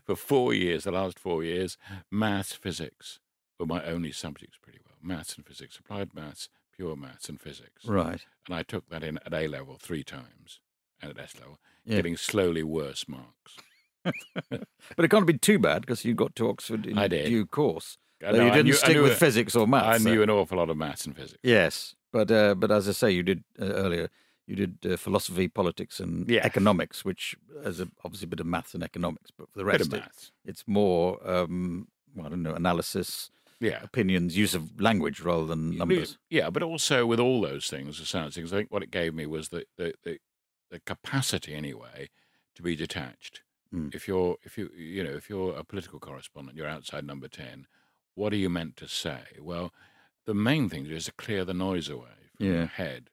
for 0.06 0.16
four 0.16 0.54
years, 0.54 0.84
the 0.86 0.92
last 0.92 1.20
four 1.20 1.44
years, 1.44 1.78
maths, 2.10 2.54
physics 2.54 3.20
were 3.60 3.66
my 3.66 3.84
only 3.86 4.12
subjects 4.12 4.58
pretty 4.62 4.80
well. 4.86 4.96
Maths 5.02 5.36
and 5.36 5.46
physics, 5.46 5.78
applied 5.78 6.14
maths, 6.16 6.50
pure 6.76 6.96
maths 6.96 7.30
and 7.30 7.40
physics. 7.40 7.86
Right. 7.86 8.26
And 8.48 8.56
I 8.56 8.64
took 8.64 8.90
that 8.90 9.04
in 9.04 9.20
at 9.26 9.34
A 9.34 9.48
level 9.48 9.78
three 9.80 10.04
times 10.04 10.60
and 11.02 11.12
at 11.12 11.20
S 11.20 11.36
level, 11.40 11.60
Yeah. 11.86 11.98
getting 11.98 12.18
slowly 12.18 12.64
worse 12.64 13.06
marks. 13.08 13.58
But 14.50 15.06
it 15.06 15.10
can't 15.12 15.28
be 15.28 15.38
too 15.38 15.60
bad 15.60 15.82
because 15.82 16.04
you 16.04 16.16
got 16.16 16.36
to 16.38 16.50
Oxford 16.50 16.86
in 16.88 16.96
due 17.10 17.46
course. 17.46 17.98
Though 18.20 18.32
you 18.32 18.52
didn't 18.52 18.66
knew- 18.66 18.74
stick 18.74 18.96
knew 18.96 19.04
with 19.04 19.12
it- 19.14 19.18
physics 19.20 19.56
or 19.56 19.68
maths. 19.68 19.86
I 19.88 19.92
maths. 19.94 20.04
knew 20.06 20.22
an 20.24 20.30
awful 20.30 20.58
lot 20.58 20.70
of 20.70 20.78
maths 20.78 21.06
and 21.06 21.16
physics. 21.16 21.40
Yes, 21.44 21.96
but 22.12 22.30
uh, 22.32 22.56
but 22.56 22.72
as 22.72 22.88
I 22.90 22.92
say, 22.94 23.12
you 23.12 23.24
did 23.24 23.44
uh, 23.60 23.66
earlier. 23.66 24.10
You 24.52 24.58
did 24.68 24.86
uh, 24.94 24.98
philosophy, 24.98 25.48
politics, 25.48 26.02
and 26.02 26.30
Yeah. 26.30 26.42
economics, 26.46 27.06
which 27.06 27.36
is 27.64 27.80
a, 27.80 27.88
obviously 28.04 28.26
a 28.26 28.34
bit 28.34 28.42
of 28.42 28.46
maths 28.46 28.74
and 28.74 28.84
economics. 28.84 29.32
But 29.32 29.50
for 29.50 29.58
the 29.60 29.64
rest, 29.66 29.88
of 29.88 29.94
it- 29.94 30.00
maths. 30.02 30.32
it's 30.44 30.64
more 30.68 31.26
um, 31.26 31.88
well, 32.14 32.26
I 32.26 32.30
don't 32.30 32.44
know, 32.44 32.54
analysis, 32.54 33.32
Yeah. 33.62 33.80
opinions, 33.82 34.36
use 34.36 34.54
of 34.54 34.82
language 34.82 35.22
rather 35.22 35.46
than 35.48 35.78
numbers. 35.78 36.18
Yeah, 36.30 36.50
but 36.50 36.64
also 36.64 37.06
with 37.06 37.20
all 37.22 37.40
those 37.40 37.70
things, 37.70 37.98
the 38.00 38.06
science 38.06 38.36
things, 38.36 38.52
I 38.52 38.58
think 38.58 38.72
what 38.74 38.84
it 38.84 38.92
gave 38.92 39.14
me 39.14 39.26
was 39.26 39.50
the 39.50 39.66
the, 39.78 39.94
the, 40.04 40.20
the 40.70 40.80
capacity 40.82 41.54
anyway 41.54 42.10
to 42.56 42.62
be 42.62 42.76
detached. 42.76 43.44
Mm. 43.74 43.96
If 43.96 44.06
you're 44.10 44.36
if 44.44 44.58
you 44.58 44.70
you 44.76 45.02
know 45.06 45.12
if 45.22 45.30
you're 45.30 45.56
a 45.56 45.64
political 45.64 46.00
correspondent, 46.02 46.58
you're 46.58 46.68
outside 46.68 47.06
number 47.06 47.30
ten. 47.30 47.68
What 48.16 48.34
are 48.34 48.42
you 48.46 48.50
meant 48.50 48.76
to 48.78 48.88
say? 48.90 49.22
Well, 49.40 49.72
the 50.26 50.34
main 50.34 50.68
thing 50.68 50.88
is 50.88 51.06
to 51.06 51.14
clear 51.14 51.46
the 51.46 51.54
noise 51.54 51.88
away 51.88 52.18
from 52.36 52.46
Yeah. 52.48 52.52
your 52.54 52.66
head 52.66 53.10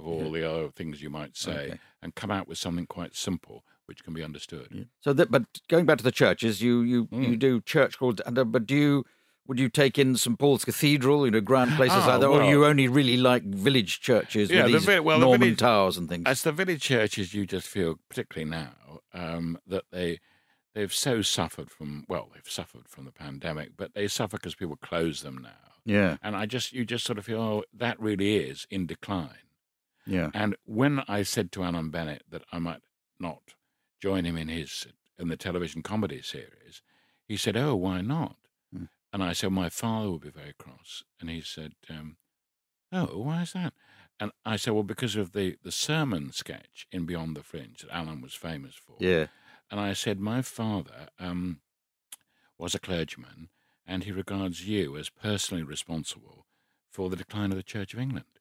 of 0.00 0.06
all 0.06 0.30
the 0.32 0.48
other 0.50 0.68
things 0.70 1.02
you 1.02 1.10
might 1.10 1.36
say 1.36 1.52
Okay. 1.66 1.78
and 2.02 2.14
come 2.14 2.30
out 2.30 2.48
with 2.48 2.58
something 2.58 2.86
quite 2.86 3.14
simple 3.14 3.64
which 3.86 4.04
can 4.04 4.14
be 4.14 4.22
understood. 4.22 4.68
Yeah. 4.70 4.84
So 5.00 5.12
that, 5.12 5.32
but 5.32 5.42
going 5.68 5.84
back 5.84 5.98
to 5.98 6.04
the 6.04 6.12
churches, 6.12 6.62
you 6.62 6.80
you 6.92 7.08
you 7.10 7.30
Mm. 7.36 7.38
do 7.38 7.60
church 7.60 7.98
called, 7.98 8.20
uh, 8.24 8.44
but 8.44 8.64
do 8.64 8.76
you 8.76 9.04
would 9.48 9.58
you 9.58 9.68
take 9.68 9.98
in 9.98 10.14
St 10.16 10.38
Paul's 10.38 10.64
Cathedral, 10.64 11.24
you 11.26 11.32
know, 11.32 11.40
grand 11.40 11.72
places 11.80 12.04
Ah, 12.04 12.10
like 12.10 12.20
that, 12.20 12.26
or 12.28 12.38
well- 12.38 12.48
you 12.48 12.64
only 12.64 12.86
really 12.86 13.16
like 13.16 13.42
village 13.42 14.00
churches 14.00 14.48
Yeah, 14.48 14.62
with 14.62 14.72
the 14.72 14.78
these 14.78 15.00
well, 15.02 15.18
the 15.18 15.24
Norman 15.26 15.40
village- 15.40 15.58
towers 15.58 15.96
and 15.98 16.08
things? 16.08 16.22
As 16.26 16.42
the 16.42 16.52
village 16.52 16.82
churches, 16.82 17.34
you 17.34 17.46
just 17.46 17.66
feel, 17.66 17.98
particularly 18.08 18.48
now, 18.48 19.00
um, 19.12 19.58
that 19.66 19.84
they 19.90 20.20
they've 20.74 20.94
so 20.94 21.20
suffered 21.20 21.68
from 21.76 22.04
well, 22.08 22.30
they've 22.32 22.48
suffered 22.48 22.86
from 22.88 23.06
the 23.06 23.12
pandemic, 23.12 23.70
but 23.76 23.92
they 23.94 24.06
suffer 24.06 24.36
because 24.36 24.54
people 24.54 24.76
close 24.76 25.22
them 25.22 25.38
now. 25.42 25.72
yeah, 25.84 26.16
And 26.22 26.36
I 26.36 26.46
just 26.46 26.72
you 26.72 26.84
just 26.84 27.04
sort 27.04 27.18
of 27.18 27.24
feel, 27.24 27.40
oh, 27.40 27.64
that 27.74 27.98
really 27.98 28.36
is 28.36 28.68
in 28.70 28.86
decline. 28.86 29.46
Yeah, 30.06 30.30
And 30.34 30.56
when 30.64 31.00
I 31.08 31.22
said 31.22 31.52
to 31.52 31.62
Alan 31.64 31.90
Bennett 31.90 32.22
that 32.28 32.44
I 32.52 32.58
might 32.58 32.82
not 33.18 33.54
join 34.00 34.24
him 34.24 34.36
in 34.36 34.48
his 34.48 34.86
in 35.18 35.28
the 35.28 35.36
television 35.36 35.82
comedy 35.82 36.22
series, 36.22 36.82
he 37.28 37.36
said, 37.36 37.56
"Oh, 37.56 37.76
why 37.76 38.00
not?" 38.00 38.36
Hmm. 38.72 38.84
And 39.12 39.22
I 39.22 39.32
said, 39.32 39.52
"My 39.52 39.68
father 39.68 40.10
would 40.10 40.22
be 40.22 40.30
very 40.30 40.54
cross." 40.54 41.02
And 41.20 41.28
he 41.30 41.40
said, 41.40 41.74
um, 41.88 42.16
"Oh, 42.92 43.18
why 43.18 43.42
is 43.42 43.52
that?" 43.52 43.74
And 44.20 44.32
I 44.44 44.56
said, 44.56 44.72
"Well, 44.74 44.82
because 44.84 45.16
of 45.16 45.32
the 45.32 45.58
the 45.62 45.72
sermon 45.72 46.32
sketch 46.32 46.86
in 46.92 47.06
Beyond 47.06 47.36
the 47.36 47.42
Fringe 47.42 47.78
that 47.80 47.90
Alan 47.94 48.20
was 48.20 48.34
famous 48.34 48.74
for." 48.76 48.96
yeah, 49.00 49.28
And 49.70 49.80
I 49.80 49.92
said, 49.92 50.18
My 50.20 50.42
father 50.42 51.08
um, 51.18 51.62
was 52.58 52.74
a 52.74 52.80
clergyman, 52.80 53.50
and 53.86 54.04
he 54.04 54.12
regards 54.12 54.66
you 54.66 54.96
as 54.96 55.08
personally 55.10 55.62
responsible 55.62 56.46
for 56.90 57.08
the 57.10 57.16
decline 57.16 57.50
of 57.52 57.56
the 57.56 57.62
Church 57.62 57.94
of 57.94 58.00
England. 58.00 58.39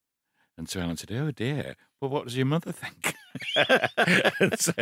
And 0.60 0.68
so 0.68 0.82
Alan 0.82 0.98
said, 0.98 1.12
Oh 1.14 1.32
dear, 1.32 1.76
well, 2.02 2.12
what 2.12 2.26
does 2.26 2.36
your 2.36 2.46
mother 2.46 2.74
think? 2.74 3.16
So, 4.58 4.74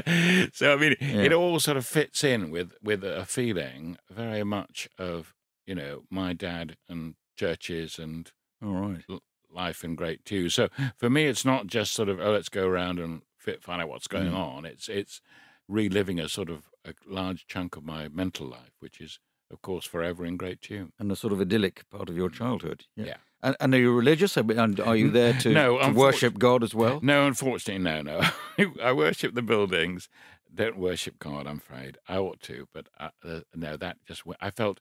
so, 0.54 0.74
I 0.74 0.76
mean, 0.78 0.96
Yeah. 1.00 1.22
it 1.24 1.34
all 1.34 1.60
sort 1.60 1.78
of 1.78 1.86
fits 1.86 2.24
in 2.24 2.50
with, 2.50 2.74
with 2.82 3.04
a 3.04 3.26
feeling 3.26 3.98
very 4.10 4.44
much 4.44 4.90
of, 4.98 5.34
you 5.66 5.76
know, 5.76 6.04
my 6.10 6.34
dad 6.34 6.78
and 6.90 7.14
churches 7.36 8.00
and 8.00 8.32
all 8.64 8.74
right, 8.74 9.04
life 9.54 9.84
in 9.84 9.94
Great 9.96 10.26
Tew. 10.26 10.50
So 10.50 10.70
for 10.98 11.10
me, 11.12 11.26
it's 11.28 11.46
not 11.46 11.68
just 11.68 11.94
sort 11.94 12.10
of 12.10 12.20
oh, 12.20 12.32
let's 12.32 12.50
go 12.50 12.68
around 12.68 12.98
and 13.00 13.22
fit, 13.38 13.62
find 13.64 13.82
out 13.82 13.90
what's 13.90 14.08
going 14.08 14.32
Mm. 14.32 14.36
on. 14.36 14.66
It's 14.66 14.90
it's 14.90 15.22
reliving 15.68 16.20
a 16.20 16.28
sort 16.28 16.50
of 16.50 16.64
a 16.86 16.94
large 17.06 17.46
chunk 17.48 17.76
of 17.78 17.84
my 17.84 18.08
mental 18.08 18.48
life, 18.48 18.74
which 18.80 19.00
is 19.00 19.20
of 19.52 19.62
course 19.62 19.86
forever 19.86 20.26
in 20.26 20.38
Great 20.38 20.62
Tew. 20.62 20.90
and 20.98 21.12
a 21.12 21.16
sort 21.16 21.34
of 21.34 21.40
idyllic 21.42 21.88
part 21.92 22.10
of 22.10 22.18
your 22.18 22.30
childhood. 22.30 22.86
Yeah, 22.96 23.06
Yeah. 23.06 23.18
And, 23.44 23.56
and 23.60 23.74
are 23.74 23.78
you 23.80 23.94
religious? 23.94 24.36
And 24.38 24.80
are 24.80 24.96
you 24.96 25.10
there 25.12 25.34
to, 25.34 25.50
No, 25.50 25.78
to 25.80 25.92
worship 25.92 26.40
God 26.40 26.64
as 26.64 26.74
well? 26.74 27.00
No, 27.04 27.28
unfortunately, 27.28 27.84
no, 27.84 28.02
no. 28.02 28.22
I 28.84 28.92
worship 28.94 29.36
the 29.36 29.42
buildings. 29.42 30.10
Don't 30.54 30.78
worship 30.78 31.20
God. 31.20 31.46
I'm 31.46 31.58
afraid 31.58 31.98
I 32.08 32.18
ought 32.18 32.42
to, 32.44 32.68
but 32.74 32.88
uh, 33.00 33.10
uh, 33.24 33.42
no. 33.54 33.78
That 33.78 33.98
just 34.08 34.24
I 34.42 34.50
felt 34.50 34.80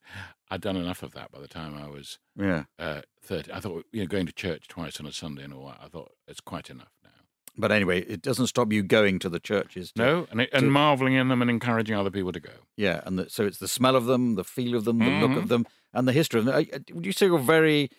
I'd 0.50 0.62
done 0.62 0.76
enough 0.76 1.02
of 1.02 1.12
that 1.12 1.30
by 1.30 1.40
the 1.40 1.48
time 1.48 1.74
I 1.76 1.86
was 1.88 2.18
Yeah, 2.34 2.64
uh, 2.78 3.02
thirty. 3.20 3.52
I 3.52 3.60
thought 3.60 3.84
you 3.92 4.00
know 4.00 4.06
going 4.06 4.24
to 4.26 4.32
church 4.32 4.68
twice 4.68 5.00
on 5.00 5.06
a 5.06 5.12
Sunday 5.12 5.42
and 5.44 5.52
all 5.52 5.66
that. 5.66 5.80
I 5.84 5.88
thought 5.88 6.12
it's 6.26 6.40
quite 6.40 6.70
enough 6.70 6.92
now. 7.04 7.10
but 7.58 7.72
anyway, 7.72 8.00
it 8.02 8.22
doesn't 8.22 8.46
stop 8.46 8.72
you 8.72 8.82
going 8.82 9.18
to 9.18 9.28
the 9.28 9.40
churches. 9.40 9.92
To, 9.92 10.02
No, 10.02 10.26
and, 10.30 10.40
it, 10.42 10.50
and 10.54 10.62
to- 10.62 10.70
marveling 10.70 11.12
in 11.14 11.28
them 11.28 11.42
and 11.42 11.50
encouraging 11.50 11.94
other 11.96 12.10
people 12.12 12.32
to 12.32 12.40
go. 12.40 12.52
Yeah, 12.76 13.02
and 13.04 13.18
the, 13.18 13.28
so 13.28 13.44
it's 13.44 13.58
the 13.58 13.68
smell 13.68 13.96
of 13.96 14.06
them, 14.06 14.36
the 14.36 14.44
feel 14.44 14.76
of 14.76 14.84
them, 14.84 15.00
the 15.00 15.10
look 15.10 15.32
Mhm. 15.32 15.36
of 15.38 15.48
them, 15.48 15.66
and 15.92 16.08
the 16.08 16.12
history 16.12 16.38
of 16.40 16.46
them. 16.46 16.54
I- 16.54 16.68
I- 16.72 16.92
Would 16.94 17.04
you 17.04 17.12
say 17.12 17.26
you're 17.26 17.38
very, 17.38 17.90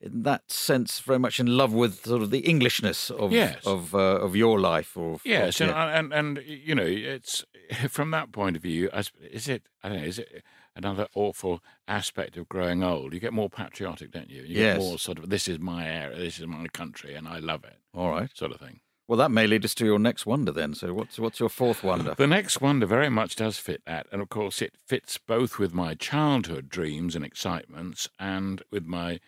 in 0.00 0.22
that 0.24 0.50
sense, 0.50 1.00
very 1.00 1.18
much 1.18 1.40
in 1.40 1.56
love 1.56 1.72
with 1.72 2.04
sort 2.04 2.22
of 2.22 2.30
the 2.30 2.40
Englishness 2.40 3.10
of 3.10 3.32
Yes. 3.32 3.64
of 3.66 3.94
uh, 3.94 3.98
of 3.98 4.36
your 4.36 4.60
life? 4.60 4.96
Or 4.96 5.18
Yes, 5.24 5.60
of- 5.60 5.70
and, 5.70 6.12
and 6.12 6.36
and 6.38 6.46
you 6.46 6.74
know, 6.74 6.84
it's 6.86 7.44
from 7.88 8.10
that 8.12 8.32
point 8.32 8.56
of 8.56 8.62
view. 8.62 8.90
Is 9.20 9.48
it? 9.48 9.62
I 9.82 9.88
don't 9.88 9.98
know. 9.98 10.04
Is 10.04 10.18
it 10.18 10.42
another 10.74 11.06
awful 11.14 11.62
aspect 11.88 12.36
of 12.36 12.48
growing 12.48 12.82
old? 12.82 13.14
You 13.14 13.20
get 13.20 13.32
more 13.32 13.48
patriotic, 13.50 14.10
don't 14.12 14.30
you? 14.30 14.42
You 14.42 14.60
Yes. 14.60 14.76
get 14.78 14.84
more 14.84 14.98
sort 14.98 15.18
of 15.18 15.30
this 15.30 15.48
is 15.48 15.58
my 15.58 15.86
area, 15.88 16.16
this 16.18 16.38
is 16.38 16.46
my 16.46 16.66
country, 16.68 17.14
and 17.14 17.26
I 17.26 17.38
love 17.38 17.64
it, 17.64 17.78
all 17.94 18.10
right. 18.10 18.30
sort 18.36 18.52
of 18.52 18.60
thing. 18.60 18.80
Well, 19.08 19.18
that 19.18 19.30
may 19.30 19.46
lead 19.46 19.64
us 19.64 19.72
to 19.76 19.84
your 19.86 20.00
next 20.00 20.26
wonder 20.26 20.50
then. 20.50 20.74
So, 20.74 20.92
what's 20.92 21.16
what's 21.20 21.38
your 21.38 21.48
fourth 21.48 21.84
wonder? 21.84 22.14
The 22.16 22.26
next 22.26 22.60
wonder 22.60 22.86
very 22.86 23.08
much 23.08 23.36
does 23.36 23.56
fit 23.56 23.82
that, 23.86 24.08
and 24.12 24.20
of 24.20 24.28
course, 24.28 24.60
it 24.60 24.74
fits 24.84 25.16
both 25.16 25.60
with 25.60 25.72
my 25.72 25.94
childhood 25.94 26.68
dreams 26.68 27.14
and 27.14 27.24
excitements, 27.24 28.08
and 28.18 28.62
with 28.72 28.84
my. 28.84 29.20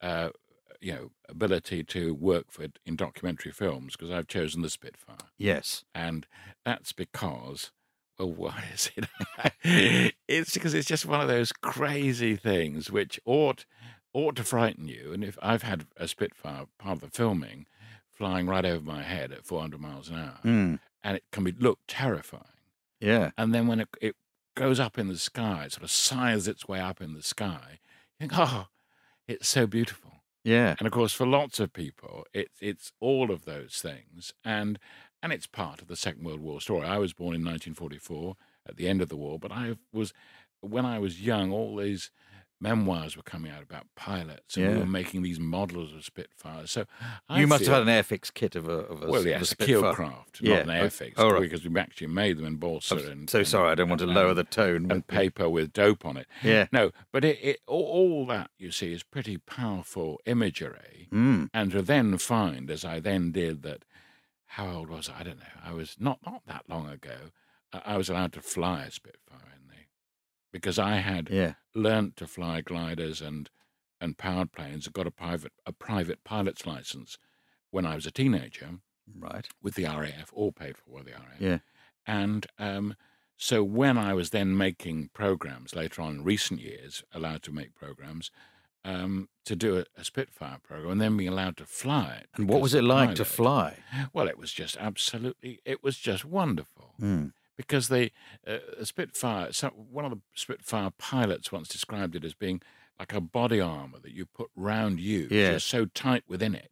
Uh, 0.00 0.30
you 0.80 0.92
know, 0.92 1.10
ability 1.28 1.82
to 1.82 2.14
work 2.14 2.50
for 2.50 2.66
in 2.84 2.96
documentary 2.96 3.50
films 3.52 3.96
because 3.96 4.10
I've 4.10 4.26
chosen 4.28 4.60
the 4.62 4.68
Spitfire. 4.70 5.16
yes. 5.38 5.84
and 5.94 6.26
that's 6.66 6.92
because 6.92 7.70
well 8.18 8.30
why 8.42 8.64
is 8.72 8.90
it 8.94 10.14
it's 10.28 10.54
because 10.54 10.74
it's 10.74 10.86
just 10.88 11.06
one 11.06 11.20
of 11.20 11.28
those 11.28 11.52
crazy 11.52 12.36
things 12.36 12.90
which 12.90 13.18
ought 13.24 13.64
ought 14.12 14.36
to 14.36 14.44
frighten 14.44 14.88
you 14.88 15.12
and 15.12 15.22
if 15.24 15.38
i've 15.42 15.62
had 15.62 15.86
a 15.98 16.08
spitfire 16.08 16.64
part 16.78 16.96
of 16.96 17.00
the 17.00 17.10
filming 17.10 17.66
flying 18.10 18.46
right 18.46 18.64
over 18.64 18.82
my 18.84 19.02
head 19.02 19.32
at 19.32 19.44
400 19.44 19.78
miles 19.80 20.08
an 20.08 20.16
hour 20.16 20.38
Mm, 20.44 20.78
and 21.04 21.16
it 21.16 21.24
can 21.30 21.44
be 21.44 21.52
look 21.52 21.78
terrifying 21.86 22.44
yeah. 23.00 23.30
and 23.36 23.54
then 23.54 23.66
when 23.66 23.80
it, 23.80 23.88
it 24.00 24.16
goes 24.54 24.80
up 24.80 24.98
in 24.98 25.08
the 25.08 25.18
sky 25.18 25.64
it 25.66 25.72
sort 25.72 25.84
of 25.84 25.90
scythes 25.90 26.48
its 26.48 26.66
way 26.66 26.80
up 26.80 27.00
in 27.02 27.12
the 27.14 27.22
sky 27.22 27.80
you 28.18 28.28
think 28.28 28.32
oh 28.38 28.66
it's 29.28 29.48
so 29.48 29.66
beautiful 29.66 30.12
Yeah. 30.44 30.74
and 30.78 30.86
of 30.86 30.92
course, 30.92 31.12
for 31.12 31.26
lots 31.26 31.60
of 31.60 31.72
people, 31.72 32.24
it's 32.32 32.58
it's 32.60 32.92
all 33.00 33.30
of 33.30 33.44
those 33.44 33.80
things, 33.80 34.32
and 34.44 34.78
and 35.22 35.32
it's 35.32 35.46
part 35.46 35.82
of 35.82 35.88
the 35.88 35.96
Second 35.96 36.24
World 36.24 36.40
War 36.40 36.60
story. 36.60 36.86
I 36.86 36.98
was 36.98 37.12
born 37.12 37.34
in 37.34 37.42
1944 37.44 38.36
at 38.68 38.76
the 38.76 38.88
end 38.88 39.00
of 39.02 39.08
the 39.08 39.16
war, 39.16 39.38
but 39.38 39.50
I 39.52 39.76
was 39.92 40.12
when 40.60 40.84
I 40.86 40.98
was 40.98 41.20
young. 41.22 41.52
All 41.52 41.76
these 41.76 42.10
memoirs 42.60 43.16
were 43.16 43.22
coming 43.22 43.52
out 43.52 43.62
about 43.62 43.84
pilots, 43.96 44.56
and 44.56 44.72
we 44.72 44.78
were 44.78 44.86
making 44.86 45.22
these 45.22 45.38
models 45.38 45.92
of 45.92 46.04
Spitfires. 46.04 46.70
So 46.70 46.86
I 47.28 47.40
you 47.40 47.46
must 47.46 47.64
have 47.66 47.74
had 47.74 47.82
an 47.82 47.88
airfix 48.02 48.32
kit 48.32 48.56
of 48.56 48.66
a 48.68 48.72
of 48.72 49.02
a, 49.02 49.06
well, 49.10 49.26
yes, 49.26 49.42
a 49.42 49.46
Spitfire. 49.46 49.92
KeilKraft, 49.94 50.40
Yeah. 50.40 50.54
not 50.56 50.62
an 50.64 50.70
Oh, 50.70 50.84
airfix, 50.86 51.12
oh, 51.18 51.30
right. 51.32 51.40
because 51.42 51.68
we 51.68 51.78
actually 51.80 52.06
made 52.08 52.38
them 52.38 52.46
in 52.46 52.56
balsa 52.56 52.96
and 52.96 53.28
so 53.28 53.38
and- 53.40 53.48
sorry, 53.48 53.70
I 53.70 53.74
don't 53.74 53.88
want 53.88 54.00
to 54.00 54.06
and- 54.06 54.14
lower 54.14 54.34
the 54.34 54.44
tone. 54.44 54.90
and 54.90 55.06
paper 55.06 55.48
with 55.48 55.72
dope 55.72 56.04
on 56.06 56.16
it. 56.16 56.26
Yeah. 56.42 56.66
No, 56.72 56.92
but 57.12 57.24
it, 57.24 57.38
it 57.42 57.60
all, 57.66 57.84
all 57.84 58.26
that 58.26 58.50
you 58.58 58.70
see 58.70 58.92
is 58.92 59.02
pretty 59.02 59.36
powerful 59.38 60.20
imagery, 60.26 61.08
Mm. 61.12 61.50
and 61.54 61.70
to 61.72 61.82
then 61.82 62.16
find, 62.18 62.70
as 62.70 62.84
I 62.84 63.00
then 63.00 63.32
did, 63.32 63.62
that 63.62 63.84
how 64.50 64.70
old 64.70 64.88
was 64.88 65.08
I? 65.10 65.20
I 65.20 65.22
don't 65.24 65.38
know. 65.38 65.60
I 65.62 65.72
was 65.72 65.96
not 65.98 66.20
not 66.24 66.42
that 66.46 66.64
long 66.68 66.88
ago. 66.88 67.16
I, 67.72 67.96
was 67.98 68.08
allowed 68.08 68.32
to 68.34 68.40
fly 68.40 68.84
a 68.84 68.90
Spitfire 68.90 69.52
in 69.54 69.65
because 70.52 70.78
I 70.78 70.96
had 70.96 71.28
Yeah. 71.30 71.54
learnt 71.74 72.16
to 72.16 72.26
fly 72.26 72.60
gliders 72.60 73.20
and 73.20 73.50
and 74.00 74.18
powered 74.18 74.52
planes. 74.52 74.86
and 74.86 74.92
got 74.94 75.06
a 75.06 75.10
private 75.10 75.52
a 75.64 75.72
private 75.72 76.22
pilot's 76.24 76.66
license 76.66 77.18
when 77.70 77.86
I 77.86 77.94
was 77.94 78.06
a 78.06 78.10
teenager 78.10 78.78
Right. 79.14 79.48
with 79.62 79.74
the 79.74 79.84
RAF, 79.84 80.32
all 80.34 80.52
paid 80.52 80.76
for 80.76 80.98
by 80.98 81.02
the 81.04 81.12
RAF. 81.12 81.40
Yeah. 81.40 81.58
And 82.06 82.46
um, 82.58 82.94
so 83.36 83.62
when 83.64 83.96
I 83.98 84.12
was 84.14 84.30
then 84.30 84.56
making 84.56 85.08
programs 85.14 85.74
later 85.74 86.02
on 86.02 86.16
in 86.16 86.24
recent 86.24 86.60
years, 86.60 87.04
allowed 87.12 87.42
to 87.44 87.52
make 87.52 87.74
programs, 87.74 88.30
um, 88.84 89.28
to 89.44 89.56
do 89.56 89.78
a, 89.78 89.84
a 89.96 90.04
Spitfire 90.04 90.58
program 90.62 90.92
and 90.92 91.00
then 91.00 91.16
being 91.16 91.28
allowed 91.30 91.56
to 91.56 91.66
fly 91.66 92.16
it. 92.20 92.28
And 92.34 92.48
what 92.48 92.60
was 92.60 92.74
it 92.74 92.84
like 92.84 93.14
to 93.16 93.24
fly? 93.24 93.78
Well, 94.12 94.28
it 94.28 94.38
was 94.38 94.52
just 94.52 94.76
absolutely, 94.76 95.60
it 95.64 95.82
was 95.82 95.98
just 95.98 96.24
wonderful. 96.24 96.94
Mm. 97.00 97.32
Because 97.56 97.88
the 97.88 98.10
uh, 98.46 98.58
Spitfire, 98.84 99.52
so 99.52 99.68
one 99.68 100.04
of 100.04 100.10
the 100.10 100.20
Spitfire 100.34 100.90
pilots 100.98 101.50
once 101.50 101.68
described 101.68 102.14
it 102.14 102.24
as 102.24 102.34
being 102.34 102.60
like 102.98 103.12
a 103.14 103.20
body 103.20 103.60
armor 103.60 103.98
that 104.02 104.12
you 104.12 104.26
put 104.26 104.48
round 104.56 105.00
you, 105.00 105.28
Yes. 105.30 105.54
just 105.54 105.68
so 105.68 105.84
tight 105.86 106.24
within 106.28 106.54
it 106.54 106.70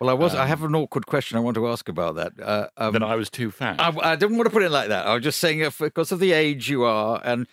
Well, 0.00 0.10
I 0.10 0.12
was. 0.14 0.34
I 0.34 0.42
Um, 0.42 0.48
have 0.48 0.62
an 0.62 0.74
awkward 0.76 1.06
question 1.06 1.36
I 1.36 1.40
want 1.40 1.56
to 1.56 1.66
ask 1.68 1.88
about 1.88 2.14
that. 2.16 2.32
Uh, 2.40 2.68
um, 2.76 2.92
that 2.92 3.02
I 3.02 3.16
was 3.16 3.28
too 3.30 3.50
fat. 3.50 3.80
I, 3.80 4.12
I 4.12 4.16
didn't 4.16 4.36
want 4.36 4.46
to 4.46 4.52
put 4.52 4.62
it 4.62 4.70
like 4.70 4.88
that. 4.88 5.06
I 5.06 5.14
was 5.14 5.24
just 5.24 5.40
saying, 5.40 5.58
if, 5.60 5.78
because 5.78 6.12
of 6.12 6.20
the 6.20 6.32
age 6.32 6.68
you 6.68 6.84
are, 6.84 7.20
and 7.24 7.46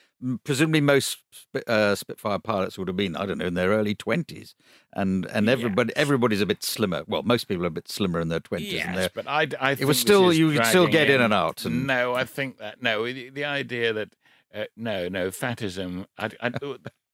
presumably 0.44 0.82
most 0.82 1.20
uh, 1.68 1.96
Spitfire 1.96 2.40
pilots 2.40 2.78
would 2.78 2.88
have 2.88 2.98
been, 2.98 3.16
I 3.16 3.26
don't 3.26 3.38
know, 3.38 3.46
in 3.46 3.54
their 3.54 3.70
early 3.70 3.96
twenties, 3.96 4.56
and 4.94 5.26
and 5.28 5.50
everybody 5.50 5.94
Yes. 5.96 6.02
everybody's 6.02 6.42
a 6.42 6.46
bit 6.46 6.64
slimmer. 6.64 7.04
Well, 7.08 7.24
most 7.24 7.46
people 7.48 7.64
are 7.66 7.68
a 7.68 7.72
bit 7.72 7.88
slimmer 7.90 8.20
in 8.20 8.30
their 8.30 8.40
twenties, 8.40 8.82
and 8.82 8.96
Yes, 8.96 9.10
but 9.14 9.28
I, 9.28 9.48
I 9.60 9.72
was 9.72 9.78
think 9.80 9.88
this 9.90 10.00
still- 10.00 10.34
you 10.34 10.52
could 10.54 10.66
still 10.66 10.88
get 10.88 11.10
in 11.10 11.22
and 11.22 11.34
out 11.34 11.66
and- 11.66 11.86
No, 11.88 12.14
I 12.14 12.24
think 12.24 12.58
that 12.60 12.82
no, 12.82 13.06
the, 13.06 13.30
the 13.30 13.46
idea 13.46 13.94
that 13.94 14.10
uh, 14.54 14.66
no, 14.78 15.10
no 15.10 15.30
fatism. 15.32 16.06
I, 16.18 16.30
I, 16.42 16.52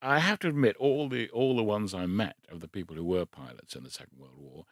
I 0.04 0.20
have 0.20 0.40
to 0.40 0.48
admit, 0.48 0.76
all 0.78 1.10
the 1.10 1.30
all 1.30 1.56
the 1.56 1.64
ones 1.64 1.94
I 1.94 2.06
met 2.06 2.36
of 2.50 2.60
the 2.60 2.68
people 2.68 2.96
who 2.96 3.04
were 3.04 3.26
pilots 3.26 3.76
in 3.76 3.84
the 3.84 3.90
Second 3.90 4.18
World 4.20 4.38
War, 4.38 4.66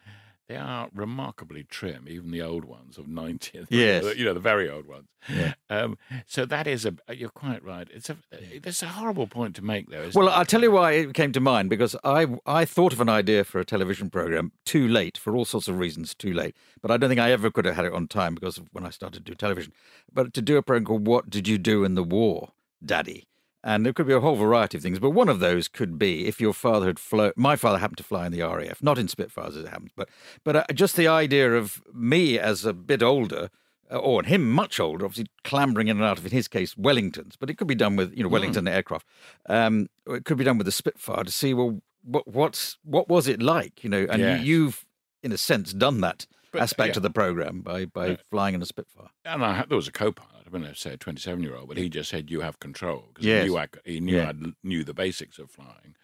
they 0.49 0.57
are 0.57 0.89
remarkably 0.95 1.63
trim, 1.63 2.07
even 2.09 2.31
the 2.31 2.41
old 2.41 2.65
ones 2.65 2.97
of 2.97 3.05
90th. 3.05 3.67
Yes. 3.69 4.17
You 4.17 4.25
know, 4.25 4.33
the 4.33 4.39
very 4.39 4.67
old 4.67 4.87
ones. 4.87 5.07
Yeah. 5.31 5.53
Um, 5.69 5.95
so 6.25 6.43
that 6.45 6.65
is 6.65 6.85
a, 6.87 6.95
you're 7.13 7.29
quite 7.29 7.63
right. 7.63 7.87
It's 7.93 8.09
a, 8.09 8.17
it's 8.31 8.81
a 8.81 8.87
horrible 8.87 9.27
point 9.27 9.55
to 9.57 9.63
make, 9.63 9.91
though. 9.91 10.09
Well, 10.15 10.27
it? 10.27 10.31
I'll 10.31 10.45
tell 10.45 10.63
you 10.63 10.71
why 10.71 10.93
it 10.93 11.13
came 11.13 11.31
to 11.33 11.39
mind 11.39 11.69
because 11.69 11.95
I 12.03 12.25
I 12.47 12.65
thought 12.65 12.93
of 12.93 12.99
an 12.99 13.09
idea 13.09 13.43
for 13.43 13.59
a 13.59 13.65
television 13.65 14.09
program 14.09 14.51
too 14.65 14.87
late 14.87 15.19
for 15.19 15.35
all 15.35 15.45
sorts 15.45 15.67
of 15.67 15.77
reasons 15.77 16.15
too 16.15 16.33
late. 16.33 16.55
But 16.81 16.89
I 16.89 16.97
don't 16.97 17.09
think 17.09 17.21
I 17.21 17.31
ever 17.31 17.51
could 17.51 17.65
have 17.65 17.75
had 17.75 17.85
it 17.85 17.93
on 17.93 18.07
time 18.07 18.33
because 18.33 18.57
of 18.57 18.69
when 18.71 18.85
I 18.85 18.89
started 18.89 19.23
to 19.25 19.31
do 19.31 19.35
television. 19.35 19.71
But 20.11 20.33
to 20.33 20.41
do 20.41 20.57
a 20.57 20.63
program 20.63 20.85
called 20.85 21.05
"What 21.05 21.29
Did 21.29 21.47
You 21.47 21.59
Do 21.59 21.83
in 21.83 21.93
the 21.93 22.03
War, 22.03 22.53
Daddy?" 22.83 23.28
And 23.64 23.86
there 23.86 23.93
could 23.93 24.07
be 24.07 24.14
a 24.14 24.20
whole 24.20 24.36
variety 24.36 24.78
of 24.78 24.84
things. 24.84 24.99
But 24.99 25.12
one 25.12 25.30
of 25.30 25.39
those 25.39 25.68
could 25.68 25.97
be 25.99 26.26
if 26.28 26.39
your 26.39 26.53
father 26.53 26.88
had 26.88 26.99
flown. 26.99 27.32
My 27.36 27.55
father 27.55 27.78
happened 27.80 27.97
to 27.97 28.03
fly 28.03 28.26
in 28.26 28.32
the 28.32 28.41
RAF, 28.41 28.82
not 28.82 28.97
in 28.97 29.07
Spitfires 29.07 29.55
as 29.57 29.66
it 29.66 29.70
happens, 29.70 29.91
but 29.95 30.10
but 30.43 30.55
uh, 30.55 30.64
just 30.74 30.95
the 30.95 31.07
idea 31.07 31.53
of 31.55 31.82
me 31.93 32.39
as 32.39 32.66
a 32.66 32.74
bit 32.74 33.01
older 33.03 33.49
uh, 33.91 33.97
or 33.97 34.24
him 34.24 34.49
much 34.49 34.80
older, 34.80 35.03
obviously 35.05 35.32
clambering 35.43 35.88
in 35.88 35.97
and 35.97 36.05
out 36.05 36.20
of, 36.20 36.26
in 36.26 36.32
his 36.32 36.47
case, 36.47 36.76
Wellingtons, 36.76 37.34
but 37.39 37.49
it 37.49 37.57
could 37.57 37.68
be 37.68 37.76
done 37.76 37.95
with, 37.95 38.16
you 38.16 38.24
know, 38.24 38.30
Wellington 38.30 38.68
aircraft. 38.68 39.07
Um, 39.47 39.89
it 40.07 40.26
could 40.26 40.38
be 40.38 40.43
done 40.43 40.57
with 40.60 40.66
the 40.66 40.72
Spitfire 40.72 41.24
to 41.24 41.32
see, 41.32 41.53
well, 41.53 41.82
what 42.03 42.28
what's 42.28 42.78
what 42.84 43.10
was 43.10 43.28
it 43.28 43.41
like, 43.41 43.84
you 43.84 43.89
know? 43.89 44.05
And 44.10 44.22
Yes. 44.22 44.43
you, 44.45 44.55
you've, 44.64 44.86
in 45.24 45.32
a 45.32 45.38
sense, 45.38 45.74
done 45.74 46.01
that 46.01 46.28
But, 46.51 46.62
aspect 46.62 46.93
yeah. 46.95 46.97
of 46.99 47.03
the 47.03 47.10
program 47.10 47.62
by 47.62 47.86
by 47.86 48.07
Yeah. 48.07 48.16
flying 48.32 48.55
in 48.55 48.62
a 48.62 48.66
Spitfire. 48.66 49.10
And 49.26 49.43
I 49.43 49.66
there 49.68 49.76
was 49.76 49.88
a 49.88 49.91
co-pilot. 49.91 50.28
I 50.55 50.57
mean, 50.59 50.75
say 50.75 50.93
a 50.93 50.97
27 50.97 51.43
year 51.43 51.55
old, 51.55 51.67
but 51.69 51.77
he 51.77 51.89
just 51.89 52.09
said, 52.09 52.29
"You 52.31 52.41
have 52.41 52.59
control," 52.59 53.05
because 53.13 53.25
Yes. 53.25 53.43
he 53.43 53.49
knew 53.49 53.57
I, 53.57 53.67
he 53.85 53.99
knew 53.99 54.17
Yeah. 54.17 54.29
I 54.29 54.33
knew 54.63 54.83
the 54.83 54.93
basics 54.93 55.39
of 55.39 55.51
flying. 55.51 55.95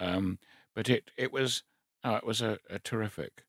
Um, 0.00 0.38
but 0.74 0.88
it 0.88 1.10
it 1.16 1.32
was 1.32 1.62
oh, 2.04 2.16
it 2.16 2.24
was 2.24 2.40
a, 2.42 2.58
a 2.70 2.78
terrific 2.78 3.44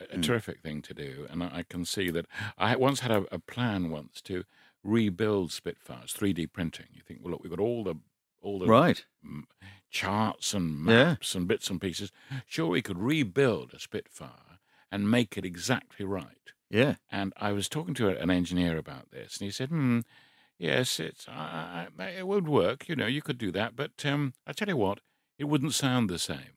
a, 0.00 0.04
a 0.04 0.18
Mm. 0.18 0.22
terrific 0.22 0.60
thing 0.62 0.82
to 0.82 0.94
do, 0.94 1.26
and 1.30 1.42
I, 1.42 1.58
I 1.58 1.62
can 1.62 1.84
see 1.84 2.10
that 2.10 2.26
I 2.58 2.76
once 2.76 3.00
had 3.00 3.10
a, 3.10 3.26
a 3.34 3.38
plan 3.38 3.90
once 3.90 4.20
to 4.22 4.44
rebuild 4.82 5.52
Spitfires, 5.52 6.12
3D 6.12 6.46
printing. 6.46 6.86
You 6.92 7.02
think, 7.02 7.20
well, 7.22 7.32
look, 7.32 7.42
we've 7.42 7.50
got 7.50 7.60
all 7.60 7.82
the 7.84 7.96
all 8.40 8.58
the 8.58 8.66
Right. 8.66 9.04
m- 9.24 9.46
charts 9.90 10.54
and 10.54 10.84
Yeah. 10.86 11.16
maps 11.16 11.34
and 11.34 11.48
bits 11.48 11.70
and 11.70 11.80
pieces. 11.80 12.12
Sure, 12.46 12.68
we 12.68 12.82
could 12.82 12.98
rebuild 12.98 13.72
a 13.74 13.78
Spitfire 13.80 14.58
and 14.92 15.10
make 15.10 15.36
it 15.36 15.44
exactly 15.44 16.04
right. 16.04 16.52
Yeah. 16.70 16.96
And 17.10 17.32
I 17.36 17.52
was 17.52 17.68
talking 17.68 17.94
to 17.94 18.08
an 18.08 18.30
engineer 18.30 18.76
about 18.76 19.10
this, 19.10 19.36
and 19.38 19.44
he 19.46 19.50
said, 19.50 19.68
"Hmm, 19.68 20.00
yes, 20.58 20.98
it's 21.00 21.28
I, 21.28 21.88
it 21.98 22.26
would 22.26 22.48
work. 22.48 22.88
You 22.88 22.96
know, 22.96 23.06
you 23.06 23.22
could 23.22 23.38
do 23.38 23.52
that, 23.52 23.76
but 23.76 24.04
um, 24.04 24.34
I 24.46 24.52
tell 24.52 24.68
you 24.68 24.76
what, 24.76 25.00
it 25.38 25.44
wouldn't 25.44 25.74
sound 25.74 26.10
the 26.10 26.18
same." 26.18 26.54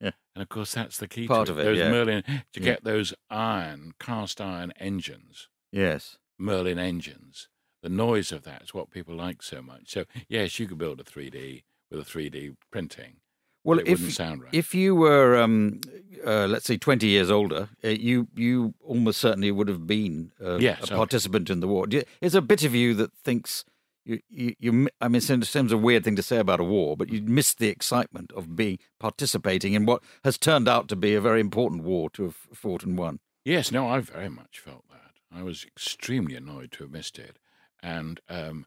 Yeah. 0.00 0.10
And 0.34 0.42
of 0.42 0.48
course, 0.48 0.74
that's 0.74 0.98
the 0.98 1.08
key. 1.08 1.26
Part 1.28 1.46
to 1.46 1.52
of 1.52 1.58
it, 1.58 1.64
Those 1.64 1.78
yeah. 1.78 1.90
Merlin 1.90 2.22
to 2.24 2.60
Yeah. 2.60 2.64
get 2.64 2.84
those 2.84 3.14
iron 3.30 3.92
cast 4.00 4.40
iron 4.40 4.72
engines, 4.78 5.48
Yes. 5.72 6.18
Merlin 6.38 6.78
engines. 6.78 7.48
The 7.82 7.88
noise 7.90 8.32
of 8.32 8.42
that 8.44 8.62
is 8.62 8.74
what 8.74 8.90
people 8.90 9.14
like 9.14 9.42
so 9.42 9.60
much. 9.62 9.90
So 9.90 10.04
yes, 10.28 10.58
you 10.58 10.66
could 10.66 10.78
build 10.78 11.00
a 11.00 11.04
3D 11.04 11.64
with 11.90 12.00
a 12.00 12.04
3D 12.04 12.56
printing. 12.70 13.16
Well, 13.64 13.78
it 13.78 13.88
if 13.88 13.98
wouldn't 13.98 14.12
sound 14.12 14.42
right. 14.42 14.54
if 14.54 14.74
you 14.74 14.94
were, 14.94 15.36
um, 15.36 15.80
uh, 16.24 16.46
let's 16.46 16.66
say, 16.66 16.76
twenty 16.76 17.08
years 17.08 17.30
older, 17.30 17.70
uh, 17.82 17.88
you 17.88 18.28
you 18.34 18.74
almost 18.84 19.18
certainly 19.18 19.50
would 19.50 19.68
have 19.68 19.86
been 19.86 20.32
uh, 20.40 20.58
a 20.60 20.76
oh. 20.82 20.96
participant 20.96 21.50
in 21.50 21.60
the 21.60 21.68
war. 21.68 21.86
Is 22.20 22.34
a 22.34 22.42
bit 22.42 22.62
of 22.62 22.74
you 22.74 22.94
that 22.94 23.12
thinks 23.14 23.64
you, 24.04 24.20
you, 24.28 24.54
you 24.58 24.88
I 25.00 25.08
mean, 25.08 25.16
it 25.16 25.22
seems 25.22 25.48
seems 25.48 25.72
a 25.72 25.78
weird 25.78 26.04
thing 26.04 26.16
to 26.16 26.22
say 26.22 26.36
about 26.36 26.60
a 26.60 26.64
war, 26.64 26.96
but 26.96 27.08
you 27.08 27.22
missed 27.22 27.58
the 27.58 27.68
excitement 27.68 28.32
of 28.36 28.54
being 28.54 28.78
participating 29.00 29.72
in 29.72 29.86
what 29.86 30.02
has 30.24 30.36
turned 30.36 30.68
out 30.68 30.88
to 30.88 30.96
be 30.96 31.14
a 31.14 31.20
very 31.20 31.40
important 31.40 31.82
war 31.82 32.10
to 32.10 32.24
have 32.24 32.36
fought 32.52 32.84
and 32.84 32.98
won. 32.98 33.20
Yes, 33.44 33.72
no, 33.72 33.88
I 33.88 34.00
very 34.00 34.28
much 34.28 34.58
felt 34.58 34.84
that. 34.90 35.12
I 35.36 35.42
was 35.42 35.64
extremely 35.64 36.36
annoyed 36.36 36.70
to 36.72 36.84
have 36.84 36.92
missed 36.92 37.18
it, 37.18 37.38
and 37.82 38.20
um, 38.28 38.66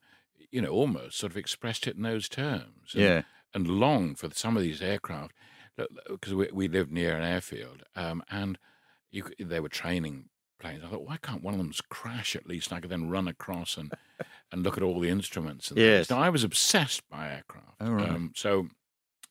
you 0.52 0.62
know, 0.62 0.70
almost 0.70 1.18
sort 1.18 1.32
of 1.32 1.38
expressed 1.38 1.88
it 1.88 1.96
in 1.96 2.02
those 2.02 2.28
terms. 2.28 2.94
And, 2.94 3.04
Yeah. 3.04 3.22
And 3.54 3.68
longed 3.68 4.20
for 4.20 4.30
some 4.34 4.56
of 4.58 4.64
these 4.64 4.82
aircraft 4.82 5.34
because 6.10 6.34
we, 6.34 6.50
we 6.52 6.68
lived 6.68 6.92
near 6.92 7.16
an 7.16 7.24
airfield, 7.24 7.84
um, 7.96 8.24
and 8.30 8.58
you, 9.12 9.24
they 9.40 9.60
were 9.60 9.70
training 9.70 10.30
planes. 10.60 10.84
I 10.84 10.88
thought, 10.90 11.06
why 11.06 11.18
can't 11.18 11.44
one 11.44 11.54
of 11.54 11.60
them 11.60 11.72
crash 11.90 12.36
at 12.36 12.48
least? 12.48 12.70
And 12.72 12.78
I 12.78 12.82
could 12.82 12.90
then 12.90 13.10
run 13.10 13.28
across 13.28 13.78
and 13.78 13.92
and 14.52 14.64
look 14.64 14.76
at 14.78 14.84
all 14.84 15.00
the 15.00 15.10
instruments. 15.10 15.70
And 15.70 15.80
Yes. 15.80 16.10
I 16.10 16.30
was 16.30 16.44
obsessed 16.44 17.08
by 17.10 17.30
aircraft. 17.32 17.76
Oh, 17.80 17.92
right. 17.92 18.10
um, 18.10 18.32
so 18.36 18.68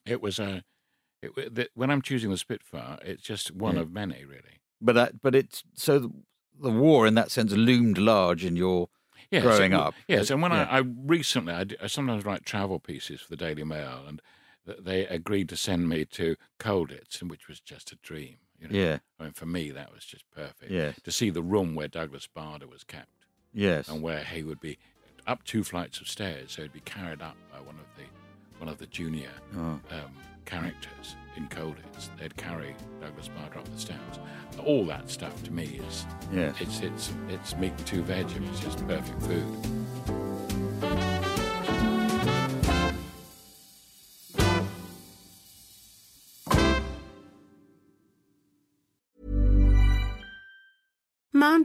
it 0.05 0.21
was 0.21 0.39
a. 0.39 0.63
It, 1.21 1.53
the, 1.55 1.67
when 1.73 1.89
I'm 1.89 2.01
choosing 2.01 2.29
the 2.29 2.37
Spitfire, 2.37 2.99
it's 3.03 3.23
just 3.23 3.51
one 3.51 3.75
Yeah. 3.75 3.81
of 3.81 3.91
many, 3.91 4.23
really. 4.23 4.61
But 4.79 4.93
that, 4.93 5.21
but 5.21 5.33
it's 5.35 5.63
so 5.73 5.99
the, 5.99 6.11
the 6.61 6.71
war 6.71 7.07
in 7.07 7.15
that 7.15 7.31
sense 7.31 7.51
loomed 7.51 7.97
large 7.97 8.45
in 8.45 8.55
your 8.55 8.87
Yes, 9.31 9.43
growing 9.43 9.73
and- 9.73 9.81
up. 9.81 9.93
Yes, 10.07 10.29
and 10.29 10.41
when 10.41 10.51
yeah. 10.51 10.67
I, 10.69 10.77
I 10.77 10.79
recently, 10.79 11.53
I 11.53 11.87
sometimes 11.87 12.25
write 12.25 12.45
travel 12.45 12.79
pieces 12.79 13.21
for 13.21 13.29
the 13.29 13.35
Daily 13.37 13.63
Mail, 13.63 14.03
and 14.07 14.21
they 14.79 15.05
agreed 15.07 15.49
to 15.49 15.57
send 15.57 15.87
me 15.89 16.05
to 16.05 16.35
Colditz, 16.59 17.21
and 17.21 17.29
which 17.29 17.47
was 17.47 17.59
just 17.59 17.91
a 17.91 17.95
dream. 17.97 18.37
You 18.59 18.67
know? 18.69 18.77
Yeah. 18.79 18.97
I 19.19 19.23
mean, 19.25 19.33
for 19.33 19.45
me, 19.45 19.71
that 19.71 19.93
was 19.93 20.03
just 20.05 20.29
perfect. 20.31 20.71
Yeah. 20.71 20.93
To 21.03 21.11
see 21.11 21.29
the 21.29 21.41
room 21.43 21.75
where 21.75 21.87
Douglas 21.87 22.27
Bader 22.33 22.67
was 22.67 22.83
kept, 22.83 23.09
yes, 23.53 23.87
and 23.87 24.01
where 24.01 24.23
he 24.23 24.43
would 24.43 24.59
be 24.59 24.77
up 25.27 25.43
two 25.43 25.63
flights 25.63 25.99
of 26.01 26.07
stairs, 26.07 26.53
so 26.53 26.61
he'd 26.63 26.73
be 26.73 26.79
carried 26.81 27.21
up 27.21 27.35
by 27.51 27.59
one 27.59 27.75
of 27.75 27.85
the 27.97 28.03
one 28.59 28.69
of 28.69 28.79
the 28.79 28.87
junior 28.87 29.29
Oh. 29.55 29.59
um, 29.59 29.81
characters 30.45 31.15
in 31.37 31.47
Colditz. 31.47 32.09
They'd 32.19 32.35
carry 32.35 32.75
Douglas 32.99 33.29
Bader 33.29 33.59
up 33.59 33.71
the 33.71 33.79
steps. 33.79 34.19
All 34.65 34.85
that 34.85 35.09
stuff 35.09 35.43
to 35.43 35.51
me 35.53 35.79
is 35.87 36.05
yes. 36.33 36.55
it's 36.59 36.79
it's 36.81 37.13
it's 37.29 37.55
meat 37.55 37.73
and 37.77 37.87
two 37.87 38.01
veg. 38.03 38.25
It's 38.49 38.59
just 38.59 38.85
perfect 38.87 39.21
food. 39.21 39.86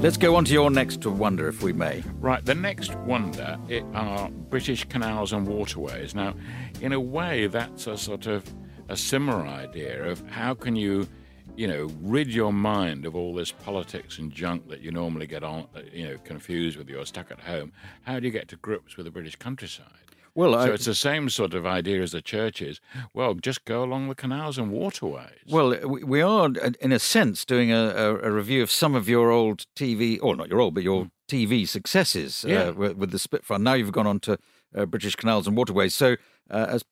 Let's 0.00 0.16
go 0.16 0.36
on 0.36 0.44
to 0.44 0.52
your 0.52 0.70
next 0.70 1.04
wonder, 1.04 1.48
if 1.48 1.60
we 1.60 1.72
may. 1.72 2.04
Right, 2.20 2.44
the 2.44 2.54
next 2.54 2.94
wonder 2.98 3.58
are 3.94 4.30
British 4.30 4.84
canals 4.84 5.32
and 5.32 5.44
waterways. 5.44 6.14
Now, 6.14 6.36
in 6.80 6.92
a 6.92 7.00
way, 7.00 7.48
that's 7.48 7.88
a 7.88 7.98
sort 7.98 8.28
of 8.28 8.44
a 8.88 8.96
similar 8.96 9.44
idea 9.44 10.04
of 10.04 10.22
how 10.28 10.54
can 10.54 10.76
you, 10.76 11.08
you 11.56 11.66
know, 11.66 11.90
rid 12.00 12.32
your 12.32 12.52
mind 12.52 13.06
of 13.06 13.16
all 13.16 13.34
this 13.34 13.50
politics 13.50 14.20
and 14.20 14.30
junk 14.30 14.68
that 14.68 14.82
you 14.82 14.92
normally 14.92 15.26
get 15.26 15.42
on, 15.42 15.66
you 15.92 16.04
know, 16.04 16.16
confused 16.18 16.78
with. 16.78 16.88
You're 16.88 17.04
stuck 17.04 17.32
at 17.32 17.40
home. 17.40 17.72
How 18.02 18.20
do 18.20 18.26
you 18.26 18.32
get 18.32 18.46
to 18.48 18.56
grips 18.56 18.96
with 18.96 19.04
the 19.04 19.10
British 19.10 19.34
countryside? 19.34 20.07
Well, 20.38 20.52
so 20.52 20.70
I- 20.70 20.74
it's 20.74 20.84
the 20.84 20.94
same 20.94 21.28
sort 21.30 21.52
of 21.52 21.66
idea 21.66 22.00
as 22.00 22.12
the 22.12 22.22
churches. 22.22 22.80
Well, 23.12 23.34
just 23.34 23.64
go 23.64 23.82
along 23.82 24.08
the 24.08 24.14
canals 24.14 24.56
and 24.56 24.70
waterways. 24.70 25.40
Well, 25.50 25.76
we 25.88 26.20
are, 26.22 26.44
uh, 26.62 26.70
in 26.80 26.92
a 26.92 27.00
sense, 27.00 27.44
doing 27.44 27.72
a, 27.72 28.18
a, 28.22 28.30
review 28.30 28.62
of 28.62 28.70
some 28.70 28.94
of 28.94 29.08
your 29.08 29.30
old 29.32 29.66
TV, 29.74 30.16
or 30.22 30.36
not 30.36 30.48
your 30.48 30.60
old, 30.60 30.74
but 30.74 30.84
your 30.84 31.10
TV 31.28 31.66
successes 31.66 32.42
Hmm. 32.42 32.50
Yeah. 32.50 32.62
uh, 32.68 32.72
with, 32.72 33.10
the 33.10 33.18
Spitfire. 33.18 33.58
Now 33.58 33.74
you've 33.74 33.90
gone 33.90 34.06
on 34.06 34.20
to 34.20 34.38
uh, 34.76 34.86
British 34.86 35.16
Canals 35.16 35.48
and 35.48 35.56
Waterways. 35.56 35.94
So, 35.96 36.16
uh, 36.50 36.66
as 36.68 36.84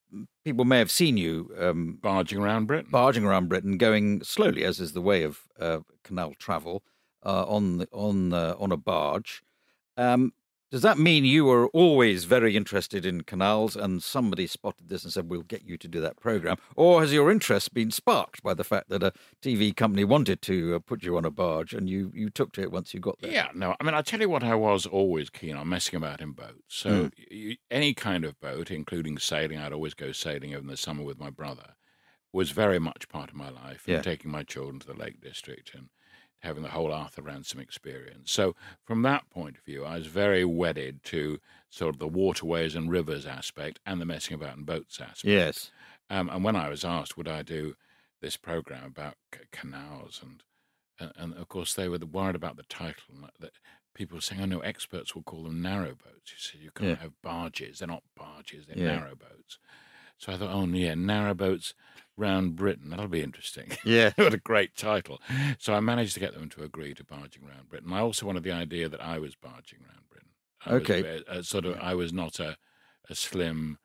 people 0.45 0.65
may 0.65 0.79
have 0.79 0.91
seen 0.91 1.17
you 1.17 1.55
um, 1.59 1.99
barging 2.03 2.39
around 2.41 2.67
Britain. 2.67 2.91
barging 2.91 3.25
around 3.25 3.49
Britain, 3.49 3.79
going 3.79 4.25
slowly, 4.25 4.65
as 4.65 4.81
is 4.81 4.93
the 4.93 5.01
way 5.01 5.23
of 5.23 5.43
uh, 5.61 5.79
canal 6.03 6.35
travel, 6.39 6.83
uh, 7.25 7.45
on 7.47 7.79
the, 7.79 7.89
on 7.93 8.33
uh, 8.33 8.55
on 8.59 8.73
a 8.73 8.77
barge. 8.77 9.43
Um, 9.97 10.33
does 10.71 10.83
that 10.83 10.99
mean 10.99 11.25
you 11.25 11.45
were 11.45 11.69
always 11.69 12.25
very 12.25 12.57
interested 12.57 13.07
in 13.07 13.23
canals, 13.23 13.77
and 13.77 14.03
somebody 14.03 14.47
spotted 14.47 14.89
this 14.89 15.05
and 15.05 15.13
said, 15.13 15.29
"We'll 15.31 15.43
get 15.43 15.65
you 15.65 15.77
to 15.79 15.89
do 15.89 16.01
that 16.01 16.19
program," 16.21 16.57
or 16.77 17.01
has 17.03 17.13
your 17.13 17.31
interest 17.31 17.73
been 17.75 17.91
sparked 17.91 18.43
by 18.43 18.55
the 18.55 18.65
fact 18.65 18.89
that 18.91 19.03
a 19.03 19.13
TV 19.43 19.73
company 19.73 20.05
wanted 20.05 20.43
to 20.43 20.75
uh, 20.77 20.79
put 20.81 21.03
you 21.05 21.17
on 21.17 21.25
a 21.25 21.31
barge, 21.31 21.73
and 21.75 21.89
you 21.89 22.11
you 22.15 22.31
took 22.31 22.53
to 22.53 22.63
it 22.63 22.73
once 22.73 22.95
you 22.95 23.01
got 23.01 23.21
there? 23.23 23.35
Yeah, 23.35 23.49
no. 23.55 23.75
I 23.81 23.85
mean, 23.85 23.95
I 23.95 24.03
tell 24.03 24.21
you 24.21 24.29
what, 24.29 24.43
I 24.45 24.55
was 24.55 24.85
always 24.87 25.31
keen 25.31 25.57
on 25.57 25.69
messing 25.69 25.97
about 25.97 26.21
in 26.21 26.33
boats. 26.33 26.75
So 26.75 27.09
Mm. 27.09 27.11
y 27.31 27.57
any 27.71 27.95
kind 27.95 28.25
of 28.25 28.39
boat, 28.41 28.71
including 28.71 29.19
sailing, 29.19 29.59
I'd 29.59 29.73
always 29.73 29.95
go 29.95 30.13
sailing 30.13 30.55
over 30.55 30.67
the 30.67 30.77
summer 30.77 31.03
with 31.03 31.19
my 31.19 31.31
brother, 31.31 31.77
was 32.33 32.51
very 32.53 32.79
much 32.81 33.09
part 33.09 33.31
of 33.31 33.37
my 33.37 33.51
life. 33.51 33.89
And 33.89 34.03
Yeah. 34.03 34.03
taking 34.03 34.31
my 34.31 34.45
children 34.45 34.81
to 34.81 34.87
the 34.89 34.95
Lake 34.95 35.21
District 35.21 35.75
and 35.75 35.91
having 36.47 36.63
the 36.63 36.71
whole 36.71 36.93
Arthur 36.93 37.23
Ransome 37.23 37.61
experience. 37.61 38.31
So 38.33 38.55
from 38.85 39.03
that 39.03 39.29
point 39.31 39.57
of 39.59 39.65
view, 39.65 39.85
I 39.85 39.97
was 39.99 40.07
very 40.07 40.45
wedded 40.45 41.03
to 41.05 41.39
sort 41.69 41.95
of 41.95 41.99
the 41.99 42.09
waterways 42.09 42.75
and 42.75 42.91
rivers 42.91 43.27
aspect 43.27 43.81
and 43.85 44.01
the 44.01 44.07
messing 44.07 44.35
about 44.35 44.57
in 44.57 44.65
boats 44.65 45.01
aspect. 45.01 45.25
Yes. 45.25 45.71
Um, 46.09 46.31
and 46.31 46.43
when 46.45 46.57
I 46.57 46.69
was 46.69 46.85
asked, 46.85 47.17
would 47.17 47.29
I 47.29 47.43
do 47.43 47.75
this 48.23 48.37
program 48.37 48.85
about 48.85 49.17
c- 49.35 49.41
canals, 49.53 50.21
and, 50.23 50.43
and 50.99 51.13
and 51.17 51.35
of 51.35 51.49
course 51.49 51.75
they 51.75 51.89
were 51.89 51.99
worried 51.99 52.37
about 52.37 52.57
the 52.57 52.63
title, 52.63 53.03
and 53.13 53.29
that 53.41 53.53
people 53.95 54.17
were 54.17 54.21
saying, 54.23 54.41
"Oh 54.41 54.47
no, 54.47 54.61
experts 54.61 55.15
will 55.15 55.23
call 55.25 55.43
them 55.43 55.61
narrow 55.61 55.95
boats." 55.97 56.31
You 56.33 56.39
see, 56.39 56.59
you 56.59 56.71
can't 56.71 56.91
Yeah. 56.91 56.97
have 57.03 57.21
barges; 57.23 57.81
they're 57.81 57.89
not 57.89 58.05
barges; 58.17 58.67
they're 58.67 58.79
Yeah. 58.79 58.97
narrow 58.97 59.17
boats. 59.17 59.59
So 60.19 60.33
I 60.33 60.37
thought, 60.37 60.51
oh 60.53 60.67
yeah, 60.67 60.95
narrow 60.95 61.35
boats 61.35 61.75
round 62.17 62.57
Britain. 62.57 62.91
That'll 62.91 63.09
be 63.09 63.23
interesting. 63.23 63.73
Yeah. 63.85 64.13
what 64.17 64.35
a 64.35 64.39
great 64.39 64.75
title! 64.77 65.21
So 65.59 65.75
I 65.75 65.81
managed 65.81 66.15
to 66.15 66.21
get 66.21 66.35
them 66.35 66.49
to 66.51 66.63
agree 66.65 66.95
to 66.95 67.05
barging 67.05 67.45
around 67.47 67.69
Britain. 67.69 67.93
I 67.93 68.01
also 68.01 68.27
wanted 68.27 68.43
the 68.43 68.53
idea 68.53 68.89
that 68.89 69.03
I 69.03 69.19
was 69.19 69.35
barging 69.35 69.81
around 69.81 70.09
Britain. 70.11 70.31
I 70.65 70.73
was 70.75 70.83
Okay. 70.83 71.23
a 71.29 71.43
sort 71.43 71.65
of, 71.67 71.79
I 71.81 71.95
was 71.95 72.13
not 72.13 72.41
a 72.41 72.57
a 73.09 73.15
slim, 73.15 73.79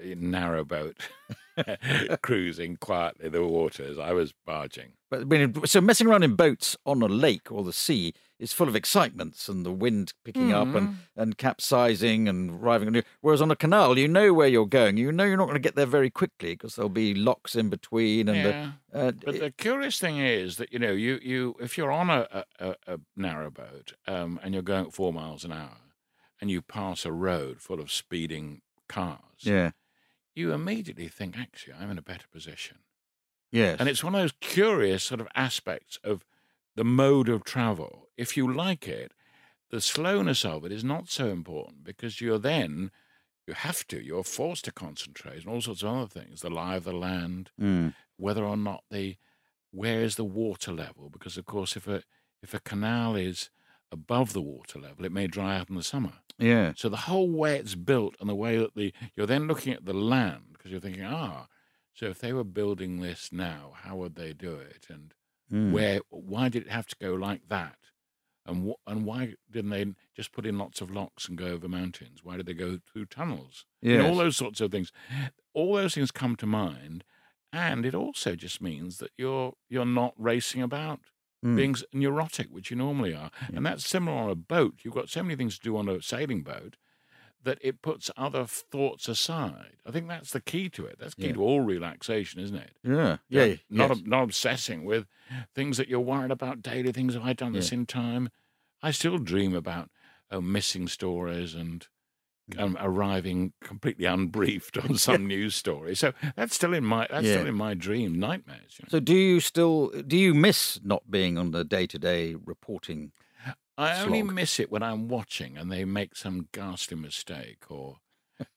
uh, 0.00 0.14
narrow 0.16 0.64
boat 0.64 0.96
cruising 2.22 2.76
quietly 2.76 3.28
the 3.28 3.44
waters. 3.46 3.98
I 3.98 4.12
was 4.12 4.32
barging. 4.46 4.92
But 5.10 5.20
I 5.20 5.24
mean, 5.24 5.64
so 5.66 5.80
messing 5.80 6.06
around 6.08 6.24
in 6.24 6.34
boats 6.34 6.76
on 6.84 7.02
a 7.02 7.06
lake 7.06 7.52
or 7.52 7.62
the 7.62 7.72
sea 7.72 8.14
is 8.38 8.52
full 8.52 8.66
of 8.68 8.74
excitements 8.74 9.48
and 9.48 9.64
the 9.64 9.70
wind 9.72 10.12
picking 10.24 10.52
up 10.52 10.66
Mm-hmm. 10.68 10.76
and, 10.76 10.96
and 11.16 11.38
capsizing 11.38 12.28
and 12.28 12.50
arriving. 12.62 13.02
Whereas 13.20 13.40
on 13.40 13.50
a 13.50 13.56
canal, 13.56 13.96
you 13.98 14.08
know 14.08 14.32
where 14.32 14.48
you're 14.48 14.66
going. 14.66 14.96
You 14.96 15.12
know 15.12 15.24
you're 15.24 15.36
not 15.36 15.44
going 15.44 15.54
to 15.54 15.60
get 15.60 15.76
there 15.76 15.86
very 15.86 16.10
quickly 16.10 16.52
because 16.54 16.74
there'll 16.74 16.88
be 16.88 17.14
locks 17.14 17.54
in 17.54 17.68
between. 17.70 18.28
And 18.28 18.36
Yeah. 18.38 18.70
the, 18.92 18.98
uh, 18.98 19.12
But 19.24 19.38
the 19.40 19.50
curious 19.52 19.98
thing 19.98 20.18
is 20.18 20.56
that 20.56 20.72
you 20.72 20.78
know 20.80 20.92
you 20.92 21.18
you 21.22 21.54
if 21.60 21.78
you're 21.78 21.92
on 21.92 22.10
a 22.10 22.26
a, 22.32 22.44
a, 22.58 22.94
a 22.94 23.00
narrow 23.16 23.50
boat 23.50 23.92
um, 24.08 24.40
and 24.42 24.52
you're 24.54 24.62
going 24.62 24.86
at 24.86 24.92
four 24.94 25.12
miles 25.12 25.44
an 25.44 25.52
hour 25.52 25.78
and 26.40 26.50
you 26.50 26.60
pass 26.60 27.04
a 27.04 27.12
road 27.12 27.60
full 27.60 27.80
of 27.80 27.92
speeding 27.92 28.62
cars, 28.88 29.20
yeah, 29.40 29.70
you 30.34 30.52
immediately 30.52 31.08
think 31.08 31.38
actually 31.38 31.74
I'm 31.74 31.90
in 31.90 31.98
a 31.98 32.02
better 32.02 32.26
position. 32.30 32.78
yes, 33.52 33.78
And 33.78 33.88
it's 33.88 34.02
one 34.04 34.14
of 34.14 34.20
those 34.20 34.34
curious 34.40 35.04
sort 35.04 35.20
of 35.20 35.28
aspects 35.34 35.98
of 36.04 36.24
the 36.74 36.84
mode 36.84 37.28
of 37.28 37.44
travel. 37.44 38.08
If 38.16 38.36
you 38.36 38.52
like 38.52 38.88
it, 38.88 39.12
the 39.70 39.80
slowness 39.80 40.44
of 40.44 40.64
it 40.64 40.72
is 40.72 40.84
not 40.84 41.08
so 41.08 41.28
important 41.28 41.84
because 41.84 42.20
you're 42.20 42.38
then, 42.38 42.90
you 43.46 43.54
have 43.54 43.86
to, 43.88 44.02
you're 44.04 44.24
forced 44.24 44.64
to 44.66 44.72
concentrate 44.72 45.46
on 45.46 45.52
all 45.52 45.60
sorts 45.60 45.82
of 45.82 45.88
other 45.94 46.06
things 46.08 46.40
the 46.40 46.50
lie 46.50 46.76
of 46.76 46.84
the 46.84 46.92
land, 46.92 47.50
Mm. 47.60 47.94
whether 48.16 48.44
or 48.44 48.56
not 48.56 48.84
the, 48.90 49.16
where 49.70 50.02
is 50.02 50.16
the 50.16 50.24
water 50.24 50.72
level? 50.72 51.10
Because, 51.10 51.36
of 51.36 51.44
course, 51.44 51.76
if 51.76 51.86
a, 51.88 52.02
if 52.42 52.54
a 52.54 52.60
canal 52.60 53.16
is 53.16 53.50
above 53.90 54.32
the 54.32 54.42
water 54.42 54.78
level, 54.80 55.04
it 55.04 55.12
may 55.12 55.26
dry 55.26 55.56
out 55.58 55.68
in 55.70 55.76
the 55.76 55.82
summer. 55.82 56.14
Yeah, 56.38 56.74
So 56.74 56.88
the 56.88 56.96
whole 56.98 57.30
way 57.30 57.58
it's 57.58 57.74
built 57.74 58.16
and 58.20 58.28
the 58.28 58.34
way 58.34 58.58
that 58.58 58.74
the 58.74 58.92
you're 59.14 59.26
then 59.26 59.46
looking 59.46 59.72
at 59.72 59.84
the 59.84 59.94
land 59.94 60.52
because 60.52 60.70
you're 60.70 60.80
thinking, 60.80 61.04
ah, 61.04 61.48
so 61.92 62.06
if 62.06 62.18
they 62.18 62.32
were 62.32 62.44
building 62.44 63.00
this 63.00 63.32
now, 63.32 63.72
how 63.76 63.96
would 63.96 64.16
they 64.16 64.32
do 64.32 64.56
it? 64.56 64.86
And 64.90 65.14
Mm. 65.50 65.74
where 65.74 66.00
why 66.10 66.48
did 66.48 66.64
it 66.66 66.70
have 66.70 66.86
to 66.88 66.96
go 67.00 67.14
like 67.14 67.48
that? 67.48 67.78
And 68.46 68.70
wh- 68.70 68.90
and 68.90 69.06
why 69.06 69.34
didn't 69.50 69.70
they 69.70 69.86
just 70.14 70.32
put 70.32 70.46
in 70.46 70.58
lots 70.58 70.80
of 70.80 70.90
locks 70.90 71.28
and 71.28 71.38
go 71.38 71.46
over 71.48 71.68
mountains? 71.68 72.24
Why 72.24 72.36
did 72.36 72.46
they 72.46 72.54
go 72.54 72.78
through 72.78 73.06
tunnels? 73.06 73.66
You 73.90 73.98
know, 73.98 74.06
all 74.06 74.16
those 74.16 74.36
sorts 74.36 74.60
of 74.60 74.70
things. 74.72 74.92
All 75.54 75.74
those 75.74 75.94
things 75.94 76.10
come 76.10 76.36
to 76.36 76.46
mind, 76.46 77.04
and 77.52 77.86
it 77.86 77.94
also 77.94 78.36
just 78.36 78.60
means 78.60 78.98
that 78.98 79.12
you're 79.16 79.54
you're 79.68 79.86
not 79.86 80.14
racing 80.18 80.62
about 80.62 81.00
Mm. 81.44 81.56
being 81.56 81.74
neurotic, 81.92 82.48
which 82.50 82.70
you 82.70 82.76
normally 82.76 83.14
are. 83.14 83.30
And 83.54 83.66
that's 83.66 83.86
similar 83.86 84.16
on 84.16 84.30
a 84.30 84.34
boat. 84.34 84.76
You've 84.82 84.94
got 84.94 85.10
so 85.10 85.22
many 85.22 85.36
things 85.36 85.58
to 85.58 85.62
do 85.62 85.76
on 85.76 85.88
a 85.88 86.00
sailing 86.00 86.42
boat 86.42 86.76
that 87.42 87.58
it 87.60 87.82
puts 87.82 88.10
other 88.16 88.46
thoughts 88.46 89.06
aside. 89.06 89.76
I 89.84 89.90
think 89.90 90.08
that's 90.08 90.30
the 90.30 90.40
key 90.40 90.70
to 90.70 90.86
it. 90.86 90.96
That's 90.98 91.12
key 91.14 91.26
Yeah. 91.26 91.32
to 91.34 91.42
all 91.42 91.60
relaxation, 91.60 92.40
isn't 92.40 92.56
it? 92.56 92.72
yeah, 92.82 93.18
yeah, 93.28 93.56
Not 93.68 93.90
yes. 93.90 93.98
ob- 93.98 94.06
not 94.06 94.22
obsessing 94.22 94.84
with 94.84 95.06
things 95.54 95.76
that 95.76 95.88
you're 95.88 96.00
worried 96.00 96.30
about 96.30 96.62
daily. 96.62 96.90
Things 96.92 97.12
have 97.12 97.22
I 97.24 97.34
done 97.34 97.52
this 97.52 97.70
in 97.72 97.84
time? 97.84 98.30
I 98.82 98.90
still 98.92 99.18
dream 99.18 99.54
about 99.54 99.90
uh, 100.30 100.40
missing 100.40 100.88
stories 100.88 101.54
and 101.54 101.80
Mm. 101.80 101.86
Um, 102.58 102.76
arriving 102.80 103.52
completely 103.62 104.04
unbriefed 104.04 104.82
on 104.82 104.96
some 104.98 105.26
news 105.26 105.54
story. 105.54 105.94
So 105.94 106.12
that's 106.36 106.54
still 106.54 106.74
in 106.74 106.84
my 106.84 107.06
that's 107.10 107.26
still 107.26 107.46
in 107.46 107.54
my 107.54 107.74
dream 107.74 108.18
nightmares. 108.18 108.78
You 108.78 108.84
know? 108.84 108.88
So 108.90 109.00
do 109.00 109.14
you 109.14 109.40
still 109.40 109.88
do 110.06 110.16
you 110.16 110.34
miss 110.34 110.80
not 110.84 111.10
being 111.10 111.38
on 111.38 111.50
the 111.50 111.64
day 111.64 111.86
to 111.86 111.98
day 111.98 112.34
reporting? 112.34 113.12
I 113.76 114.00
only 114.02 114.22
miss 114.22 114.60
it 114.60 114.70
when 114.70 114.84
I'm 114.84 115.08
watching 115.08 115.58
and 115.58 115.70
they 115.70 115.84
make 115.84 116.14
some 116.16 116.48
ghastly 116.52 116.96
mistake 116.96 117.64
or 117.68 117.96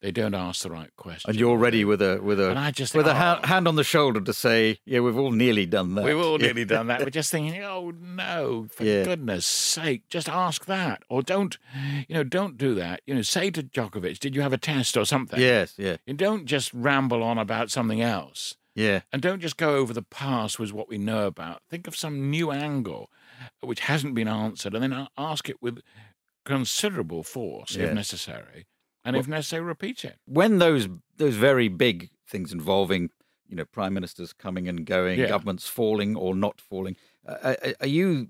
they 0.02 0.12
don't 0.12 0.34
ask 0.34 0.64
the 0.64 0.70
right 0.72 0.90
question. 0.96 1.30
And 1.30 1.40
you're 1.40 1.58
ready 1.58 1.86
with 1.86 2.02
a 2.02 2.20
with 2.22 2.40
a 2.40 2.50
And 2.50 2.60
I 2.60 2.72
just 2.72 2.94
with 2.96 3.06
a 3.06 3.10
think, 3.10 3.18
oh. 3.44 3.48
hand, 3.48 3.68
"Oh." 3.68 3.70
on 3.70 3.76
the 3.76 3.84
shoulder 3.84 4.20
to 4.22 4.34
say, 4.34 4.80
"Yeah, 4.86 5.00
we've 5.02 5.18
all 5.18 5.32
nearly 5.32 5.66
done 5.66 5.96
that." 5.96 6.04
We've 6.06 6.18
all 6.20 6.38
nearly 6.38 6.66
done 6.66 6.88
that. 6.88 7.00
We're 7.02 7.10
just 7.10 7.32
thinking, 7.32 7.62
oh 7.64 7.92
no, 7.92 8.68
for 8.72 8.84
Yeah. 8.84 9.04
goodness 9.04 9.46
sake, 9.46 10.08
just 10.10 10.28
ask 10.30 10.66
that. 10.66 11.04
Or 11.10 11.22
don't, 11.22 11.58
you 12.08 12.16
know, 12.16 12.24
don't 12.24 12.58
do 12.58 12.74
that. 12.76 13.02
You 13.06 13.16
know, 13.16 13.22
say 13.22 13.52
to 13.52 13.62
Djokovic, 13.64 14.20
did 14.20 14.36
you 14.36 14.42
have 14.42 14.54
a 14.54 14.58
test 14.58 14.98
or 14.98 15.06
something? 15.06 15.40
Yes, 15.40 15.76
yeah, 15.78 15.98
And 16.08 16.18
don't 16.18 16.46
just 16.46 16.74
ramble 16.74 17.22
on 17.24 17.38
about 17.38 17.70
something 17.72 18.02
else. 18.02 18.56
yeah, 18.76 19.02
And 19.14 19.22
don't 19.22 19.40
just 19.42 19.58
go 19.58 19.76
over 19.76 19.94
the 19.94 20.02
past 20.04 20.60
with 20.60 20.72
what 20.74 20.90
we 20.90 20.98
know 20.98 21.28
about. 21.28 21.62
Think 21.70 21.88
of 21.88 21.96
some 21.96 22.30
new 22.30 22.52
angle 22.52 23.10
which 23.62 23.82
hasn't 23.82 24.16
been 24.16 24.28
answered 24.28 24.74
and 24.74 24.82
then 24.84 25.08
ask 25.18 25.48
it 25.50 25.62
with 25.62 25.82
considerable 26.46 27.24
force 27.24 27.76
Yeah. 27.76 27.86
if 27.88 27.94
necessary. 27.94 28.66
And 29.08 29.16
if 29.18 29.28
necessary, 29.28 29.64
repeat 29.64 30.04
it. 30.06 30.18
when 30.26 30.60
those 30.60 30.88
those 31.18 31.36
very 31.36 31.68
big 31.70 32.10
things 32.28 32.52
involving 32.52 33.10
you 33.48 33.56
know 33.56 33.66
prime 33.66 33.94
ministers 33.94 34.34
coming 34.34 34.68
and 34.68 34.86
going, 34.86 35.20
Yeah. 35.20 35.28
governments 35.28 35.68
falling 35.68 36.16
or 36.16 36.36
not 36.36 36.60
falling, 36.62 36.96
uh, 37.28 37.56
are, 37.64 37.74
are 37.82 37.88
you? 37.88 38.28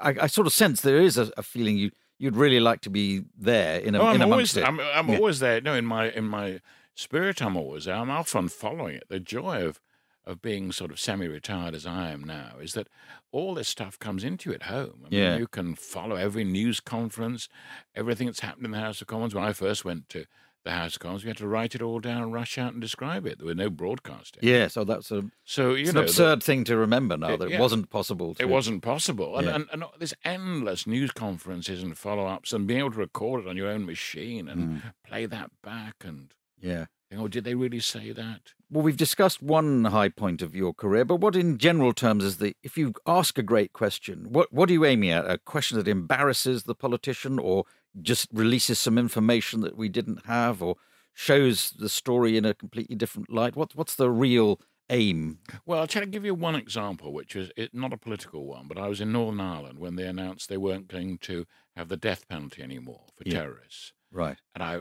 I, 0.00 0.14
I 0.22 0.26
sort 0.26 0.46
of 0.46 0.52
sense 0.52 0.80
there 0.80 1.00
is 1.00 1.18
a, 1.18 1.30
a 1.36 1.42
feeling 1.42 1.76
you 1.76 1.90
you'd 2.18 2.36
really 2.36 2.60
like 2.60 2.80
to 2.80 2.90
be 2.90 3.24
there 3.38 3.78
in, 3.78 3.94
a, 3.94 3.98
Oh, 4.00 4.08
in 4.08 4.22
I'm 4.22 4.32
amongst 4.32 4.56
always, 4.56 4.56
it. 4.56 4.64
I'm, 4.66 4.80
I'm 4.80 5.08
Yeah. 5.10 5.16
always 5.18 5.38
there. 5.40 5.60
No, 5.60 5.74
in 5.74 5.84
my 5.84 6.10
in 6.10 6.24
my 6.24 6.60
spirit, 6.94 7.42
I'm 7.42 7.56
always 7.56 7.84
there. 7.84 7.94
I'm 7.96 8.10
often 8.10 8.48
following 8.48 8.96
it. 8.96 9.04
The 9.10 9.20
joy 9.20 9.66
of 9.66 9.78
of 10.26 10.42
being 10.42 10.72
sort 10.72 10.90
of 10.90 10.98
semi-retired 10.98 11.74
as 11.74 11.86
I 11.86 12.10
am 12.10 12.24
now 12.24 12.54
is 12.60 12.72
that 12.74 12.88
all 13.30 13.54
this 13.54 13.68
stuff 13.68 13.98
comes 13.98 14.24
into 14.24 14.50
you 14.50 14.54
at 14.56 14.64
home. 14.64 15.02
I 15.06 15.08
mean, 15.08 15.20
Yeah. 15.22 15.36
you 15.36 15.46
can 15.46 15.74
follow 15.76 16.16
every 16.16 16.44
news 16.44 16.80
conference, 16.80 17.48
everything 17.94 18.26
that's 18.26 18.40
happened 18.40 18.64
in 18.66 18.72
the 18.72 18.80
House 18.80 19.00
of 19.00 19.06
Commons. 19.06 19.34
When 19.34 19.44
I 19.44 19.52
first 19.52 19.84
went 19.84 20.08
to 20.10 20.24
the 20.64 20.72
House 20.72 20.94
of 20.96 21.00
Commons, 21.00 21.22
we 21.22 21.28
had 21.28 21.36
to 21.36 21.46
write 21.46 21.76
it 21.76 21.82
all 21.82 22.00
down, 22.00 22.32
rush 22.32 22.58
out, 22.58 22.72
and 22.72 22.82
describe 22.82 23.24
it. 23.24 23.38
There 23.38 23.46
were 23.46 23.54
no 23.54 23.70
broadcasting. 23.70 24.42
yeah, 24.42 24.66
so 24.66 24.82
that's 24.82 25.12
a 25.12 25.30
So 25.44 25.74
you 25.74 25.84
it's 25.84 25.92
know 25.92 26.00
an 26.00 26.06
absurd 26.06 26.42
thing 26.42 26.64
to 26.64 26.76
remember 26.76 27.16
now 27.16 27.34
It- 27.34 27.38
that 27.38 27.44
it 27.46 27.50
yeah. 27.52 27.60
wasn't 27.60 27.88
possible. 27.90 28.34
To, 28.34 28.42
it 28.42 28.48
wasn't 28.48 28.82
possible. 28.82 29.36
And, 29.36 29.46
Yeah. 29.46 29.54
and, 29.54 29.66
and 29.72 29.84
there's 29.98 30.14
endless 30.24 30.84
news 30.88 31.12
conferences 31.12 31.84
and 31.84 31.96
follow 31.96 32.26
ups 32.26 32.52
and 32.52 32.66
being 32.66 32.80
able 32.80 32.90
to 32.90 32.98
record 32.98 33.42
it 33.44 33.48
on 33.48 33.56
your 33.56 33.68
own 33.68 33.86
machine 33.86 34.48
and 34.48 34.60
Mm. 34.82 34.92
play 35.06 35.26
that 35.26 35.52
back 35.62 36.04
and 36.04 36.34
Yeah. 36.60 36.86
Oh, 37.14 37.28
did 37.28 37.44
they 37.44 37.54
really 37.54 37.80
say 37.80 38.12
that? 38.12 38.40
Well, 38.70 38.82
we've 38.82 38.96
discussed 38.96 39.42
one 39.42 39.84
high 39.86 40.08
point 40.08 40.42
of 40.42 40.54
your 40.56 40.74
career, 40.74 41.04
but 41.04 41.16
what 41.20 41.36
in 41.36 41.58
general 41.58 41.92
terms 41.92 42.24
is 42.24 42.38
the 42.38 42.56
if 42.62 42.76
you 42.76 42.94
ask 43.06 43.38
a 43.38 43.42
great 43.42 43.72
question, 43.72 44.26
what 44.30 44.52
what 44.52 44.68
are 44.70 44.72
you 44.72 44.84
aiming 44.84 45.10
at? 45.10 45.30
A 45.30 45.38
question 45.38 45.78
that 45.78 45.88
embarrasses 45.88 46.64
the 46.64 46.74
politician 46.74 47.38
or 47.38 47.64
just 48.02 48.28
releases 48.32 48.78
some 48.78 48.98
information 48.98 49.60
that 49.60 49.76
we 49.76 49.88
didn't 49.88 50.26
have 50.26 50.62
or 50.62 50.76
shows 51.14 51.70
the 51.70 51.88
story 51.88 52.36
in 52.36 52.44
a 52.44 52.54
completely 52.54 52.94
different 52.96 53.30
light? 53.32 53.56
What, 53.56 53.74
what's 53.74 53.94
the 53.94 54.10
real 54.10 54.60
aim? 54.90 55.38
Well, 55.64 55.80
I'll 55.80 55.86
try 55.86 56.00
to 56.02 56.06
give 56.06 56.24
you 56.24 56.34
one 56.34 56.54
example, 56.54 57.12
which 57.12 57.34
is 57.34 57.50
it, 57.56 57.72
not 57.72 57.92
a 57.92 57.96
political 57.96 58.44
one, 58.46 58.68
but 58.68 58.78
I 58.78 58.88
was 58.88 59.00
in 59.00 59.12
Northern 59.12 59.40
Ireland 59.40 59.78
when 59.78 59.96
they 59.96 60.06
announced 60.06 60.48
they 60.48 60.56
weren't 60.58 60.88
going 60.88 61.18
to 61.18 61.46
have 61.74 61.88
the 61.88 61.96
death 61.96 62.28
penalty 62.28 62.62
anymore 62.62 63.06
for 63.16 63.24
Yeah. 63.26 63.38
terrorists. 63.40 63.92
Right. 64.12 64.36
And 64.54 64.62
I 64.62 64.80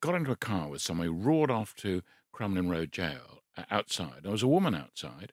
got 0.00 0.14
into 0.14 0.30
a 0.30 0.36
car 0.36 0.68
with 0.68 0.82
someone 0.82 1.06
who 1.06 1.14
roared 1.14 1.50
off 1.50 1.74
to 1.76 2.02
Crumlin 2.34 2.70
Road 2.70 2.92
Jail 2.92 3.42
uh, 3.56 3.64
outside. 3.70 4.20
There 4.22 4.32
was 4.32 4.42
a 4.42 4.48
woman 4.48 4.74
outside, 4.74 5.32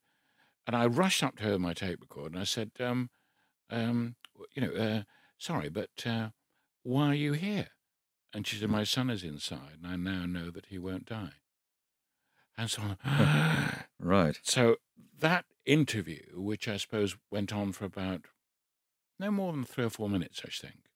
and 0.67 0.75
I 0.75 0.86
rushed 0.86 1.23
up 1.23 1.38
to 1.38 1.43
her 1.43 1.51
with 1.53 1.61
my 1.61 1.73
tape 1.73 2.01
recorder 2.01 2.36
and 2.36 2.39
I 2.39 2.43
said, 2.43 2.71
um, 2.80 3.09
um, 3.69 4.15
you 4.53 4.61
know, 4.61 4.73
uh, 4.73 5.03
sorry, 5.38 5.69
but 5.69 5.89
uh, 6.05 6.30
why 6.84 7.07
are 7.07 7.15
you 7.15 7.34
here? 7.34 7.69
And 8.34 8.45
she 8.45 8.57
said, 8.57 8.69
my 8.69 8.84
son 8.84 9.09
is 9.09 9.23
inside, 9.23 9.80
and 9.82 9.91
I 9.91 9.95
now 9.95 10.25
know 10.25 10.51
that 10.51 10.67
he 10.67 10.77
won't 10.77 11.05
die. 11.05 11.34
And 12.57 12.69
so 12.69 12.82
on. 12.82 12.97
Right. 13.99 14.39
So 14.43 14.77
that 15.19 15.45
interview, 15.65 16.21
which 16.36 16.67
I 16.67 16.77
suppose 16.77 17.17
went 17.32 17.53
on 17.53 17.71
for 17.73 17.86
about 17.86 18.25
no 19.19 19.32
more 19.32 19.51
than 19.51 19.65
three 19.65 19.86
or 19.86 19.89
four 19.89 20.09
minutes, 20.09 20.41
I 20.45 20.49
think, 20.49 20.89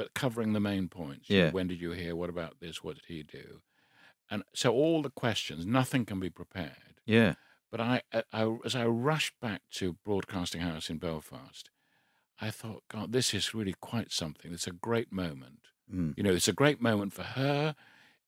but 0.00 0.14
covering 0.14 0.54
the 0.54 0.60
main 0.60 0.88
points. 0.88 1.28
Yeah. 1.28 1.50
When 1.50 1.66
did 1.66 1.78
you 1.78 1.90
hear? 1.90 2.16
What 2.16 2.30
about 2.30 2.58
this? 2.58 2.82
What 2.82 2.94
did 2.94 3.04
he 3.06 3.22
do? 3.22 3.60
And 4.30 4.42
so 4.54 4.72
all 4.72 5.02
the 5.02 5.10
questions, 5.10 5.66
nothing 5.66 6.06
can 6.06 6.18
be 6.18 6.30
prepared. 6.30 7.02
Yeah. 7.04 7.34
But 7.70 7.82
I, 7.82 8.00
I, 8.10 8.22
I, 8.32 8.56
as 8.64 8.74
I 8.74 8.86
rushed 8.86 9.34
back 9.42 9.60
to 9.72 9.98
Broadcasting 10.02 10.62
House 10.62 10.88
in 10.88 10.96
Belfast, 10.96 11.68
I 12.40 12.50
thought, 12.50 12.84
God, 12.88 13.12
this 13.12 13.34
is 13.34 13.52
really 13.52 13.74
quite 13.78 14.10
something. 14.10 14.54
It's 14.54 14.66
a 14.66 14.72
great 14.72 15.12
moment. 15.12 15.68
Mm. 15.94 16.14
You 16.16 16.22
know, 16.22 16.32
it's 16.32 16.48
a 16.48 16.54
great 16.54 16.80
moment 16.80 17.12
for 17.12 17.24
her. 17.24 17.74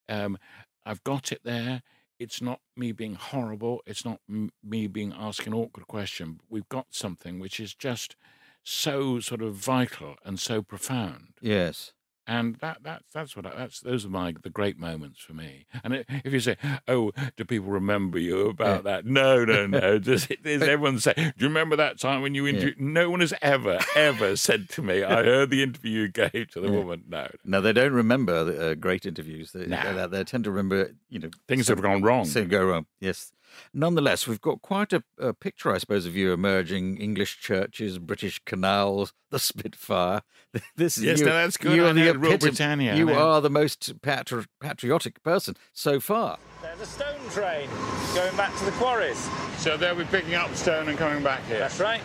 Um, 0.07 0.37
I've 0.85 1.03
got 1.03 1.31
it 1.31 1.41
there. 1.43 1.81
It's 2.19 2.39
not 2.39 2.59
me 2.77 2.91
being 2.91 3.15
horrible. 3.15 3.81
It's 3.87 4.05
not 4.05 4.19
m- 4.29 4.51
me 4.63 4.85
being 4.85 5.11
asked 5.11 5.47
an 5.47 5.55
awkward 5.55 5.87
question. 5.87 6.39
We've 6.47 6.69
got 6.69 6.85
something 6.91 7.39
which 7.39 7.59
is 7.59 7.73
just 7.73 8.15
so 8.63 9.19
sort 9.19 9.41
of 9.41 9.55
vital 9.55 10.15
and 10.25 10.39
so 10.39 10.61
profound. 10.61 11.33
Yes. 11.41 11.93
And 12.25 12.55
that, 12.61 12.83
that 12.83 13.03
that's 13.13 13.35
what 13.35 13.45
I, 13.45 13.53
that's 13.53 13.81
those 13.81 14.05
are 14.05 14.09
my 14.09 14.33
the 14.41 14.49
great 14.49 14.79
moments 14.79 15.19
for 15.19 15.33
me. 15.33 15.65
And 15.83 16.05
if 16.23 16.31
you 16.31 16.39
say, 16.39 16.55
"Oh, 16.87 17.11
do 17.35 17.43
people 17.43 17.67
remember 17.69 18.17
you 18.17 18.47
about 18.47 18.85
that?" 18.85 19.05
No, 19.05 19.43
no, 19.43 19.67
no. 19.67 19.99
Does, 19.99 20.27
does 20.41 20.61
everyone 20.61 20.99
say, 20.99 21.13
"Do 21.15 21.23
you 21.35 21.47
remember 21.49 21.75
that 21.75 21.99
time 21.99 22.21
when 22.21 22.33
you 22.33 22.47
interviewed?" 22.47 22.79
No 22.79 23.09
one 23.09 23.19
has 23.19 23.33
ever, 23.41 23.77
ever 23.93 24.37
said 24.37 24.69
to 24.69 24.81
me, 24.81 25.03
"I 25.03 25.21
heard 25.25 25.49
the 25.49 25.63
interview 25.63 26.03
you 26.03 26.07
gave 26.07 26.49
to 26.51 26.61
the 26.61 26.71
woman." 26.71 27.03
No, 27.09 27.27
No, 27.43 27.59
they 27.59 27.73
don't 27.73 27.91
remember 27.91 28.45
the, 28.45 28.71
uh, 28.71 28.75
great 28.75 29.05
interviews. 29.05 29.51
They, 29.51 29.65
No. 29.65 29.93
they, 29.93 30.07
they 30.07 30.23
tend 30.23 30.45
to 30.45 30.51
remember, 30.51 30.93
you 31.09 31.19
know, 31.19 31.29
things 31.49 31.67
have 31.67 31.81
gone 31.81 32.03
wrong. 32.03 32.23
So 32.23 32.45
go 32.45 32.63
wrong. 32.63 32.85
Yes. 33.01 33.33
Nonetheless, 33.73 34.27
we've 34.27 34.41
got 34.41 34.61
quite 34.61 34.93
a, 34.93 35.03
a 35.17 35.33
picture, 35.33 35.73
I 35.73 35.77
suppose, 35.77 36.05
of 36.05 36.15
you 36.15 36.31
emerging: 36.33 36.97
English 36.97 37.39
churches, 37.39 37.99
British 37.99 38.39
canals, 38.45 39.13
the 39.31 39.39
Spitfire. 39.39 40.21
This 40.75 40.97
is 40.97 41.03
Yes, 41.03 41.19
you, 41.19 41.25
no, 41.25 41.31
that's 41.33 41.57
good. 41.57 41.75
You 41.75 41.85
are 41.85 41.93
the 41.93 42.01
know, 42.05 42.09
epitome- 42.11 42.37
Britannia, 42.37 42.95
You 42.95 43.09
are 43.11 43.41
the 43.41 43.49
most 43.49 43.99
patri- 44.01 44.45
patriotic 44.59 45.23
person 45.23 45.55
so 45.73 45.99
far. 45.99 46.37
There's 46.61 46.81
a 46.81 46.85
stone 46.85 47.29
train 47.31 47.67
going 48.13 48.35
back 48.37 48.55
to 48.59 48.65
the 48.65 48.71
quarries. 48.73 49.27
So 49.57 49.77
they'll 49.77 49.95
be 49.95 50.03
picking 50.05 50.35
up 50.35 50.53
stone 50.55 50.89
and 50.89 50.97
coming 50.97 51.23
back 51.23 51.43
here. 51.47 51.59
That's 51.59 51.79
right. 51.79 52.01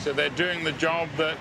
So 0.00 0.12
they're 0.12 0.28
doing 0.30 0.64
the 0.64 0.72
job 0.72 1.08
that 1.16 1.38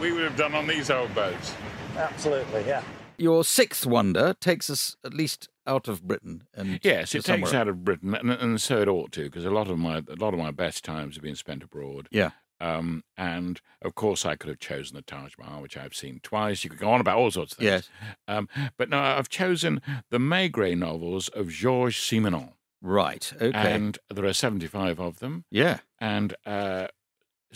we 0.00 0.12
would 0.12 0.24
have 0.24 0.36
done 0.36 0.54
on 0.54 0.66
these 0.66 0.90
old 0.90 1.14
boats. 1.14 1.54
Absolutely, 1.96 2.64
yeah. 2.66 2.82
Your 3.18 3.44
sixth 3.44 3.86
wonder 3.86 4.34
takes 4.34 4.68
us 4.70 4.96
at 5.04 5.14
least 5.14 5.48
out 5.66 5.88
of 5.88 6.06
Britain 6.06 6.44
and 6.54 6.78
Yes, 6.82 7.14
it 7.14 7.24
takes 7.24 7.52
out 7.52 7.68
of 7.68 7.84
Britain, 7.84 8.14
and, 8.14 8.30
and 8.30 8.60
so 8.60 8.80
it 8.80 8.88
ought 8.88 9.12
to, 9.12 9.24
because 9.24 9.44
a 9.44 9.50
lot 9.50 9.68
of 9.68 9.78
my 9.78 9.98
a 9.98 10.14
lot 10.18 10.32
of 10.34 10.38
my 10.38 10.50
best 10.50 10.84
times 10.84 11.16
have 11.16 11.22
been 11.22 11.34
spent 11.36 11.62
abroad. 11.62 12.08
Yeah. 12.10 12.30
Um, 12.58 13.04
and 13.18 13.60
of 13.82 13.94
course, 13.94 14.24
I 14.24 14.34
could 14.36 14.48
have 14.48 14.58
chosen 14.58 14.96
the 14.96 15.02
Taj 15.02 15.34
Mahal, 15.38 15.60
which 15.60 15.76
I've 15.76 15.94
seen 15.94 16.20
twice. 16.22 16.64
You 16.64 16.70
could 16.70 16.78
go 16.78 16.90
on 16.90 17.00
about 17.00 17.18
all 17.18 17.30
sorts 17.30 17.52
of 17.52 17.58
things. 17.58 17.68
Yes. 17.68 17.88
Um, 18.26 18.48
but 18.78 18.88
no, 18.88 18.98
I've 18.98 19.28
chosen 19.28 19.82
the 20.10 20.18
Maigret 20.18 20.78
novels 20.78 21.28
of 21.28 21.50
Georges 21.50 21.96
Simenon. 22.00 22.52
Right. 22.80 23.30
Okay. 23.40 23.52
And 23.52 23.98
there 24.08 24.24
are 24.24 24.32
75 24.32 25.00
of 25.00 25.18
them. 25.18 25.44
yeah. 25.50 25.80
And 25.98 26.34
uh, 26.46 26.88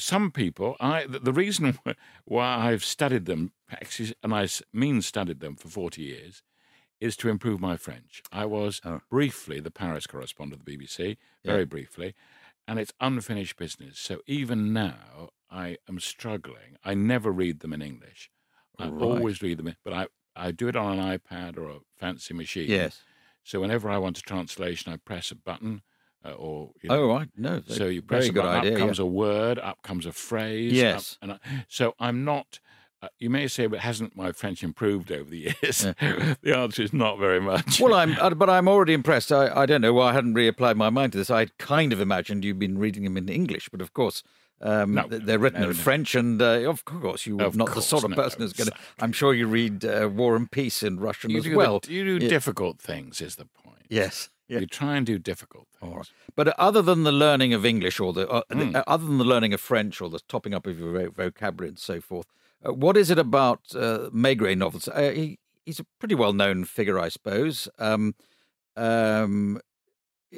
some 0.01 0.31
people, 0.33 0.77
I 0.81 1.07
the, 1.07 1.19
the 1.21 1.33
reason 1.33 1.79
why 2.25 2.71
I've 2.71 2.85
studied 2.85 3.27
them, 3.27 3.53
actually, 3.71 4.15
and 4.23 4.35
I 4.35 4.49
mean 4.73 5.03
studied 5.03 5.41
them 5.41 5.57
for 5.57 5.69
40 5.69 6.03
years, 6.03 6.43
is 7.01 7.17
to 7.19 7.29
improve 7.31 7.61
my 7.61 7.77
French. 7.77 8.23
I 8.33 8.47
was 8.47 8.83
Oh. 8.85 9.01
briefly 9.11 9.61
the 9.61 9.71
Paris 9.73 10.07
correspondent 10.07 10.61
of 10.63 10.67
the 10.67 10.77
BBC, 10.79 11.19
very 11.47 11.65
briefly, 11.67 12.15
and 12.69 12.79
it's 12.79 12.93
unfinished 13.01 13.57
business. 13.57 13.99
So 14.01 14.23
even 14.27 14.73
now, 14.73 15.31
I 15.51 15.79
am 15.89 16.01
struggling. 16.01 16.77
I 16.85 16.95
never 16.95 17.33
read 17.33 17.61
them 17.61 17.73
in 17.75 17.83
English. 17.83 18.31
I 18.79 18.91
Right. 18.91 18.99
always 18.99 19.43
read 19.43 19.59
them, 19.59 19.69
in, 19.69 19.77
but 19.85 19.93
I, 19.93 20.09
I 20.37 20.53
do 20.53 20.69
it 20.69 20.77
on 20.77 20.99
an 20.99 21.19
iPad 21.19 21.59
or 21.59 21.69
a 21.71 21.81
fancy 21.97 22.35
machine. 22.35 22.89
Yes. 22.89 23.07
So 23.45 23.61
whenever 23.61 23.91
I 23.91 23.99
want 23.99 24.19
a 24.19 24.23
translation, 24.23 24.93
I 24.93 24.97
press 24.97 25.31
a 25.31 25.37
button, 25.37 25.83
uh, 26.25 26.33
or 26.33 26.71
you 26.83 26.89
know, 26.89 27.11
Oh, 27.11 27.17
I 27.19 27.27
know. 27.37 27.63
so 27.67 27.87
you 27.87 28.03
press 28.03 28.27
a 28.27 28.33
good 28.33 28.43
button, 28.43 28.61
idea. 28.61 28.73
up 28.73 28.79
yeah. 28.79 28.85
comes 28.85 28.99
a 28.99 29.07
word, 29.07 29.59
up 29.59 29.83
comes 29.83 30.07
a 30.07 30.13
phrase. 30.13 30.73
Yes. 30.73 31.13
up- 31.13 31.19
and 31.23 31.33
I, 31.33 31.65
so 31.69 31.95
I'm 31.99 32.25
not. 32.25 32.59
Uh, 33.03 33.09
you 33.19 33.31
may 33.31 33.49
say, 33.49 33.67
but 33.67 33.79
hasn't 33.79 34.15
my 34.15 34.31
French 34.31 34.63
improved 34.63 35.11
over 35.11 35.31
the 35.31 35.39
years? 35.63 35.79
the 36.43 36.55
answer 36.55 36.83
is 36.83 36.93
not 36.93 37.19
very 37.19 37.41
much. 37.41 37.81
Well, 37.81 37.95
I'm, 37.95 38.13
uh, 38.21 38.29
but 38.31 38.51
I'm 38.51 38.69
already 38.69 38.93
impressed. 38.93 39.33
I, 39.33 39.49
I 39.63 39.65
don't 39.65 39.81
know 39.81 39.95
why 39.95 40.11
I 40.11 40.13
hadn't 40.13 40.35
reapplied 40.35 40.77
my 40.77 40.91
mind 40.91 41.13
to 41.13 41.19
this. 41.19 41.31
I 41.31 41.47
kind 41.59 41.95
of 41.95 42.01
imagined 42.01 42.45
you'd 42.45 42.59
been 42.59 42.77
reading 42.77 43.05
them 43.05 43.17
in 43.17 43.31
English, 43.31 43.71
but 43.71 43.81
of 43.81 43.95
course, 43.95 44.23
um, 44.61 44.93
No, 44.93 45.07
they're 45.09 45.39
written 45.39 45.63
no, 45.63 45.71
in 45.71 45.75
no. 45.77 45.83
French, 45.83 46.15
and 46.15 46.43
uh, 46.43 46.69
of 46.69 46.85
course, 46.85 47.25
you 47.25 47.39
are 47.41 47.51
not 47.55 47.75
the 47.75 47.81
sort 47.81 48.05
of 48.05 48.11
no, 48.11 48.17
person 48.17 48.43
who's 48.43 48.53
going 48.53 48.69
to. 48.69 48.77
I'm 48.99 49.13
sure 49.13 49.33
you 49.33 49.47
read 49.47 49.83
uh, 49.83 50.11
War 50.13 50.37
and 50.37 50.51
Peace 50.51 50.83
in 50.83 51.01
Russian 51.01 51.31
you 51.31 51.39
as 51.39 51.49
well. 51.49 51.81
The, 51.81 51.95
you 51.95 52.05
do 52.19 52.23
Yeah. 52.27 52.29
difficult 52.29 52.79
things, 52.83 53.23
is 53.23 53.37
the 53.37 53.47
point. 53.47 53.87
Yes. 53.89 54.29
Yeah. 54.51 54.59
You 54.61 54.67
try 54.67 54.97
and 54.97 55.07
do 55.07 55.19
difficult 55.19 55.69
things. 55.81 55.95
Right. 55.97 56.11
But 56.35 56.49
other 56.59 56.83
than 56.83 57.05
the 57.05 57.13
learning 57.13 57.55
of 57.55 57.65
English 57.65 58.01
or 58.01 58.13
the, 58.13 58.29
uh, 58.29 58.43
Hmm. 58.51 58.73
the- 58.73 58.79
uh, 58.81 58.85
other 58.87 59.07
than 59.07 59.19
the 59.19 59.25
learning 59.25 59.55
of 59.55 59.61
French 59.61 60.01
or 60.01 60.11
the 60.11 60.19
topping 60.29 60.55
up 60.55 60.67
of 60.67 60.79
your 60.79 61.09
vocabulary 61.11 61.69
and 61.69 61.79
so 61.79 62.01
forth, 62.01 62.27
uh, 62.67 62.73
what 62.73 62.97
is 62.97 63.11
it 63.11 63.19
about 63.19 63.61
uh, 63.75 64.11
Maigret 64.13 64.59
novels? 64.59 64.89
Uh, 64.89 65.13
he, 65.15 65.39
he's 65.65 65.79
a 65.81 65.85
pretty 66.01 66.15
well 66.17 66.33
known 66.33 66.65
figure, 66.65 66.99
I 66.99 67.09
suppose. 67.09 67.69
Um, 67.79 68.15
um, 68.77 69.61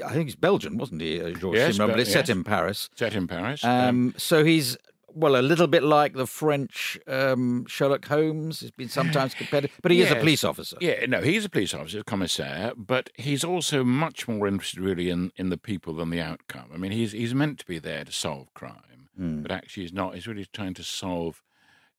I 0.04 0.12
think 0.12 0.24
he's 0.26 0.36
Belgian, 0.36 0.78
wasn't 0.78 1.00
he, 1.02 1.20
uh, 1.20 1.30
Georges 1.30 1.60
Yes, 1.60 1.78
Simenon? 1.78 1.88
But 1.88 2.00
it's 2.00 2.12
set 2.12 2.28
in 2.28 2.44
Paris. 2.44 2.88
Set 2.94 3.14
in 3.14 3.26
Paris. 3.26 3.62
Um, 3.64 4.14
so 4.16 4.42
he's 4.44 4.76
well, 5.14 5.36
a 5.36 5.42
little 5.42 5.66
bit 5.66 5.82
like 5.82 6.14
the 6.14 6.26
French 6.26 6.98
um, 7.06 7.64
Sherlock 7.66 8.06
Holmes. 8.06 8.60
He's 8.60 8.70
been 8.70 8.88
sometimes 8.88 9.34
compared, 9.34 9.70
but 9.82 9.90
he 9.92 10.00
is 10.00 10.10
a 10.10 10.16
police 10.16 10.44
officer. 10.44 10.76
Yeah, 10.80 11.06
no, 11.06 11.20
he's 11.20 11.44
a 11.44 11.48
police 11.50 11.74
officer, 11.74 12.00
a 12.00 12.04
commissaire, 12.04 12.72
but 12.76 13.10
he's 13.16 13.44
also 13.44 13.84
much 13.84 14.26
more 14.28 14.46
interested 14.46 14.80
really 14.80 15.10
in, 15.10 15.30
in 15.36 15.50
the 15.50 15.58
people 15.58 15.94
than 15.94 16.10
the 16.10 16.20
outcome. 16.20 16.70
I 16.72 16.76
mean, 16.76 16.92
he's 16.92 17.12
he's 17.12 17.34
meant 17.34 17.58
to 17.60 17.66
be 17.66 17.78
there 17.78 18.04
to 18.04 18.12
solve 18.12 18.52
crime, 18.54 19.08
Hmm. 19.16 19.42
but 19.42 19.50
actually 19.50 19.82
he's 19.84 19.92
not. 19.92 20.14
He's 20.14 20.26
really 20.26 20.46
trying 20.52 20.74
to 20.74 20.82
solve, 20.82 21.42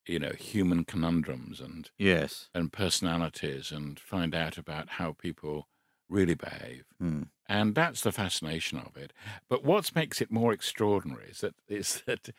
you 0.07 0.20
know, 0.20 0.32
human 0.38 0.84
conundrums 0.86 1.59
and 1.61 1.89
Yes. 1.97 2.49
and 2.55 2.72
personalities 2.74 3.72
and 3.72 3.99
find 3.99 4.34
out 4.34 4.57
about 4.57 4.89
how 4.97 5.11
people 5.14 5.68
really 6.14 6.36
behave. 6.36 6.84
Hmm. 6.99 7.24
And 7.47 7.76
that's 7.76 8.01
the 8.01 8.11
fascination 8.11 8.78
of 8.80 8.95
it. 8.95 9.11
But 9.49 9.64
what 9.66 9.93
makes 9.95 10.22
it 10.22 10.32
more 10.32 10.53
extraordinary 10.53 11.28
is 11.32 11.41
that 11.41 11.55
is 11.68 12.01
that 12.05 12.30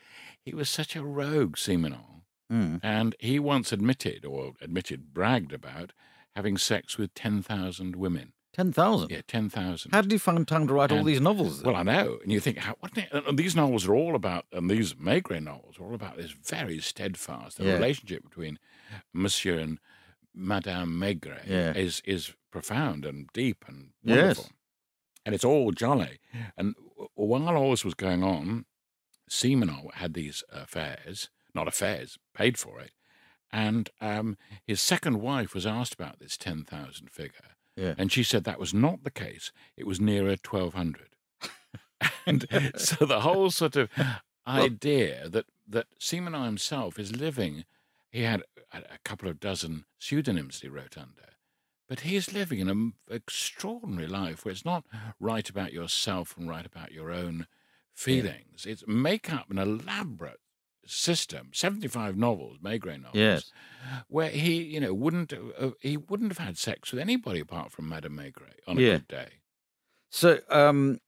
he 0.41 0.53
was 0.55 0.69
such 0.69 0.95
a 0.95 1.03
rogue, 1.03 1.57
Simenon. 1.57 2.21
Hmm. 2.49 2.77
And 2.81 3.15
he 3.19 3.39
once 3.39 3.71
admitted, 3.71 4.25
or 4.25 4.53
admitted, 4.61 5.13
bragged 5.13 5.53
about 5.53 5.93
having 6.35 6.57
sex 6.57 6.97
with 6.97 7.13
10,000 7.13 7.95
women. 7.95 8.33
Ten 8.53 8.71
thousand. 8.71 9.11
Yeah, 9.11 9.19
10,000. 9.27 9.91
How 9.91 10.01
did 10.01 10.11
he 10.11 10.17
find 10.17 10.47
time 10.47 10.65
to 10.67 10.73
write 10.73 10.89
all 10.91 11.03
these 11.03 11.19
novels? 11.19 11.61
then? 11.61 11.67
Well, 11.73 11.75
I 11.81 11.83
know. 11.83 12.19
And 12.23 12.31
you 12.31 12.39
think, 12.39 12.57
how, 12.59 12.75
what, 12.79 12.91
and 13.11 13.37
these 13.37 13.53
novels 13.53 13.85
are 13.85 13.93
all 13.93 14.15
about, 14.15 14.45
and 14.53 14.69
these 14.69 14.93
Maigret 14.93 15.43
novels 15.43 15.75
are 15.77 15.83
all 15.83 15.93
about 15.93 16.15
this 16.15 16.31
very 16.31 16.79
steadfast. 16.79 17.57
The 17.57 17.65
Yeah. 17.65 17.73
relationship 17.73 18.23
between 18.23 18.57
Monsieur 19.13 19.57
and 19.59 19.79
Madame 20.35 20.99
Maigret 20.99 21.47
Yeah. 21.47 21.73
is, 21.73 22.01
is 22.05 22.33
profound 22.51 23.05
and 23.05 23.27
deep 23.33 23.65
and 23.67 23.91
Yes. 24.03 24.17
wonderful. 24.17 24.49
And 25.25 25.33
it's 25.33 25.45
all 25.45 25.71
jolly. 25.71 26.19
And 26.57 26.75
while 27.15 27.55
all 27.57 27.71
this 27.71 27.83
was 27.85 27.95
going 27.95 28.23
on, 28.23 28.65
Simenon 29.29 29.91
had 29.95 30.13
these 30.13 30.43
affairs, 30.51 31.29
not 31.55 31.67
affairs, 31.67 32.19
paid 32.35 32.57
for 32.59 32.79
it. 32.79 32.91
And 33.51 33.89
um, 34.01 34.37
his 34.67 34.81
second 34.81 35.21
wife 35.21 35.53
was 35.55 35.65
asked 35.65 35.93
about 35.95 36.19
this 36.19 36.37
10,000 36.37 37.09
figure. 37.09 37.55
Yeah. 37.75 37.95
And 37.97 38.11
she 38.11 38.21
said 38.23 38.43
that 38.43 38.59
was 38.59 38.73
not 38.73 39.03
the 39.03 39.11
case. 39.11 39.51
It 39.75 39.87
was 39.87 39.99
nearer 39.99 40.35
1,200. 40.35 41.09
and 42.27 42.45
so 42.77 43.05
the 43.05 43.21
whole 43.21 43.49
sort 43.49 43.75
of 43.75 43.89
idea 44.47 45.27
that, 45.29 45.45
that 45.67 45.87
Simenon 45.99 46.45
himself 46.45 46.99
is 46.99 47.15
living, 47.15 47.65
he 48.15 48.21
had 48.23 48.43
a, 48.71 48.77
a 48.77 48.97
couple 49.03 49.27
of 49.27 49.39
dozen 49.41 49.85
pseudonyms 49.99 50.61
he 50.61 50.69
wrote 50.69 50.97
under. 50.97 51.33
But 51.89 51.99
he's 51.99 52.33
living 52.33 52.61
an 52.61 52.69
um, 52.69 52.95
extraordinary 53.09 54.07
life 54.07 54.45
where 54.45 54.53
it's 54.53 54.65
not 54.65 54.85
write 55.19 55.49
about 55.49 55.73
yourself 55.73 56.35
and 56.37 56.49
write 56.49 56.65
about 56.65 56.93
your 56.93 57.11
own 57.11 57.47
feelings. 57.93 58.65
It's 58.65 58.85
make 58.87 59.31
up 59.31 59.51
an 59.51 59.57
elaborate 59.57 60.39
system, 60.85 61.51
75 61.53 62.15
novels, 62.15 62.57
Maigret 62.59 63.01
novels, 63.01 63.19
Yes. 63.19 63.51
where 64.07 64.29
he, 64.29 64.63
you 64.63 64.79
know, 64.79 64.93
wouldn't 64.93 65.33
uh, 65.33 65.71
he 65.81 65.97
wouldn't 65.97 66.31
have 66.31 66.45
had 66.47 66.57
sex 66.57 66.91
with 66.91 67.01
anybody 67.01 67.41
apart 67.41 67.71
from 67.71 67.89
Madame 67.89 68.15
Maigret 68.15 68.59
on 68.65 68.77
a 68.77 68.81
Yeah. 68.81 68.93
good 68.93 69.07
day. 69.09 69.29
So, 70.09 70.39
um, 70.49 70.99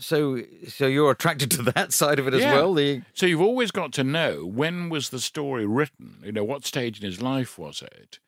so, 0.00 0.42
so 0.68 0.86
you're 0.86 1.10
attracted 1.10 1.50
to 1.52 1.62
that 1.62 1.92
side 1.92 2.18
of 2.18 2.26
it 2.28 2.34
as 2.34 2.42
Yeah. 2.42 2.52
well. 2.52 2.74
The 2.74 3.02
So 3.14 3.26
you've 3.26 3.40
always 3.40 3.70
got 3.70 3.92
to 3.94 4.04
know 4.04 4.44
when 4.46 4.88
was 4.88 5.10
the 5.10 5.20
story 5.20 5.66
written. 5.66 6.20
You 6.24 6.32
know, 6.32 6.44
what 6.44 6.64
stage 6.64 7.00
in 7.00 7.04
his 7.06 7.20
life 7.22 7.58
was 7.58 7.82
it? 7.82 8.18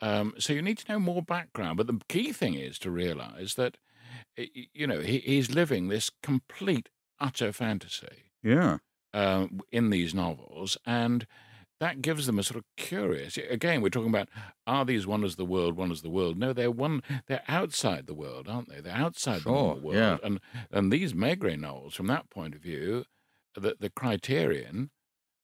Um, 0.00 0.34
so 0.38 0.52
you 0.52 0.62
need 0.62 0.78
to 0.78 0.92
know 0.92 0.98
more 1.00 1.22
background. 1.22 1.76
But 1.76 1.88
the 1.88 2.00
key 2.08 2.32
thing 2.32 2.54
is 2.54 2.78
to 2.80 2.90
realise 2.90 3.54
that, 3.54 3.76
y- 4.36 4.48
y- 4.54 4.68
you 4.72 4.86
know, 4.86 5.00
he, 5.00 5.18
he's 5.18 5.50
living 5.50 5.88
this 5.88 6.10
complete, 6.22 6.88
utter 7.18 7.52
fantasy 7.52 8.30
yeah, 8.42 8.78
um, 9.12 9.60
in 9.72 9.90
these 9.90 10.14
novels, 10.14 10.78
and 10.86 11.26
that 11.80 12.02
gives 12.02 12.26
them 12.26 12.38
a 12.38 12.42
sort 12.42 12.58
of 12.58 12.64
curious. 12.76 13.36
Again, 13.36 13.80
we're 13.80 13.88
talking 13.90 14.08
about 14.08 14.28
are 14.66 14.84
these 14.84 15.06
wonders 15.06 15.32
of 15.32 15.36
the 15.36 15.44
world 15.44 15.76
one 15.76 15.90
of 15.90 16.02
the 16.02 16.10
world? 16.10 16.36
No, 16.36 16.52
they're 16.52 16.70
one. 16.70 17.02
They're 17.26 17.42
outside 17.48 18.06
the 18.06 18.14
world, 18.14 18.48
aren't 18.48 18.68
they? 18.68 18.80
They're 18.80 18.94
outside 18.94 19.42
the 19.42 19.52
world, 19.52 19.82
yeah. 19.92 20.18
and 20.22 20.40
and 20.70 20.92
these 20.92 21.12
Maigret 21.12 21.60
novels, 21.60 21.94
from 21.94 22.08
that 22.08 22.30
point 22.30 22.54
of 22.54 22.60
view, 22.60 23.04
the 23.54 23.76
the 23.78 23.90
criterion 23.90 24.90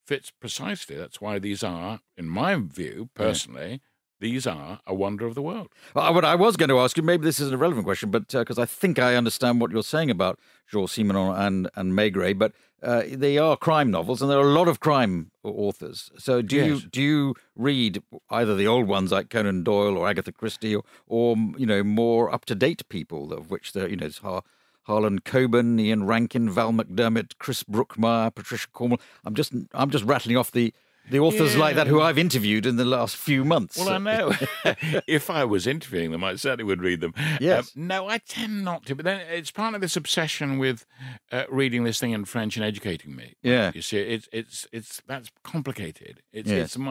fits 0.07 0.31
precisely. 0.31 0.97
That's 0.97 1.21
why 1.21 1.39
these 1.39 1.63
are, 1.63 2.01
in 2.17 2.29
my 2.29 2.57
view, 2.57 3.11
personally. 3.15 3.81
These 4.25 4.47
are 4.47 4.81
a 4.87 4.95
wonder 4.95 5.27
of 5.27 5.35
the 5.35 5.43
world. 5.43 5.69
Well, 5.93 6.15
what 6.15 6.25
I 6.25 6.35
was 6.35 6.57
going 6.57 6.71
to 6.71 6.79
ask 6.79 6.97
you, 6.97 7.03
maybe 7.03 7.27
this 7.27 7.39
isn't 7.41 7.53
a 7.53 7.59
relevant 7.59 7.85
question, 7.85 8.11
but 8.11 8.27
because 8.29 8.59
I 8.59 8.65
think 8.65 8.99
I 8.99 9.17
understand 9.17 9.61
what 9.61 9.71
you're 9.71 9.83
saying 9.83 10.11
about 10.11 10.39
Georges 10.67 10.97
Simenon 10.97 11.39
and 11.39 11.69
and 11.75 11.93
Maigret, 11.93 12.39
but 12.39 12.53
uh, 12.83 13.03
they 13.07 13.37
are 13.37 13.55
crime 13.55 13.91
novels, 13.91 14.23
and 14.23 14.31
there 14.31 14.39
are 14.39 14.49
a 14.49 14.59
lot 14.59 14.67
of 14.67 14.81
crime 14.81 15.31
authors. 15.43 16.11
So, 16.17 16.41
do 16.41 16.57
you 16.57 16.81
do 16.81 17.03
you 17.03 17.35
read 17.55 18.03
either 18.31 18.57
the 18.57 18.67
old 18.67 18.89
ones 18.89 19.13
like 19.13 19.29
Conan 19.29 19.63
Doyle 19.63 19.99
or 19.99 20.09
Agatha 20.09 20.33
Christie, 20.33 20.75
or, 20.75 20.85
or 21.07 21.37
you 21.59 21.67
know 21.67 21.83
more 21.85 22.33
up 22.33 22.47
to 22.47 22.55
date 22.55 22.89
people, 22.89 23.31
of 23.31 23.51
which 23.51 23.75
there 23.75 23.91
you 23.91 23.97
know 23.97 24.09
Har- 24.23 24.43
Harlan 24.85 25.21
Coben, 25.21 25.79
Ian 25.79 26.07
Rankin, 26.07 26.49
Val 26.49 26.73
McDermid, 26.73 27.33
Chris 27.39 27.63
Brookmyre, 27.63 28.35
Patricia 28.35 28.69
Cornwell. 28.73 29.01
I'm 29.23 29.35
just 29.35 29.53
I'm 29.75 29.91
just 29.91 30.05
rattling 30.05 30.39
off 30.39 30.51
the. 30.51 30.73
The 31.11 31.19
authors 31.19 31.57
like 31.57 31.77
that 31.77 31.87
who 31.87 32.01
I've 32.01 32.19
interviewed 32.19 32.65
in 32.67 32.77
the 32.77 32.85
last 32.85 33.17
few 33.17 33.45
months. 33.45 33.79
Well, 33.79 33.91
I 33.91 33.99
know. 33.99 34.33
if 35.07 35.29
I 35.29 35.45
was 35.45 35.67
interviewing 35.67 36.13
them, 36.13 36.25
I 36.25 36.37
certainly 36.37 36.65
would 36.65 36.81
read 36.81 37.01
them. 37.01 37.13
Yes. 37.41 37.73
Um, 37.77 37.87
no, 37.89 38.09
I 38.09 38.19
tend 38.19 38.65
not 38.65 38.87
to. 38.87 38.95
But 38.95 39.05
then 39.05 39.21
it's 39.29 39.51
part 39.51 39.75
of 39.75 39.81
this 39.81 39.97
obsession 39.97 40.59
with 40.59 40.87
uh, 41.31 41.45
reading 41.51 41.85
this 41.85 42.01
thing 42.01 42.13
in 42.13 42.25
French 42.25 42.57
and 42.57 42.65
educating 42.65 43.15
me. 43.15 43.35
Yeah. 43.43 43.73
You 43.75 43.83
see, 43.83 43.99
it's 43.99 44.29
it's 44.33 44.67
it's 44.73 45.03
that's 45.07 45.31
complicated. 45.43 46.23
It's 46.33 46.51
Yes. 46.51 46.77
it's. 46.77 46.87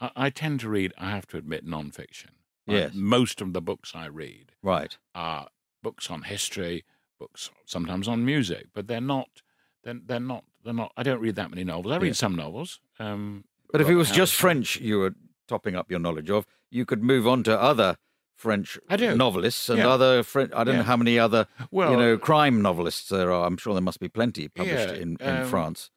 I, 0.00 0.10
I 0.16 0.30
tend 0.30 0.60
to 0.60 0.68
read. 0.68 0.92
I 0.98 1.10
have 1.10 1.26
to 1.28 1.36
admit, 1.36 1.64
non-fiction. 1.64 2.30
Yes. 2.68 2.90
most 2.94 3.40
of 3.40 3.52
the 3.52 3.60
books 3.60 3.92
I 3.94 4.06
read 4.06 4.50
Right. 4.60 4.98
are 5.14 5.46
books 5.84 6.10
on 6.10 6.22
history, 6.22 6.84
books 7.16 7.48
sometimes 7.64 8.08
on 8.08 8.24
music, 8.24 8.66
but 8.74 8.88
they're 8.88 9.00
not. 9.00 9.42
They're, 9.84 10.00
they're 10.04 10.18
not. 10.18 10.42
They're 10.66 10.74
not. 10.74 10.92
I 10.96 11.02
don't 11.02 11.20
read 11.20 11.36
that 11.36 11.48
many 11.50 11.64
novels. 11.64 11.92
I 11.92 11.96
read 11.96 12.08
Yeah. 12.08 12.12
some 12.14 12.36
novels. 12.36 12.80
Um, 12.98 13.44
But 13.72 13.80
if 13.80 13.88
it 13.88 13.94
was 13.96 14.10
just 14.10 14.34
French 14.34 14.76
you 14.80 14.98
were 14.98 15.14
topping 15.48 15.74
up 15.76 15.90
your 15.90 16.00
knowledge 16.00 16.28
of, 16.30 16.44
you 16.70 16.84
could 16.84 17.02
move 17.02 17.26
on 17.26 17.42
to 17.44 17.58
other 17.58 17.96
French 18.34 18.78
novelists 18.90 19.68
and 19.70 19.78
Yeah. 19.78 19.88
other 19.88 20.22
French. 20.22 20.52
I 20.54 20.62
don't 20.64 20.76
know 20.76 20.82
how 20.82 20.96
many 20.96 21.18
other 21.18 21.46
Well, 21.70 21.92
you 21.92 21.96
know 21.96 22.18
crime 22.18 22.60
novelists 22.60 23.08
there 23.08 23.32
are. 23.32 23.46
I'm 23.46 23.56
sure 23.56 23.72
there 23.72 23.80
must 23.82 24.00
be 24.00 24.08
plenty 24.08 24.48
published 24.48 24.88
Yeah, 24.90 25.02
in, 25.02 25.16
in 25.20 25.36
um, 25.42 25.48
France. 25.48 25.90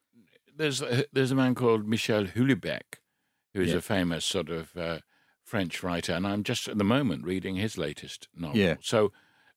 there's 0.56 0.82
a, 0.82 1.06
there's 1.12 1.32
a 1.32 1.36
man 1.36 1.54
called 1.56 1.88
Michel 1.88 2.26
Houellebecq, 2.26 3.00
who's 3.54 3.70
Yeah. 3.72 3.78
a 3.78 3.82
famous 3.82 4.24
sort 4.26 4.50
of 4.50 4.76
uh, 4.78 5.00
French 5.44 5.82
writer, 5.84 6.14
and 6.14 6.26
I'm 6.28 6.44
just 6.44 6.68
at 6.68 6.78
the 6.78 6.84
moment 6.84 7.24
reading 7.26 7.56
his 7.56 7.78
latest 7.78 8.28
novel. 8.36 8.58
Yeah. 8.58 8.76
So, 8.82 9.12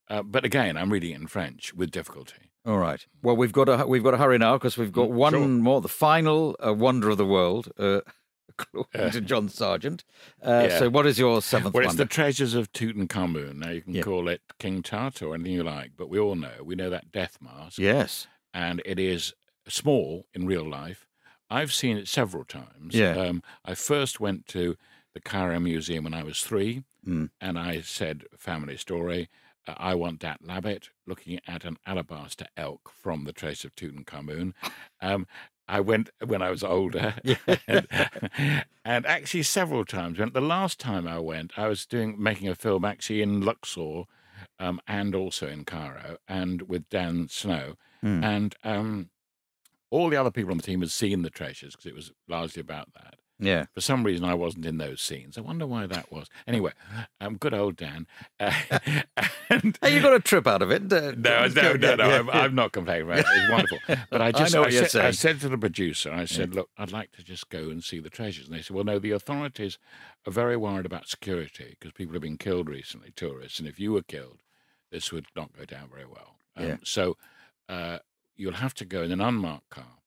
uh, 0.08 0.22
but 0.22 0.44
again, 0.44 0.76
I'm 0.76 0.90
reading 0.92 1.12
it 1.12 1.20
in 1.20 1.26
French 1.26 1.74
with 1.74 1.90
difficulty. 1.90 2.50
All 2.64 2.78
right. 2.78 3.04
Well, 3.22 3.36
we've 3.36 3.52
got 3.52 3.64
to 3.64 3.86
we've 3.86 4.04
got 4.04 4.12
to 4.12 4.18
hurry 4.18 4.38
now 4.38 4.56
because 4.56 4.76
we've 4.78 4.92
got 4.92 5.08
Mm, 5.08 5.14
one 5.14 5.32
sure. 5.32 5.48
more, 5.48 5.80
the 5.80 5.88
final 5.88 6.56
uh, 6.64 6.72
wonder 6.72 7.10
of 7.10 7.18
the 7.18 7.26
world, 7.26 7.72
uh, 7.78 8.00
according 8.48 9.10
to 9.10 9.20
John 9.20 9.48
Sergeant. 9.48 10.04
Uh, 10.44 10.66
Yeah. 10.68 10.78
So, 10.78 10.88
what 10.90 11.06
is 11.06 11.18
your 11.18 11.42
seventh 11.42 11.74
Well, 11.74 11.82
it's 11.82 11.88
wonder? 11.90 12.04
the 12.04 12.08
treasures 12.08 12.54
of 12.54 12.72
Tutankhamun. 12.72 13.54
Now 13.56 13.70
you 13.70 13.80
can 13.82 13.94
Yeah. 13.94 14.02
call 14.02 14.28
it 14.28 14.42
King 14.58 14.82
Tut 14.82 15.22
or 15.22 15.34
anything 15.34 15.54
you 15.54 15.64
like, 15.64 15.92
but 15.96 16.08
we 16.08 16.18
all 16.20 16.36
know 16.36 16.62
we 16.62 16.74
know 16.76 16.90
that 16.90 17.10
death 17.10 17.38
mask, 17.40 17.78
yes. 17.78 18.28
and 18.54 18.80
it 18.84 18.98
is 19.00 19.34
small 19.68 20.26
in 20.32 20.46
real 20.46 20.68
life. 20.68 21.06
I've 21.50 21.72
seen 21.72 21.96
it 21.98 22.08
several 22.08 22.44
times. 22.44 22.94
Yeah. 22.94 23.16
Um, 23.16 23.42
I 23.64 23.74
first 23.74 24.20
went 24.20 24.46
to 24.48 24.76
the 25.14 25.20
Cairo 25.20 25.60
Museum 25.60 26.04
when 26.04 26.14
I 26.14 26.22
was 26.22 26.42
three, 26.42 26.84
Mm. 27.06 27.30
and 27.40 27.58
I 27.58 27.80
said, 27.82 28.24
family 28.38 28.76
story, 28.76 29.28
uh, 29.66 29.74
I 29.76 29.94
want 29.94 30.20
that 30.20 30.42
labbit 30.42 30.88
looking 31.06 31.38
at 31.46 31.64
an 31.64 31.76
alabaster 31.86 32.46
elk 32.56 32.90
from 32.90 33.24
the 33.24 33.32
trace 33.32 33.64
of 33.64 33.74
Tutankhamun. 33.74 34.52
Um, 35.00 35.26
I 35.68 35.80
went 35.80 36.10
when 36.24 36.42
I 36.42 36.50
was 36.50 36.62
older, 36.64 37.14
and, 37.68 37.86
and 38.84 39.06
actually 39.06 39.44
several 39.44 39.84
times. 39.84 40.18
When 40.18 40.32
the 40.32 40.40
last 40.40 40.78
time 40.80 41.06
I 41.06 41.18
went, 41.18 41.52
I 41.56 41.68
was 41.68 41.86
doing 41.86 42.20
making 42.22 42.48
a 42.48 42.54
film 42.54 42.84
actually 42.84 43.22
in 43.22 43.40
Luxor, 43.42 44.02
um, 44.58 44.80
and 44.86 45.14
also 45.14 45.46
in 45.48 45.64
Cairo, 45.64 46.16
and 46.28 46.62
with 46.62 46.88
Dan 46.88 47.28
Snow, 47.28 47.74
Mm. 48.04 48.24
and 48.24 48.56
um, 48.64 49.10
all 49.88 50.10
the 50.10 50.16
other 50.16 50.32
people 50.32 50.50
on 50.50 50.56
the 50.56 50.62
team 50.64 50.80
had 50.80 50.90
seen 50.90 51.22
the 51.22 51.30
treasures 51.30 51.76
because 51.76 51.86
it 51.86 51.94
was 51.94 52.10
largely 52.26 52.60
about 52.60 52.92
that. 52.94 53.14
Yeah. 53.42 53.66
For 53.74 53.80
some 53.80 54.04
reason, 54.04 54.24
I 54.24 54.34
wasn't 54.34 54.66
in 54.66 54.78
those 54.78 55.00
scenes. 55.02 55.36
I 55.36 55.40
wonder 55.40 55.66
why 55.66 55.86
that 55.86 56.12
was. 56.12 56.28
Anyway, 56.46 56.72
um, 57.20 57.36
good 57.36 57.52
old 57.52 57.76
Dan. 57.76 58.06
Uh, 58.38 58.52
and 59.50 59.76
Hey, 59.82 59.94
you 59.94 60.00
got 60.00 60.14
a 60.14 60.20
trip 60.20 60.46
out 60.46 60.62
of 60.62 60.70
it. 60.70 60.92
Uh, 60.92 61.12
no, 61.16 61.46
no, 61.48 61.72
no, 61.74 61.94
no. 61.96 62.04
I'm, 62.04 62.30
I'm 62.30 62.54
not 62.54 62.72
complaining 62.72 63.08
about 63.08 63.18
it. 63.18 63.26
It's 63.28 63.50
wonderful. 63.50 63.78
But 64.10 64.22
I 64.22 64.30
just, 64.32 64.54
know 64.54 64.60
I, 64.60 64.66
what 64.66 64.72
you're 64.72 64.88
said, 64.88 65.04
I 65.04 65.10
said 65.10 65.40
to 65.40 65.48
the 65.48 65.58
producer, 65.58 66.12
I 66.12 66.24
said, 66.24 66.54
look, 66.54 66.70
I'd 66.78 66.92
like 66.92 67.12
to 67.12 67.22
just 67.24 67.48
go 67.50 67.70
and 67.70 67.82
see 67.82 67.98
the 67.98 68.10
treasures. 68.10 68.46
And 68.46 68.56
they 68.56 68.62
said, 68.62 68.74
well, 68.74 68.84
no, 68.84 68.98
the 68.98 69.10
authorities 69.10 69.78
are 70.26 70.32
very 70.32 70.56
worried 70.56 70.86
about 70.86 71.08
security 71.08 71.76
because 71.78 71.92
people 71.92 72.14
have 72.14 72.22
been 72.22 72.38
killed 72.38 72.68
recently, 72.68 73.12
tourists. 73.16 73.58
And 73.58 73.66
if 73.66 73.80
you 73.80 73.92
were 73.92 74.02
killed, 74.02 74.42
this 74.90 75.10
would 75.12 75.26
not 75.34 75.56
go 75.56 75.64
down 75.64 75.88
very 75.90 76.06
well. 76.06 76.36
Um, 76.56 76.66
Yeah. 76.66 76.76
So 76.84 77.16
uh, 77.68 77.98
you'll 78.36 78.54
have 78.54 78.74
to 78.74 78.84
go 78.84 79.02
in 79.02 79.10
an 79.12 79.20
unmarked 79.20 79.70
car. 79.70 79.98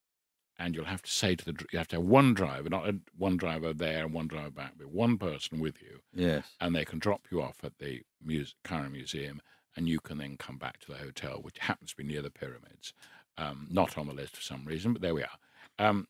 And 0.57 0.73
you'll 0.73 0.85
have 0.85 1.01
to 1.01 1.11
say 1.11 1.35
to 1.35 1.45
the, 1.45 1.65
you 1.71 1.77
have 1.77 1.89
to 1.89 1.97
have 1.97 2.05
one 2.05 2.33
driver, 2.33 2.69
not 2.69 2.87
a, 2.87 2.95
one 3.17 3.35
driver 3.35 3.73
there 3.73 4.05
and 4.05 4.13
one 4.13 4.27
driver 4.27 4.51
back, 4.51 4.73
but 4.77 4.87
one 4.89 5.17
person 5.17 5.59
with 5.59 5.81
you 5.81 5.99
Yes. 6.13 6.45
and 6.61 6.73
they 6.73 6.85
can 6.85 6.99
drop 6.99 7.27
you 7.29 7.41
off 7.41 7.57
at 7.63 7.77
the 7.79 8.01
muse- 8.23 8.55
Cairo 8.63 8.89
Museum, 8.89 9.41
and 9.75 9.89
you 9.89 9.99
can 9.99 10.17
then 10.17 10.37
come 10.37 10.57
back 10.57 10.79
to 10.79 10.91
the 10.91 10.97
hotel, 10.97 11.39
which 11.41 11.57
happens 11.59 11.89
to 11.91 11.97
be 11.97 12.03
near 12.05 12.21
the 12.21 12.31
pyramids. 12.31 12.93
Um, 13.37 13.67
not 13.69 13.97
on 13.97 14.07
the 14.07 14.13
list 14.13 14.37
for 14.37 14.41
some 14.41 14.63
reason, 14.63 14.93
but 14.93 15.01
there 15.01 15.13
we 15.13 15.23
are. 15.23 15.37
Um, 15.77 16.07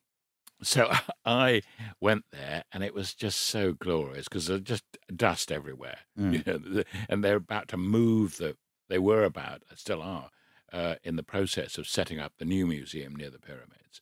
so 0.62 0.92
I 1.26 1.62
went 2.00 2.24
there, 2.30 2.62
and 2.72 2.84
it 2.84 2.94
was 2.94 3.14
just 3.14 3.40
so 3.40 3.72
glorious 3.72 4.28
because 4.28 4.46
there's 4.46 4.60
just 4.60 4.84
dust 5.14 5.50
everywhere, 5.50 5.98
you 6.16 6.42
know, 6.46 6.84
and 7.08 7.24
they're 7.24 7.34
about 7.36 7.66
to 7.68 7.76
move 7.76 8.36
the. 8.36 8.56
They 8.88 9.00
were 9.00 9.24
about, 9.24 9.64
still 9.74 10.00
are, 10.00 10.30
uh, 10.72 10.96
in 11.04 11.16
the 11.16 11.22
process 11.22 11.78
of 11.78 11.86
setting 11.88 12.18
up 12.18 12.32
the 12.38 12.44
new 12.44 12.66
museum 12.66 13.14
near 13.16 13.30
the 13.30 13.38
pyramids. 13.38 14.00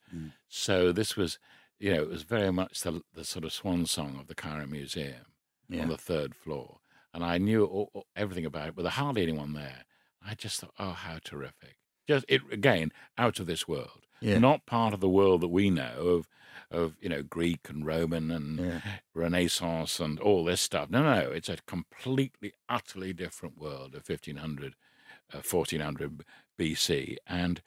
So 0.48 0.92
this 0.92 1.16
was, 1.16 1.38
you 1.78 1.92
know, 1.94 2.02
it 2.02 2.08
was 2.08 2.22
very 2.22 2.50
much 2.52 2.80
the, 2.80 3.02
the 3.14 3.24
sort 3.24 3.44
of 3.44 3.52
swan 3.52 3.86
song 3.86 4.16
of 4.20 4.26
the 4.28 4.34
Cairo 4.34 4.66
Museum 4.66 5.26
Yeah. 5.68 5.82
on 5.82 5.88
the 5.88 5.96
third 5.98 6.34
floor, 6.34 6.78
and 7.12 7.24
I 7.24 7.38
knew 7.38 7.64
all, 7.64 7.90
all- 7.94 8.06
everything 8.16 8.44
about 8.46 8.68
it, 8.68 8.76
but 8.76 8.82
there 8.82 8.92
hardly 8.92 9.22
anyone 9.22 9.52
there. 9.54 9.84
I 10.26 10.34
just 10.34 10.60
thought, 10.60 10.74
oh, 10.78 10.92
how 10.92 11.18
terrific! 11.22 11.76
Just 12.08 12.24
it 12.28 12.40
again, 12.50 12.92
out 13.18 13.38
of 13.40 13.46
this 13.46 13.66
world, 13.68 14.06
Yeah. 14.20 14.38
not 14.38 14.66
part 14.66 14.94
of 14.94 15.00
the 15.00 15.08
world 15.08 15.40
that 15.42 15.48
we 15.48 15.68
know 15.70 15.96
of, 16.16 16.28
of 16.70 16.96
you 17.00 17.08
know 17.08 17.22
Greek 17.22 17.68
and 17.68 17.84
Roman 17.86 18.30
and 18.30 18.58
Yeah. 18.58 18.80
Renaissance 19.14 20.00
and 20.00 20.18
all 20.20 20.44
this 20.44 20.60
stuff. 20.60 20.90
No, 20.90 21.02
no, 21.02 21.30
it's 21.30 21.48
a 21.48 21.58
completely, 21.66 22.52
utterly 22.68 23.12
different 23.12 23.58
world 23.58 23.94
of 23.94 24.08
1500, 24.08 24.74
uh, 25.32 25.40
1400 25.42 26.24
BC, 26.58 27.16
and 27.26 27.60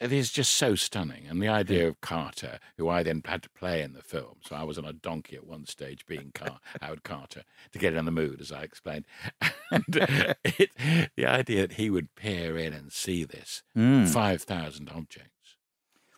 it 0.00 0.12
is 0.12 0.32
just 0.32 0.54
so 0.54 0.74
stunning. 0.74 1.26
And 1.28 1.42
the 1.42 1.48
idea 1.48 1.86
of 1.86 2.00
Carter, 2.00 2.58
who 2.78 2.88
I 2.88 3.02
then 3.02 3.20
had 3.24 3.42
to 3.42 3.50
play 3.50 3.82
in 3.82 3.92
the 3.92 4.02
film, 4.02 4.36
so 4.46 4.56
I 4.56 4.62
was 4.62 4.78
on 4.78 4.84
a 4.86 4.92
donkey 4.94 5.36
at 5.36 5.46
one 5.46 5.66
stage 5.66 6.06
being 6.06 6.30
Car- 6.34 6.58
Howard 6.80 7.02
Carter 7.04 7.42
to 7.72 7.78
get 7.78 7.94
in 7.94 8.04
the 8.06 8.10
mood, 8.10 8.40
as 8.40 8.50
I 8.52 8.62
explained. 8.62 9.06
And 9.70 9.96
uh, 10.02 10.34
it, 10.44 10.70
the 11.16 11.26
idea 11.26 11.62
that 11.66 11.72
he 11.76 11.90
would 11.90 12.14
peer 12.14 12.56
in 12.56 12.72
and 12.72 12.92
see 12.92 13.24
this 13.24 13.62
Mm. 13.76 14.06
5,000 14.08 14.88
objects. 14.94 15.30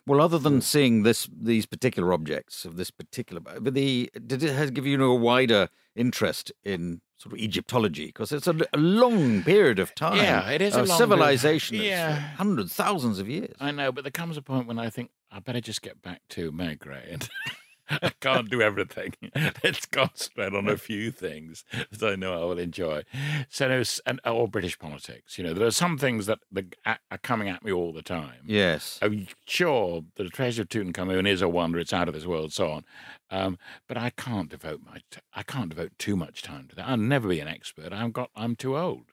Well, 0.07 0.21
other 0.21 0.39
than 0.39 0.61
seeing 0.61 1.03
this 1.03 1.29
these 1.31 1.65
particular 1.65 2.13
objects 2.13 2.63
of 2.63 2.77
this 2.77 2.91
particular, 2.91 3.41
but 3.41 3.73
the 3.73 4.09
did 4.25 4.41
it 4.41 4.53
has 4.53 4.71
give 4.71 4.85
you 4.85 5.03
a 5.03 5.13
wider 5.13 5.67
interest 5.97 6.51
in 6.63 7.01
sort 7.17 7.33
of 7.33 7.39
Egyptology 7.39 8.05
because 8.05 8.31
it's 8.31 8.47
a, 8.47 8.55
a, 8.73 8.77
long 8.77 9.43
period 9.43 9.79
of 9.79 9.93
time. 9.95 10.17
Yeah, 10.17 10.49
it 10.49 10.61
is 10.61 10.75
a 10.75 10.83
long 10.83 10.97
civilization. 10.97 11.77
Yeah, 11.77 12.19
hundreds, 12.37 12.73
thousands 12.73 13.19
of 13.19 13.27
years. 13.27 13.55
I 13.59 13.71
know, 13.71 13.91
but 13.91 14.05
there 14.05 14.11
comes 14.11 14.37
a 14.37 14.41
point 14.41 14.65
when 14.65 14.79
I 14.79 14.89
think 14.89 15.11
I 15.29 15.39
better 15.39 15.59
just 15.59 15.81
get 15.81 16.01
back 16.01 16.21
to 16.29 16.53
and. 16.53 17.27
I 17.89 18.11
can't 18.19 18.49
do 18.49 18.61
everything. 18.61 19.13
Let's 19.63 19.85
concentrate 19.85 20.53
on 20.53 20.67
a 20.67 20.77
few 20.77 21.11
things 21.11 21.63
that 21.91 22.11
I 22.11 22.15
know 22.15 22.33
I 22.33 22.45
will 22.45 22.59
enjoy. 22.59 23.03
So, 23.49 23.83
and 24.05 24.19
or 24.25 24.47
British 24.47 24.77
politics. 24.77 25.37
You 25.37 25.45
know, 25.45 25.53
there 25.53 25.67
are 25.67 25.71
some 25.71 25.97
things 25.97 26.25
that 26.25 26.39
are 26.85 27.17
coming 27.23 27.49
at 27.49 27.63
me 27.63 27.71
all 27.71 27.93
the 27.93 28.01
time. 28.01 28.41
Yes. 28.45 28.99
I'm 29.01 29.27
sure 29.45 30.03
the 30.15 30.29
treasure 30.29 30.63
of 30.63 30.69
Tutankhamun 30.69 31.27
is 31.27 31.41
a 31.41 31.47
wonder. 31.47 31.79
It's 31.79 31.93
out 31.93 32.07
of 32.07 32.13
this 32.13 32.25
world, 32.25 32.53
so 32.53 32.71
on. 32.71 32.85
Um, 33.29 33.57
but 33.87 33.97
I 33.97 34.09
can't 34.11 34.49
devote 34.49 34.81
my. 34.85 34.99
T- 35.11 35.21
I 35.33 35.43
can't 35.43 35.69
devote 35.69 35.91
too 35.97 36.15
much 36.15 36.41
time 36.41 36.67
to 36.69 36.75
that. 36.75 36.87
I'll 36.87 36.97
never 36.97 37.27
be 37.27 37.39
an 37.39 37.47
expert. 37.47 37.93
I've 37.93 38.13
got. 38.13 38.29
I'm 38.35 38.55
too 38.55 38.77
old. 38.77 39.11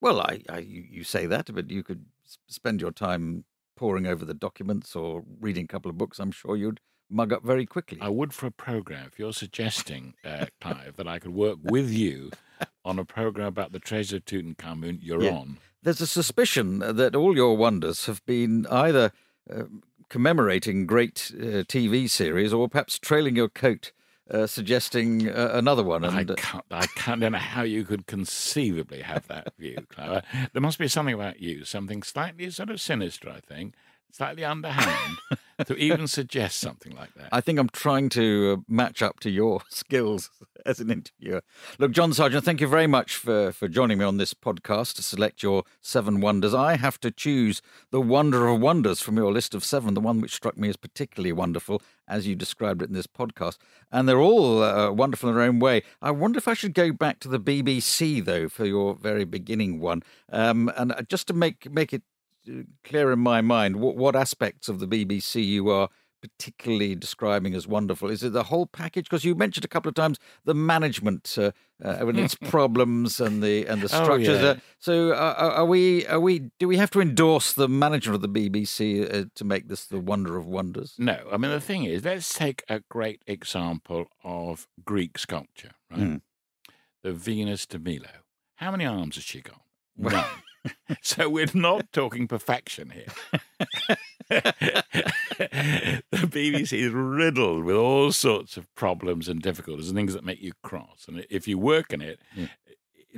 Well, 0.00 0.20
I, 0.20 0.42
I 0.48 0.58
you 0.58 1.02
say 1.02 1.26
that, 1.26 1.52
but 1.52 1.70
you 1.70 1.82
could 1.82 2.06
spend 2.46 2.80
your 2.80 2.92
time 2.92 3.44
poring 3.76 4.06
over 4.06 4.24
the 4.24 4.34
documents 4.34 4.94
or 4.94 5.24
reading 5.40 5.64
a 5.64 5.68
couple 5.68 5.90
of 5.90 5.98
books. 5.98 6.18
I'm 6.18 6.30
sure 6.30 6.56
you'd 6.56 6.80
mug 7.10 7.32
up 7.32 7.42
very 7.42 7.66
quickly. 7.66 7.98
I 8.00 8.08
would 8.08 8.32
for 8.32 8.46
a 8.46 8.50
program. 8.50 9.06
If 9.06 9.18
you're 9.18 9.32
suggesting, 9.32 10.14
uh, 10.24 10.46
Clive, 10.60 10.96
that 10.96 11.08
I 11.08 11.18
could 11.18 11.34
work 11.34 11.58
with 11.62 11.90
you 11.90 12.30
on 12.84 12.98
a 12.98 13.04
program 13.04 13.46
about 13.46 13.72
the 13.72 13.78
treasure 13.78 14.16
of 14.16 14.24
Tutankhamun, 14.24 14.98
you're 15.02 15.22
yeah. 15.22 15.32
on. 15.32 15.58
There's 15.82 16.00
a 16.00 16.06
suspicion 16.06 16.80
that 16.80 17.14
all 17.14 17.36
your 17.36 17.56
wonders 17.56 18.06
have 18.06 18.24
been 18.26 18.66
either 18.66 19.12
uh, 19.50 19.64
commemorating 20.08 20.86
great 20.86 21.30
uh, 21.34 21.64
TV 21.64 22.08
series 22.08 22.52
or 22.52 22.68
perhaps 22.68 22.98
trailing 22.98 23.36
your 23.36 23.48
coat. 23.48 23.92
Uh, 24.30 24.46
suggesting 24.46 25.26
uh, 25.26 25.52
another 25.54 25.82
one. 25.82 26.04
And... 26.04 26.30
I 26.30 26.34
can't. 26.34 26.64
I 26.70 26.84
can't. 26.96 27.20
know 27.20 27.30
how 27.32 27.62
you 27.62 27.82
could 27.82 28.06
conceivably 28.06 29.00
have 29.00 29.26
that 29.28 29.54
view, 29.58 29.78
Clara. 29.88 30.22
There 30.52 30.60
must 30.60 30.78
be 30.78 30.86
something 30.86 31.14
about 31.14 31.40
you, 31.40 31.64
something 31.64 32.02
slightly 32.02 32.50
sort 32.50 32.68
of 32.68 32.78
sinister, 32.78 33.30
I 33.30 33.40
think, 33.40 33.72
slightly 34.10 34.44
underhand 34.44 35.18
to 35.66 35.74
even 35.76 36.06
suggest 36.06 36.60
something 36.60 36.94
like 36.94 37.12
that. 37.14 37.28
I 37.32 37.40
think 37.40 37.58
I'm 37.58 37.68
trying 37.68 38.08
to 38.10 38.58
uh, 38.58 38.62
match 38.68 39.02
up 39.02 39.20
to 39.20 39.30
your 39.30 39.62
skills 39.68 40.30
as 40.64 40.80
an 40.80 40.90
interviewer. 40.90 41.42
Look, 41.78 41.92
John 41.92 42.12
Sergeant, 42.12 42.44
thank 42.44 42.60
you 42.60 42.68
very 42.68 42.86
much 42.86 43.16
for, 43.16 43.52
for 43.52 43.68
joining 43.68 43.98
me 43.98 44.04
on 44.04 44.16
this 44.18 44.34
podcast 44.34 44.94
to 44.94 45.02
select 45.02 45.42
your 45.42 45.64
seven 45.80 46.20
wonders. 46.20 46.54
I 46.54 46.76
have 46.76 47.00
to 47.00 47.10
choose 47.10 47.60
the 47.90 48.00
wonder 48.00 48.46
of 48.48 48.60
wonders 48.60 49.00
from 49.00 49.16
your 49.16 49.32
list 49.32 49.54
of 49.54 49.64
seven, 49.64 49.94
the 49.94 50.00
one 50.00 50.20
which 50.20 50.34
struck 50.34 50.56
me 50.56 50.68
as 50.68 50.76
particularly 50.76 51.32
wonderful, 51.32 51.82
as 52.06 52.26
you 52.26 52.36
described 52.36 52.82
it 52.82 52.88
in 52.88 52.94
this 52.94 53.06
podcast. 53.06 53.58
And 53.90 54.08
they're 54.08 54.20
all 54.20 54.62
uh, 54.62 54.90
wonderful 54.92 55.28
in 55.28 55.34
their 55.34 55.44
own 55.44 55.58
way. 55.58 55.82
I 56.00 56.10
wonder 56.10 56.38
if 56.38 56.48
I 56.48 56.54
should 56.54 56.74
go 56.74 56.92
back 56.92 57.20
to 57.20 57.28
the 57.28 57.40
BBC, 57.40 58.24
though, 58.24 58.48
for 58.48 58.64
your 58.64 58.94
very 58.94 59.24
beginning 59.24 59.80
one. 59.80 60.02
Um, 60.30 60.70
and 60.76 60.92
uh, 60.92 61.02
just 61.02 61.26
to 61.28 61.34
make, 61.34 61.70
make 61.70 61.92
it 61.92 62.02
clear 62.84 63.12
in 63.12 63.18
my 63.18 63.40
mind 63.40 63.76
what, 63.76 63.96
what 63.96 64.16
aspects 64.16 64.68
of 64.68 64.78
the 64.80 64.86
BBC 64.86 65.44
you 65.44 65.68
are 65.70 65.88
particularly 66.20 66.94
describing 66.94 67.54
as 67.54 67.66
wonderful? 67.66 68.10
Is 68.10 68.22
it 68.22 68.32
the 68.32 68.44
whole 68.44 68.66
package? 68.66 69.04
Because 69.04 69.24
you 69.24 69.34
mentioned 69.34 69.64
a 69.64 69.68
couple 69.68 69.88
of 69.88 69.94
times 69.94 70.18
the 70.44 70.54
management 70.54 71.36
uh, 71.38 71.52
uh, 71.84 72.06
and 72.06 72.18
its 72.18 72.34
problems 72.50 73.20
and 73.20 73.42
the 73.42 73.66
and 73.66 73.80
the 73.82 73.88
structures. 73.88 74.40
Oh, 74.40 74.42
yeah. 74.42 74.48
uh, 74.50 74.56
so, 74.78 75.12
uh, 75.12 75.52
are 75.56 75.64
we 75.64 76.06
are 76.06 76.20
we 76.20 76.50
do 76.58 76.68
we 76.68 76.76
have 76.76 76.90
to 76.92 77.00
endorse 77.00 77.52
the 77.52 77.68
management 77.68 78.16
of 78.16 78.22
the 78.22 78.28
BBC 78.28 79.12
uh, 79.12 79.24
to 79.34 79.44
make 79.44 79.68
this 79.68 79.84
the 79.84 80.00
wonder 80.00 80.36
of 80.36 80.46
wonders? 80.46 80.94
No, 80.98 81.18
I 81.30 81.36
mean 81.36 81.50
the 81.50 81.60
thing 81.60 81.84
is, 81.84 82.04
let's 82.04 82.34
take 82.34 82.64
a 82.68 82.80
great 82.88 83.22
example 83.26 84.06
of 84.24 84.66
Greek 84.84 85.18
sculpture, 85.18 85.72
right? 85.90 86.00
Mm. 86.00 86.20
The 87.02 87.12
Venus 87.12 87.66
de 87.66 87.78
Milo. 87.78 88.08
How 88.56 88.72
many 88.72 88.84
arms 88.84 89.14
has 89.14 89.24
she 89.24 89.40
got? 89.40 89.60
None. 89.96 90.24
so 91.02 91.28
we're 91.28 91.48
not 91.54 91.92
talking 91.92 92.28
perfection 92.28 92.90
here. 92.90 93.06
the 94.28 96.02
BBC 96.10 96.72
is 96.72 96.92
riddled 96.92 97.64
with 97.64 97.76
all 97.76 98.12
sorts 98.12 98.56
of 98.56 98.72
problems 98.74 99.28
and 99.28 99.40
difficulties 99.40 99.88
and 99.88 99.96
things 99.96 100.14
that 100.14 100.24
make 100.24 100.42
you 100.42 100.52
cross. 100.62 101.06
And 101.08 101.26
if 101.30 101.48
you 101.48 101.58
work 101.58 101.92
in 101.92 102.02
it, 102.02 102.20
yeah. 102.34 102.46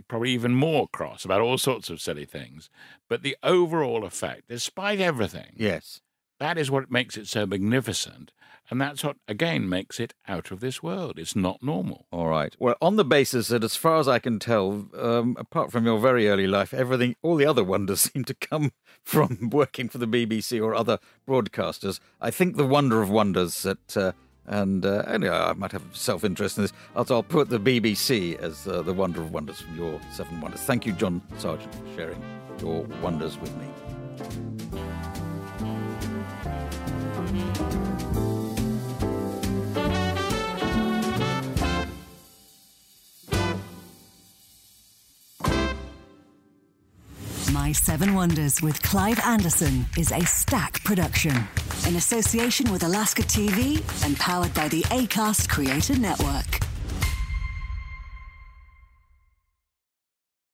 probably 0.08 0.30
even 0.30 0.54
more 0.54 0.88
cross 0.88 1.24
about 1.24 1.40
all 1.40 1.58
sorts 1.58 1.90
of 1.90 2.00
silly 2.00 2.24
things. 2.24 2.70
But 3.08 3.22
the 3.22 3.36
overall 3.42 4.04
effect, 4.04 4.44
despite 4.48 5.00
everything, 5.00 5.54
yes, 5.56 6.00
that 6.38 6.58
is 6.58 6.70
what 6.70 6.90
makes 6.90 7.16
it 7.16 7.28
so 7.28 7.46
magnificent. 7.46 8.32
And 8.70 8.80
that's 8.80 9.02
what, 9.02 9.16
again, 9.26 9.68
makes 9.68 9.98
it 9.98 10.14
out 10.28 10.52
of 10.52 10.60
this 10.60 10.80
world. 10.82 11.18
It's 11.18 11.34
not 11.34 11.60
normal. 11.60 12.06
All 12.12 12.28
right. 12.28 12.54
Well, 12.58 12.76
on 12.80 12.94
the 12.96 13.04
basis 13.04 13.48
that, 13.48 13.64
as 13.64 13.74
far 13.74 13.98
as 13.98 14.06
I 14.06 14.20
can 14.20 14.38
tell, 14.38 14.88
um, 14.96 15.36
apart 15.38 15.72
from 15.72 15.86
your 15.86 15.98
very 15.98 16.28
early 16.28 16.46
life, 16.46 16.72
everything, 16.72 17.16
all 17.20 17.34
the 17.34 17.46
other 17.46 17.64
wonders 17.64 18.00
seem 18.12 18.24
to 18.24 18.34
come 18.34 18.70
from 19.02 19.50
working 19.52 19.88
for 19.88 19.98
the 19.98 20.06
BBC 20.06 20.62
or 20.62 20.74
other 20.74 20.98
broadcasters. 21.28 21.98
I 22.20 22.30
think 22.30 22.56
the 22.56 22.66
wonder 22.66 23.02
of 23.02 23.10
wonders 23.10 23.62
that. 23.62 23.96
Uh, 23.96 24.12
and 24.46 24.84
uh, 24.84 25.04
anyway, 25.06 25.36
I 25.36 25.52
might 25.52 25.70
have 25.70 25.84
self 25.92 26.24
interest 26.24 26.56
in 26.56 26.64
this. 26.64 26.72
I'll, 26.96 27.06
I'll, 27.10 27.22
put 27.22 27.50
the 27.50 27.60
BBC 27.60 28.36
as 28.40 28.66
uh, 28.66 28.82
the 28.82 28.92
wonder 28.92 29.20
of 29.20 29.32
wonders 29.32 29.60
from 29.60 29.76
your 29.76 30.00
seven 30.10 30.40
wonders. 30.40 30.62
Thank 30.62 30.86
you, 30.86 30.92
John 30.92 31.22
Sergeant, 31.38 31.72
for 31.72 31.94
sharing 31.94 32.20
your 32.60 32.82
wonders 33.00 33.38
with 33.38 33.54
me. 33.56 33.66
My 47.60 47.72
Seven 47.72 48.14
Wonders 48.14 48.62
with 48.62 48.82
Clive 48.82 49.20
Anderson 49.20 49.84
is 49.98 50.12
a 50.12 50.24
stack 50.24 50.82
production 50.82 51.36
in 51.86 51.96
association 51.96 52.72
with 52.72 52.84
Alaska 52.84 53.20
TV 53.20 53.82
and 54.02 54.16
powered 54.16 54.54
by 54.54 54.68
the 54.68 54.80
ACAST 54.84 55.50
Creator 55.50 55.98
Network. 55.98 56.69